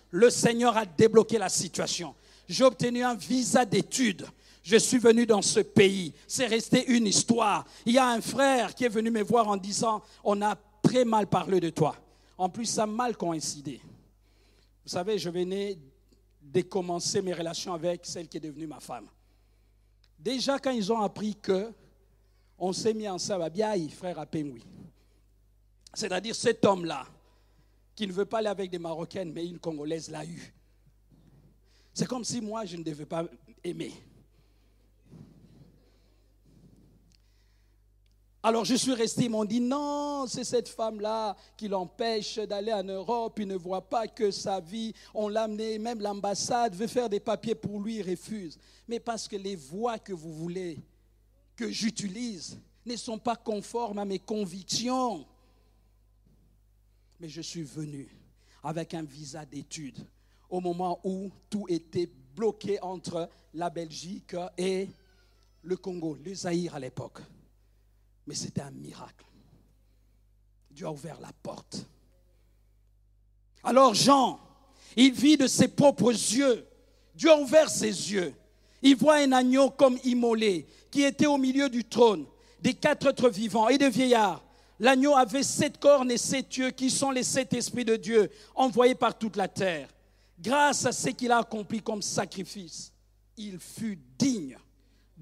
le 0.09 0.31
Seigneur 0.31 0.75
a 0.77 0.85
débloqué 0.87 1.37
la 1.37 1.47
situation. 1.47 2.15
J'ai 2.49 2.63
obtenu 2.63 3.03
un 3.03 3.13
visa 3.13 3.65
d'études. 3.65 4.25
Je 4.63 4.77
suis 4.77 4.97
venu 4.97 5.27
dans 5.27 5.43
ce 5.43 5.59
pays. 5.59 6.11
C'est 6.27 6.47
resté 6.47 6.87
une 6.87 7.05
histoire. 7.05 7.65
Il 7.85 7.93
y 7.93 7.99
a 7.99 8.07
un 8.07 8.21
frère 8.21 8.73
qui 8.73 8.85
est 8.85 8.89
venu 8.89 9.11
me 9.11 9.21
voir 9.21 9.47
en 9.47 9.57
disant, 9.57 10.01
on 10.23 10.41
a 10.41 10.55
très 10.81 11.05
mal 11.05 11.27
parlé 11.27 11.59
de 11.59 11.69
toi. 11.69 11.95
En 12.39 12.49
plus, 12.49 12.65
ça 12.65 12.83
a 12.83 12.87
mal 12.87 13.15
coïncidé. 13.15 13.79
Vous 14.83 14.89
savez, 14.89 15.19
je 15.19 15.29
venais 15.29 15.77
de 16.41 16.61
commencer 16.61 17.21
mes 17.21 17.33
relations 17.33 17.73
avec 17.73 18.05
celle 18.05 18.27
qui 18.27 18.37
est 18.37 18.41
devenue 18.41 18.67
ma 18.67 18.79
femme. 18.79 19.07
Déjà, 20.17 20.59
quand 20.59 20.71
ils 20.71 20.91
ont 20.91 21.01
appris 21.01 21.35
que 21.35 21.71
on 22.57 22.73
s'est 22.73 22.93
mis 22.93 23.07
ensemble, 23.07 23.49
bien, 23.49 23.73
frère 23.89 24.19
à 24.19 24.27
C'est-à-dire 25.93 26.35
cet 26.35 26.63
homme-là, 26.63 27.07
qui 27.95 28.07
ne 28.07 28.13
veut 28.13 28.25
pas 28.25 28.39
aller 28.39 28.47
avec 28.47 28.69
des 28.69 28.79
Marocaines, 28.79 29.31
mais 29.31 29.45
une 29.47 29.59
Congolaise 29.59 30.09
l'a 30.09 30.25
eu. 30.25 30.53
C'est 31.93 32.07
comme 32.07 32.23
si 32.23 32.39
moi, 32.39 32.65
je 32.65 32.77
ne 32.77 32.83
devais 32.83 33.05
pas 33.05 33.25
aimer. 33.63 33.93
Alors 38.43 38.65
je 38.65 38.73
suis 38.73 38.93
resté, 38.93 39.25
ils 39.25 39.29
m'ont 39.29 39.45
dit 39.45 39.59
non, 39.59 40.25
c'est 40.25 40.43
cette 40.43 40.67
femme-là 40.67 41.35
qui 41.55 41.67
l'empêche 41.67 42.37
d'aller 42.37 42.73
en 42.73 42.83
Europe, 42.83 43.37
il 43.37 43.47
ne 43.47 43.55
voit 43.55 43.87
pas 43.87 44.07
que 44.07 44.31
sa 44.31 44.59
vie, 44.59 44.93
on 45.13 45.29
l'a 45.29 45.43
amené, 45.43 45.77
même 45.77 46.01
l'ambassade 46.01 46.73
veut 46.73 46.87
faire 46.87 47.07
des 47.07 47.19
papiers 47.19 47.53
pour 47.53 47.79
lui, 47.79 47.97
il 47.97 48.09
refuse. 48.09 48.57
Mais 48.87 48.99
parce 48.99 49.27
que 49.27 49.35
les 49.35 49.55
voies 49.55 49.99
que 49.99 50.11
vous 50.11 50.33
voulez 50.33 50.79
que 51.55 51.69
j'utilise 51.69 52.59
ne 52.83 52.95
sont 52.95 53.19
pas 53.19 53.35
conformes 53.35 53.99
à 53.99 54.05
mes 54.05 54.17
convictions. 54.17 55.23
Mais 57.19 57.29
je 57.29 57.41
suis 57.41 57.61
venu 57.61 58.09
avec 58.63 58.95
un 58.95 59.03
visa 59.03 59.45
d'études 59.45 60.03
au 60.49 60.59
moment 60.59 60.99
où 61.03 61.29
tout 61.47 61.67
était 61.69 62.09
bloqué 62.35 62.81
entre 62.81 63.29
la 63.53 63.69
Belgique 63.69 64.35
et 64.57 64.89
le 65.61 65.77
Congo, 65.77 66.17
le 66.25 66.33
Zaïre 66.33 66.73
à 66.73 66.79
l'époque. 66.79 67.21
Mais 68.27 68.35
c'était 68.35 68.61
un 68.61 68.71
miracle. 68.71 69.25
Dieu 70.69 70.85
a 70.85 70.91
ouvert 70.91 71.19
la 71.19 71.31
porte. 71.43 71.85
Alors 73.63 73.93
Jean, 73.93 74.39
il 74.95 75.11
vit 75.11 75.37
de 75.37 75.47
ses 75.47 75.67
propres 75.67 76.11
yeux. 76.11 76.65
Dieu 77.13 77.31
a 77.31 77.37
ouvert 77.37 77.69
ses 77.69 78.11
yeux. 78.11 78.33
Il 78.81 78.95
voit 78.95 79.17
un 79.17 79.31
agneau 79.31 79.69
comme 79.69 79.97
immolé 80.03 80.65
qui 80.89 81.03
était 81.03 81.27
au 81.27 81.37
milieu 81.37 81.69
du 81.69 81.83
trône, 81.85 82.25
des 82.61 82.73
quatre 82.73 83.07
êtres 83.07 83.29
vivants 83.29 83.69
et 83.69 83.77
des 83.77 83.89
vieillards. 83.89 84.43
L'agneau 84.79 85.15
avait 85.15 85.43
sept 85.43 85.77
cornes 85.79 86.09
et 86.09 86.17
sept 86.17 86.57
yeux 86.57 86.71
qui 86.71 86.89
sont 86.89 87.11
les 87.11 87.23
sept 87.23 87.53
esprits 87.53 87.85
de 87.85 87.95
Dieu 87.95 88.31
envoyés 88.55 88.95
par 88.95 89.17
toute 89.17 89.35
la 89.35 89.47
terre 89.47 89.87
grâce 90.41 90.85
à 90.85 90.91
ce 90.91 91.09
qu'il 91.09 91.31
a 91.31 91.39
accompli 91.39 91.81
comme 91.81 92.01
sacrifice, 92.01 92.91
il 93.37 93.59
fut 93.59 93.99
digne 94.17 94.57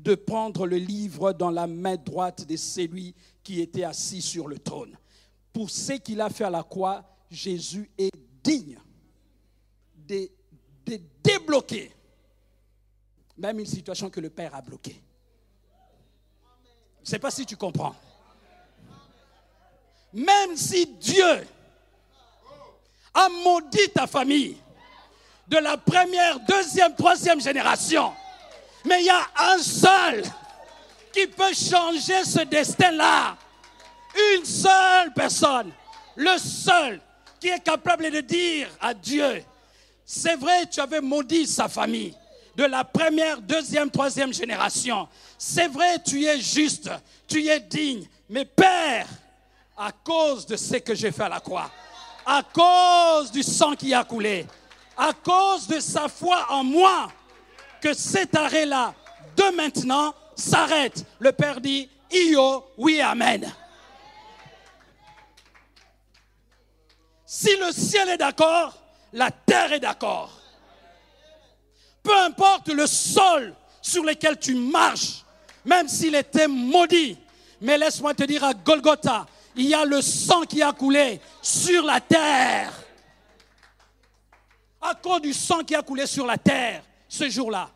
de 0.04 0.16
prendre 0.16 0.66
le 0.66 0.78
livre 0.78 1.34
dans 1.34 1.50
la 1.50 1.68
main 1.68 1.98
droite 1.98 2.46
de 2.46 2.56
celui 2.56 3.14
qui 3.44 3.60
était 3.60 3.84
assis 3.84 4.22
sur 4.22 4.48
le 4.48 4.58
trône. 4.58 4.98
Pour 5.52 5.70
ce 5.70 5.94
qu'il 5.94 6.22
a 6.22 6.30
fait 6.30 6.46
à 6.46 6.50
la 6.50 6.64
croix, 6.64 7.04
Jésus 7.30 7.90
est 7.98 8.12
digne 8.44 8.80
de, 10.08 10.30
débloquer 11.22 11.92
même 13.38 13.60
une 13.60 13.66
situation 13.66 14.10
que 14.10 14.20
le 14.20 14.30
Père 14.30 14.56
a 14.56 14.62
bloquée. 14.62 15.00
Je 16.98 17.02
ne 17.02 17.06
sais 17.06 17.20
pas 17.20 17.32
si 17.32 17.46
tu 17.46 17.56
comprends. 17.56 17.96
Même 20.12 20.56
si 20.56 20.88
Dieu 20.88 21.48
a 23.14 23.30
maudit 23.44 23.90
ta 23.94 24.08
famille, 24.08 24.58
de 25.48 25.58
la 25.58 25.78
première, 25.78 26.40
deuxième, 26.42 26.96
troisième 26.96 27.40
génération. 27.40 28.12
Mais 28.86 29.02
il 29.02 29.06
y 29.06 29.10
a 29.10 29.28
un 29.54 29.58
seul 29.60 30.24
qui 31.12 31.28
peut 31.28 31.54
changer 31.54 32.24
ce 32.24 32.44
destin-là. 32.46 33.36
Une 34.36 34.46
seule 34.46 35.14
personne. 35.14 35.72
Le 36.16 36.38
seul 36.38 37.00
qui 37.40 37.48
est 37.48 37.64
capable 37.64 38.10
de 38.12 38.22
dire 38.22 38.68
à 38.82 38.94
Dieu, 38.94 39.44
c'est 40.06 40.36
vrai, 40.36 40.66
tu 40.68 40.80
avais 40.80 41.02
maudit 41.02 41.46
sa 41.46 41.68
famille 41.68 42.16
de 42.56 42.66
la 42.66 42.84
première, 42.84 43.40
deuxième, 43.40 43.90
troisième 43.90 44.34
génération. 44.34 45.08
C'est 45.38 45.68
vrai, 45.68 45.98
tu 46.06 46.26
es 46.26 46.40
juste, 46.42 46.90
tu 47.28 47.48
es 47.48 47.60
digne. 47.60 48.06
Mais 48.30 48.44
Père, 48.44 49.08
à 49.78 49.92
cause 49.92 50.46
de 50.46 50.58
ce 50.58 50.76
que 50.78 50.94
j'ai 50.94 51.12
fait 51.12 51.24
à 51.24 51.30
la 51.30 51.40
croix, 51.40 51.72
à 52.26 52.44
cause 52.44 53.32
du 53.32 53.44
sang 53.44 53.76
qui 53.76 53.94
a 53.94 54.04
coulé, 54.04 54.46
à 54.98 55.14
cause 55.14 55.68
de 55.68 55.80
sa 55.80 56.10
foi 56.10 56.48
en 56.50 56.64
moi, 56.66 57.10
que 57.82 57.94
cet 57.94 58.36
arrêt-là, 58.36 58.94
de 59.36 59.56
maintenant, 59.56 60.14
s'arrête. 60.36 61.06
Le 61.20 61.32
Père 61.32 61.62
dit, 61.62 61.90
Io, 62.12 62.66
oui, 62.78 63.02
Amen. 63.02 63.52
Si 67.26 67.56
le 67.58 67.72
ciel 67.72 68.10
est 68.10 68.18
d'accord, 68.18 68.76
la 69.14 69.30
terre 69.32 69.74
est 69.74 69.80
d'accord. 69.80 70.32
Peu 72.02 72.18
importe 72.18 72.70
le 72.70 72.88
sol 72.88 73.54
sur 73.82 74.04
lequel 74.04 74.40
tu 74.40 74.56
marches, 74.56 75.24
même 75.64 75.88
s'il 75.88 76.16
était 76.16 76.48
maudit, 76.48 77.18
mais 77.62 77.78
laisse-moi 77.78 78.14
te 78.14 78.24
dire 78.24 78.44
à 78.44 78.54
Golgotha, 78.54 79.28
il 79.56 79.68
y 79.68 79.74
a 79.74 79.86
le 79.86 80.02
sang 80.02 80.42
qui 80.42 80.62
a 80.64 80.72
coulé 80.72 81.22
sur 81.42 81.84
la 81.84 82.02
terre 82.02 82.74
à 84.82 84.96
cause 84.96 85.22
du 85.22 85.34
sang 85.34 85.64
qui 85.64 85.76
a 85.76 85.82
coulé 85.82 86.06
sur 86.06 86.26
la 86.26 86.38
terre 86.38 86.84
ce 87.10 87.28
jour-là. 87.28 87.70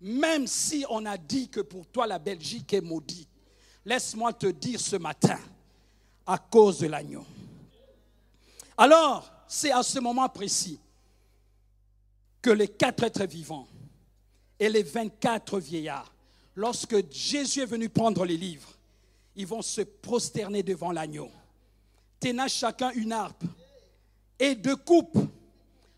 Même 0.00 0.48
si 0.48 0.84
on 0.90 1.06
a 1.06 1.16
dit 1.16 1.48
que 1.48 1.60
pour 1.60 1.86
toi 1.86 2.08
la 2.08 2.18
Belgique 2.18 2.72
est 2.72 2.80
maudite, 2.80 3.28
laisse-moi 3.84 4.32
te 4.32 4.48
dire 4.48 4.80
ce 4.80 4.96
matin, 4.96 5.38
à 6.26 6.38
cause 6.38 6.80
de 6.80 6.88
l'agneau. 6.88 7.24
Alors, 8.76 9.30
c'est 9.46 9.70
à 9.70 9.82
ce 9.82 10.00
moment 10.00 10.28
précis 10.28 10.80
que 12.40 12.50
les 12.50 12.68
quatre 12.68 13.04
êtres 13.04 13.26
vivants 13.26 13.68
et 14.58 14.68
les 14.68 14.82
24 14.82 15.60
vieillards, 15.60 16.12
lorsque 16.56 17.10
Jésus 17.12 17.60
est 17.60 17.66
venu 17.66 17.88
prendre 17.88 18.24
les 18.24 18.36
livres, 18.36 18.72
ils 19.36 19.46
vont 19.46 19.62
se 19.62 19.82
prosterner 19.82 20.62
devant 20.62 20.90
l'agneau, 20.90 21.30
tenant 22.18 22.48
chacun 22.48 22.90
une 22.92 23.12
harpe 23.12 23.44
et 24.38 24.54
deux 24.54 24.76
coupes 24.76 25.18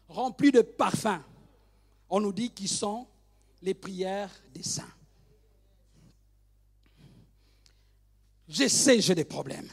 remplies 0.09 0.53
de 0.53 0.63
parfums. 0.63 1.21
On 2.17 2.21
nous 2.21 2.33
dit 2.33 2.51
qu'ils 2.51 2.69
sont 2.69 3.09
les 3.61 3.75
prières 3.75 4.31
des 4.55 4.63
saints. 4.63 4.95
Je 8.49 8.69
sais, 8.69 9.01
j'ai 9.01 9.17
des 9.17 9.25
problèmes. 9.25 9.69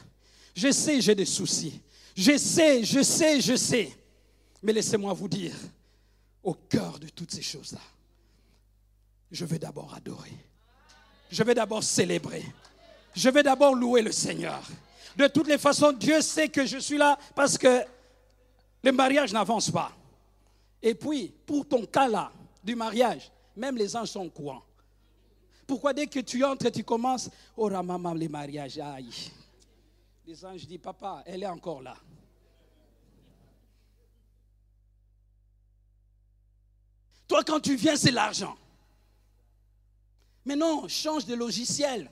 Je 0.52 0.72
sais, 0.72 1.00
j'ai 1.00 1.14
des 1.14 1.24
soucis. 1.24 1.80
Je 2.16 2.36
sais, 2.36 2.82
je 2.82 3.00
sais, 3.00 3.40
je 3.40 3.54
sais. 3.54 3.96
Mais 4.60 4.72
laissez-moi 4.72 5.12
vous 5.12 5.28
dire, 5.28 5.54
au 6.42 6.54
cœur 6.54 6.98
de 6.98 7.08
toutes 7.10 7.30
ces 7.30 7.42
choses-là, 7.42 7.78
je 9.30 9.44
vais 9.44 9.60
d'abord 9.60 9.94
adorer. 9.94 10.36
Je 11.30 11.44
vais 11.44 11.54
d'abord 11.54 11.84
célébrer. 11.84 12.44
Je 13.14 13.30
vais 13.30 13.44
d'abord 13.44 13.76
louer 13.76 14.02
le 14.02 14.10
Seigneur. 14.10 14.68
De 15.16 15.28
toutes 15.28 15.46
les 15.46 15.58
façons, 15.58 15.92
Dieu 15.92 16.20
sait 16.20 16.48
que 16.48 16.66
je 16.66 16.78
suis 16.78 16.98
là 16.98 17.16
parce 17.36 17.56
que 17.56 17.84
le 18.82 18.90
mariage 18.90 19.32
n'avance 19.32 19.70
pas. 19.70 19.96
Et 20.82 20.94
puis, 20.94 21.32
pour 21.46 21.66
ton 21.66 21.86
cas 21.86 22.08
là, 22.08 22.32
du 22.62 22.74
mariage, 22.74 23.30
même 23.56 23.76
les 23.76 23.94
anges 23.94 24.08
sont 24.08 24.26
au 24.26 24.30
courant. 24.30 24.62
Pourquoi 25.66 25.92
dès 25.92 26.06
que 26.06 26.20
tu 26.20 26.44
entres, 26.44 26.70
tu 26.70 26.82
commences, 26.82 27.30
oh 27.56 27.70
maman, 27.70 28.12
les 28.14 28.28
mariages, 28.28 28.78
aïe. 28.78 29.30
Les 30.26 30.44
anges 30.44 30.66
disent, 30.66 30.78
papa, 30.78 31.22
elle 31.24 31.42
est 31.42 31.46
encore 31.46 31.82
là. 31.82 31.96
Toi, 37.28 37.42
quand 37.44 37.60
tu 37.60 37.76
viens, 37.76 37.96
c'est 37.96 38.10
l'argent. 38.10 38.56
Mais 40.44 40.56
non, 40.56 40.86
change 40.88 41.24
de 41.24 41.34
logiciel. 41.34 42.10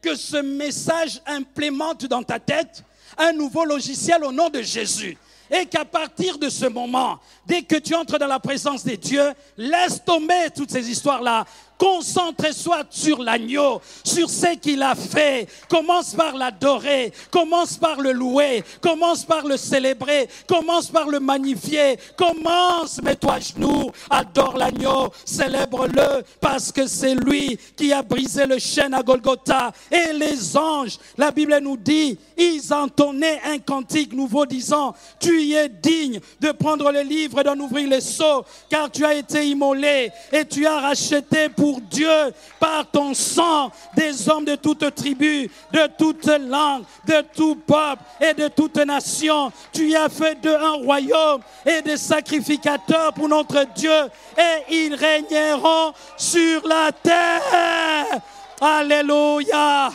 Que 0.00 0.14
ce 0.14 0.36
message 0.36 1.20
implémente 1.26 2.06
dans 2.06 2.22
ta 2.22 2.38
tête 2.38 2.84
un 3.16 3.32
nouveau 3.32 3.64
logiciel 3.64 4.22
au 4.24 4.30
nom 4.30 4.48
de 4.48 4.62
Jésus. 4.62 5.18
Et 5.50 5.66
qu'à 5.66 5.84
partir 5.84 6.38
de 6.38 6.48
ce 6.48 6.66
moment, 6.66 7.18
dès 7.46 7.62
que 7.62 7.76
tu 7.76 7.94
entres 7.94 8.18
dans 8.18 8.26
la 8.26 8.40
présence 8.40 8.84
des 8.84 8.96
dieux, 8.96 9.32
laisse 9.56 10.02
tomber 10.04 10.50
toutes 10.54 10.70
ces 10.70 10.90
histoires-là. 10.90 11.44
Concentre-toi 11.78 12.82
sur 12.90 13.22
l'agneau, 13.22 13.80
sur 14.04 14.28
ce 14.28 14.56
qu'il 14.56 14.82
a 14.82 14.96
fait. 14.96 15.46
Commence 15.68 16.12
par 16.14 16.36
l'adorer, 16.36 17.12
commence 17.30 17.76
par 17.76 18.00
le 18.00 18.10
louer, 18.12 18.64
commence 18.80 19.24
par 19.24 19.46
le 19.46 19.56
célébrer, 19.56 20.28
commence 20.48 20.88
par 20.88 21.08
le 21.08 21.20
magnifier. 21.20 21.98
Commence, 22.16 23.00
mets-toi 23.00 23.34
à 23.34 23.40
genoux, 23.40 23.92
adore 24.10 24.56
l'agneau, 24.56 25.12
célèbre-le, 25.24 26.24
parce 26.40 26.72
que 26.72 26.86
c'est 26.86 27.14
lui 27.14 27.58
qui 27.76 27.92
a 27.92 28.02
brisé 28.02 28.44
le 28.46 28.58
chêne 28.58 28.94
à 28.94 29.02
Golgotha. 29.02 29.72
Et 29.90 30.12
les 30.12 30.56
anges, 30.56 30.98
la 31.16 31.30
Bible 31.30 31.56
nous 31.62 31.76
dit, 31.76 32.18
ils 32.36 32.72
entonnaient 32.72 33.40
un 33.44 33.58
cantique 33.58 34.12
nouveau 34.12 34.46
disant, 34.46 34.94
tu 35.20 35.52
es 35.52 35.68
digne 35.68 36.18
de 36.40 36.50
prendre 36.50 36.90
le 36.90 37.02
livre 37.02 37.40
et 37.40 37.44
d'en 37.44 37.58
ouvrir 37.58 37.88
les 37.88 38.00
seaux, 38.00 38.44
car 38.68 38.90
tu 38.90 39.04
as 39.04 39.14
été 39.14 39.46
immolé 39.46 40.10
et 40.32 40.44
tu 40.44 40.66
as 40.66 40.80
racheté 40.80 41.48
pour 41.48 41.67
Dieu 41.76 42.32
par 42.58 42.90
ton 42.90 43.14
sang 43.14 43.70
des 43.96 44.28
hommes 44.28 44.44
de 44.44 44.54
toute 44.56 44.94
tribu, 44.94 45.50
de 45.72 45.86
toute 45.98 46.26
langue, 46.26 46.84
de 47.06 47.22
tout 47.34 47.56
peuple 47.56 48.02
et 48.20 48.34
de 48.34 48.48
toute 48.48 48.76
nation. 48.76 49.52
Tu 49.72 49.94
as 49.94 50.08
fait 50.08 50.40
de 50.40 50.50
un 50.50 50.84
royaume 50.84 51.40
et 51.66 51.82
des 51.82 51.96
sacrificateurs 51.96 53.12
pour 53.12 53.28
notre 53.28 53.64
Dieu 53.74 53.90
et 54.36 54.74
ils 54.74 54.94
régneront 54.94 55.92
sur 56.16 56.66
la 56.66 56.90
terre. 56.92 58.20
Alléluia. 58.60 59.90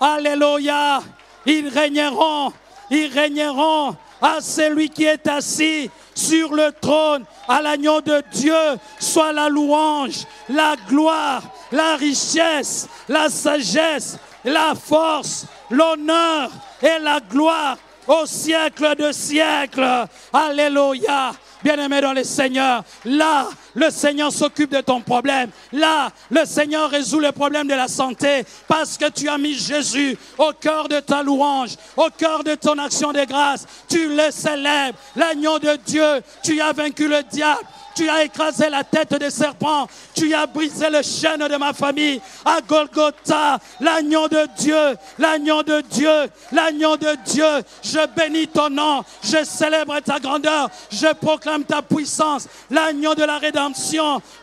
Alléluia. 0.00 1.00
Ils 1.46 1.68
régneront. 1.68 2.52
Ils 2.90 3.06
régneront 3.06 3.96
à 4.22 4.40
celui 4.40 4.88
qui 4.88 5.04
est 5.04 5.26
assis 5.26 5.90
sur 6.14 6.54
le 6.54 6.70
trône, 6.80 7.24
à 7.48 7.60
l'agneau 7.60 8.00
de 8.00 8.22
Dieu, 8.32 8.54
soit 9.00 9.32
la 9.32 9.48
louange, 9.48 10.24
la 10.48 10.76
gloire, 10.88 11.42
la 11.72 11.96
richesse, 11.96 12.86
la 13.08 13.28
sagesse, 13.28 14.16
la 14.44 14.74
force, 14.74 15.46
l'honneur 15.70 16.50
et 16.80 16.98
la 17.00 17.18
gloire 17.20 17.76
au 18.06 18.24
siècle 18.26 18.94
de 18.96 19.10
siècles. 19.12 20.06
Alléluia. 20.32 21.32
Bien-aimé 21.62 22.00
dans 22.00 22.12
le 22.12 22.24
Seigneur, 22.24 22.82
là, 23.04 23.48
le 23.74 23.90
Seigneur 23.90 24.32
s'occupe 24.32 24.70
de 24.70 24.80
ton 24.80 25.00
problème. 25.00 25.50
Là, 25.72 26.10
le 26.30 26.44
Seigneur 26.44 26.90
résout 26.90 27.20
le 27.20 27.32
problème 27.32 27.68
de 27.68 27.74
la 27.74 27.88
santé 27.88 28.44
parce 28.68 28.96
que 28.96 29.08
tu 29.08 29.28
as 29.28 29.38
mis 29.38 29.54
Jésus 29.54 30.16
au 30.38 30.52
cœur 30.52 30.88
de 30.88 31.00
ta 31.00 31.22
louange, 31.22 31.76
au 31.96 32.08
cœur 32.10 32.44
de 32.44 32.54
ton 32.54 32.78
action 32.78 33.12
de 33.12 33.24
grâce. 33.24 33.66
Tu 33.88 34.08
le 34.08 34.30
célèbres, 34.30 34.98
l'agneau 35.16 35.58
de 35.58 35.76
Dieu. 35.86 36.22
Tu 36.42 36.60
as 36.60 36.72
vaincu 36.72 37.08
le 37.08 37.22
diable. 37.22 37.62
Tu 37.94 38.08
as 38.08 38.24
écrasé 38.24 38.70
la 38.70 38.84
tête 38.84 39.14
des 39.14 39.30
serpents. 39.30 39.86
Tu 40.14 40.32
as 40.32 40.46
brisé 40.46 40.88
le 40.88 41.02
chêne 41.02 41.46
de 41.46 41.56
ma 41.56 41.72
famille. 41.72 42.20
À 42.44 42.60
Golgotha, 42.60 43.58
l'agneau 43.80 44.28
de 44.28 44.48
Dieu, 44.56 44.96
l'agneau 45.18 45.62
de 45.62 45.82
Dieu, 45.82 46.30
l'agneau 46.52 46.96
de 46.96 47.16
Dieu. 47.26 47.62
Je 47.82 48.06
bénis 48.16 48.48
ton 48.48 48.70
nom. 48.70 49.02
Je 49.22 49.44
célèbre 49.44 50.00
ta 50.00 50.18
grandeur. 50.18 50.70
Je 50.90 51.12
proclame 51.12 51.64
ta 51.64 51.82
puissance. 51.82 52.48
L'agneau 52.70 53.14
de 53.14 53.24
la 53.24 53.38
rédemption. 53.38 53.61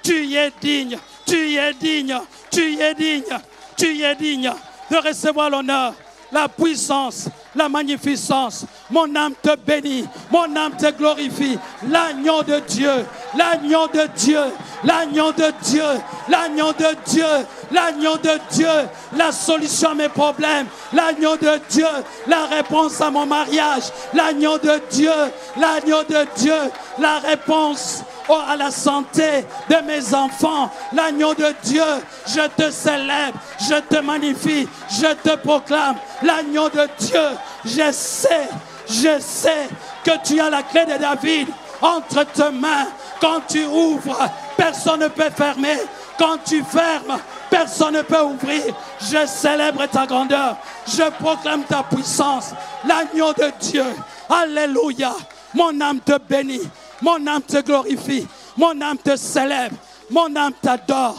Tu 0.04 0.36
es 0.36 0.52
digne. 0.62 0.98
Tu 1.26 1.58
es 1.58 1.74
digne. 1.74 2.20
Tu 2.52 2.80
es 2.80 2.94
digne. 2.94 3.40
Tu 3.78 4.04
es 4.04 4.16
digne 4.16 4.52
de 4.90 4.98
recevoir 4.98 5.50
l'honneur, 5.50 5.94
la 6.32 6.48
puissance, 6.48 7.30
la 7.56 7.70
magnificence. 7.70 8.66
Mon 8.90 9.16
âme 9.16 9.34
te 9.42 9.56
bénit, 9.56 10.06
mon 10.32 10.56
âme 10.56 10.76
te 10.78 10.92
glorifie. 10.92 11.58
L'agneau 11.88 12.44
de 12.44 12.60
Dieu, 12.68 13.06
l'agneau 13.36 13.88
de 13.88 14.08
Dieu, 14.16 14.42
l'agneau 14.84 15.32
de 15.32 15.52
Dieu, 15.64 15.84
l'agneau 16.28 16.74
de 16.74 16.96
Dieu, 17.06 17.26
l'agneau 17.72 18.18
de 18.18 18.40
Dieu, 18.52 18.68
la 19.16 19.32
solution 19.32 19.92
à 19.92 19.96
mes 19.96 20.10
problèmes, 20.10 20.68
l'agneau 20.94 21.36
de 21.38 21.60
Dieu, 21.70 21.88
la 22.28 22.46
réponse 22.46 23.00
à 23.02 23.10
mon 23.10 23.26
mariage, 23.26 23.84
l'agneau 24.14 24.58
de 24.58 24.82
Dieu, 24.92 25.12
l'agneau 25.58 26.04
de 26.04 26.28
Dieu, 26.38 26.60
la 27.00 27.20
réponse 27.20 28.04
oh, 28.30 28.40
à 28.48 28.56
la 28.56 28.72
santé 28.72 29.46
de 29.70 29.76
mes 29.86 30.14
enfants, 30.14 30.72
l'agneau 30.94 31.34
de 31.34 31.54
Dieu, 31.64 31.84
je 32.28 32.48
te 32.56 32.72
célèbre, 32.72 33.38
je 33.60 33.76
te 33.80 34.00
magnifie, 34.02 34.68
je 34.90 35.14
te 35.14 35.36
proclame, 35.38 35.96
l'agneau 36.22 36.70
de 36.70 36.88
Dieu, 37.00 37.28
je 37.66 37.92
sais, 37.92 38.50
je 38.88 39.20
sais 39.20 39.68
que 40.04 40.12
tu 40.24 40.40
as 40.40 40.50
la 40.50 40.64
clé 40.64 40.86
de 40.86 40.98
David 40.98 41.48
entre 41.82 42.24
tes 42.26 42.52
mains. 42.52 42.88
Quand 43.22 43.42
tu 43.48 43.66
ouvres, 43.66 44.18
personne 44.58 45.02
ne 45.02 45.08
peut 45.08 45.30
fermer. 45.36 45.78
Quand 46.18 46.38
tu 46.46 46.64
fermes, 46.64 47.18
personne 47.50 47.94
ne 47.94 48.02
peut 48.02 48.22
ouvrir. 48.22 48.64
Je 49.00 49.26
célèbre 49.26 49.86
ta 49.88 50.06
grandeur. 50.06 50.58
Je 50.88 51.10
proclame 51.22 51.64
ta 51.64 51.84
puissance. 51.84 52.52
L'agneau 52.86 53.34
de 53.34 53.52
Dieu. 53.62 53.86
Alléluia. 54.30 55.14
Mon 55.54 55.80
âme 55.82 56.00
te 56.00 56.18
bénit. 56.18 56.62
Mon 57.02 57.26
âme 57.28 57.42
te 57.42 57.62
glorifie. 57.62 58.28
Mon 58.58 58.80
âme 58.82 58.98
te 58.98 59.16
célèbre. 59.16 59.76
Mon 60.10 60.36
âme 60.36 60.54
t'adore. 60.62 61.18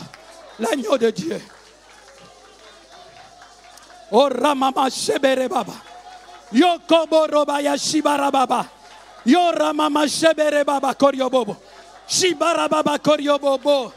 L'agneau 0.58 0.98
de 0.98 1.10
Dieu. 1.10 1.40
Oh 4.12 4.28
Ramama 4.28 4.90
Shebere 4.90 5.48
Baba. 5.48 5.72
Yokobo 6.52 7.26
Robaya 7.30 7.76
Shibara 7.76 8.30
Baba. 8.30 8.66
Yo 9.24 9.52
Ramama 9.52 10.06
Shebere 10.06 10.64
Baba 10.64 10.94
Koryobobo. 10.94 11.56
Shibara 12.08 12.68
Baba 12.68 12.98
Koryobobo. 12.98 13.92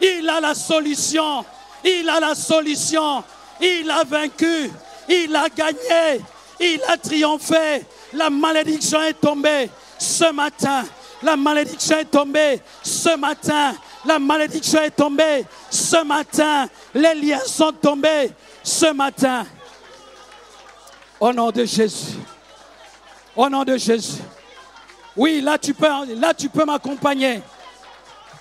Il 0.00 0.28
a 0.28 0.40
la 0.40 0.54
solution. 0.54 1.44
Il 1.82 2.08
a 2.08 2.20
la 2.20 2.34
solution. 2.34 3.24
Il 3.60 3.90
a 3.90 4.04
vaincu. 4.04 4.70
Il 5.08 5.34
a 5.34 5.48
gagné. 5.48 6.20
Il 6.60 6.80
a 6.86 6.96
triomphé. 6.98 7.86
La 8.12 8.30
malédiction 8.30 9.00
est 9.02 9.14
tombée 9.14 9.70
ce 9.98 10.30
matin. 10.32 10.84
La 11.22 11.36
malédiction 11.36 11.98
est 11.98 12.10
tombée 12.10 12.60
ce 12.82 13.16
matin. 13.16 13.74
La 14.04 14.18
malédiction 14.18 14.80
est 14.82 14.90
tombée 14.90 15.44
ce 15.70 16.04
matin. 16.04 16.68
Les 16.94 17.14
liens 17.14 17.40
sont 17.46 17.72
tombés 17.72 18.30
ce 18.62 18.92
matin. 18.92 19.46
Au 21.18 21.32
nom 21.32 21.50
de 21.50 21.64
Jésus. 21.64 22.18
Au 23.34 23.48
nom 23.48 23.64
de 23.64 23.76
Jésus. 23.76 24.22
Oui, 25.16 25.40
là 25.40 25.56
tu 25.58 25.72
peux, 25.72 25.88
là 26.14 26.34
tu 26.34 26.48
peux 26.48 26.64
m'accompagner. 26.64 27.40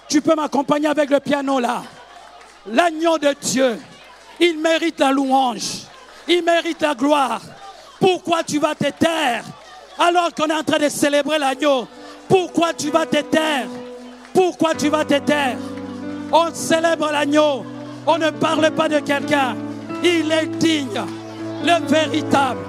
Tu 0.09 0.21
peux 0.21 0.36
m'accompagner 0.36 0.88
avec 0.88 1.09
le 1.09 1.19
piano 1.19 1.59
là. 1.59 1.84
L'agneau 2.67 3.17
de 3.17 3.34
Dieu, 3.41 3.80
il 4.39 4.59
mérite 4.59 4.99
la 4.99 5.11
louange. 5.11 5.86
Il 6.28 6.43
mérite 6.43 6.82
la 6.82 6.95
gloire. 6.95 7.41
Pourquoi 7.99 8.43
tu 8.43 8.59
vas 8.59 8.76
te 8.76 8.89
taire 8.89 9.45
Alors 9.97 10.34
qu'on 10.34 10.47
est 10.47 10.53
en 10.53 10.63
train 10.63 10.80
de 10.80 10.89
célébrer 10.89 11.39
l'agneau, 11.39 11.88
pourquoi 12.28 12.73
tu 12.73 12.89
vas 12.91 13.05
te 13.05 13.21
taire? 13.21 13.67
Pourquoi 14.34 14.73
tu 14.76 14.89
vas 14.89 15.05
te 15.05 15.17
taire? 15.19 15.57
On 16.32 16.53
célèbre 16.53 17.09
l'agneau. 17.11 17.65
On 18.07 18.17
ne 18.17 18.30
parle 18.30 18.69
pas 18.71 18.89
de 18.89 18.99
quelqu'un. 18.99 19.55
Il 20.03 20.32
est 20.32 20.47
digne, 20.57 21.01
le 21.63 21.88
véritable, 21.88 22.59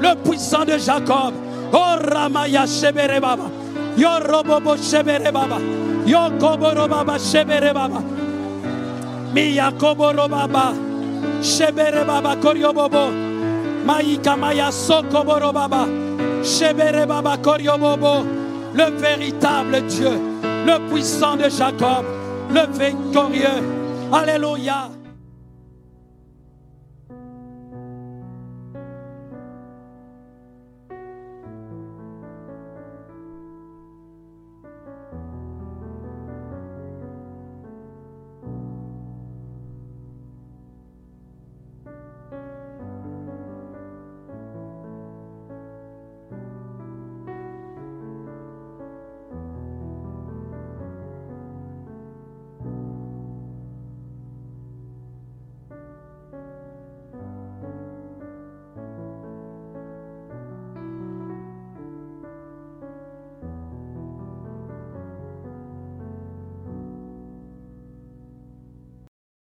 le 0.00 0.14
puissant 0.22 0.64
de 0.64 0.78
Jacob. 0.78 1.34
Oh 1.72 1.96
Ramaya 2.00 2.66
Shebere 2.66 3.20
Baba. 3.20 3.50
Yo 3.96 4.08
Robobo 4.20 4.76
Shebere 4.76 5.32
Baba. 5.32 5.58
Yo 6.06 6.30
Koboro 6.38 6.88
Baba 6.88 7.18
Shebere 7.18 7.74
Baba. 7.74 8.02
Miya 9.34 9.72
Koboro 9.72 10.28
Baba. 10.28 10.72
Shebere 11.42 12.06
Baba 12.06 12.36
Koryo 12.36 12.72
Bobo. 12.72 13.10
Maïka 13.84 14.38
Maya 14.38 14.70
Sokoboro 14.70 15.52
Baba. 15.52 15.86
Shebere 16.42 17.06
Baba 17.06 17.36
Koryo 17.36 17.78
Bobo. 17.78 18.45
Le 18.76 18.90
véritable 19.00 19.86
Dieu, 19.86 20.10
le 20.42 20.90
puissant 20.90 21.36
de 21.36 21.48
Jacob, 21.48 22.04
le 22.50 22.66
victorieux. 22.78 23.62
Alléluia. 24.12 24.90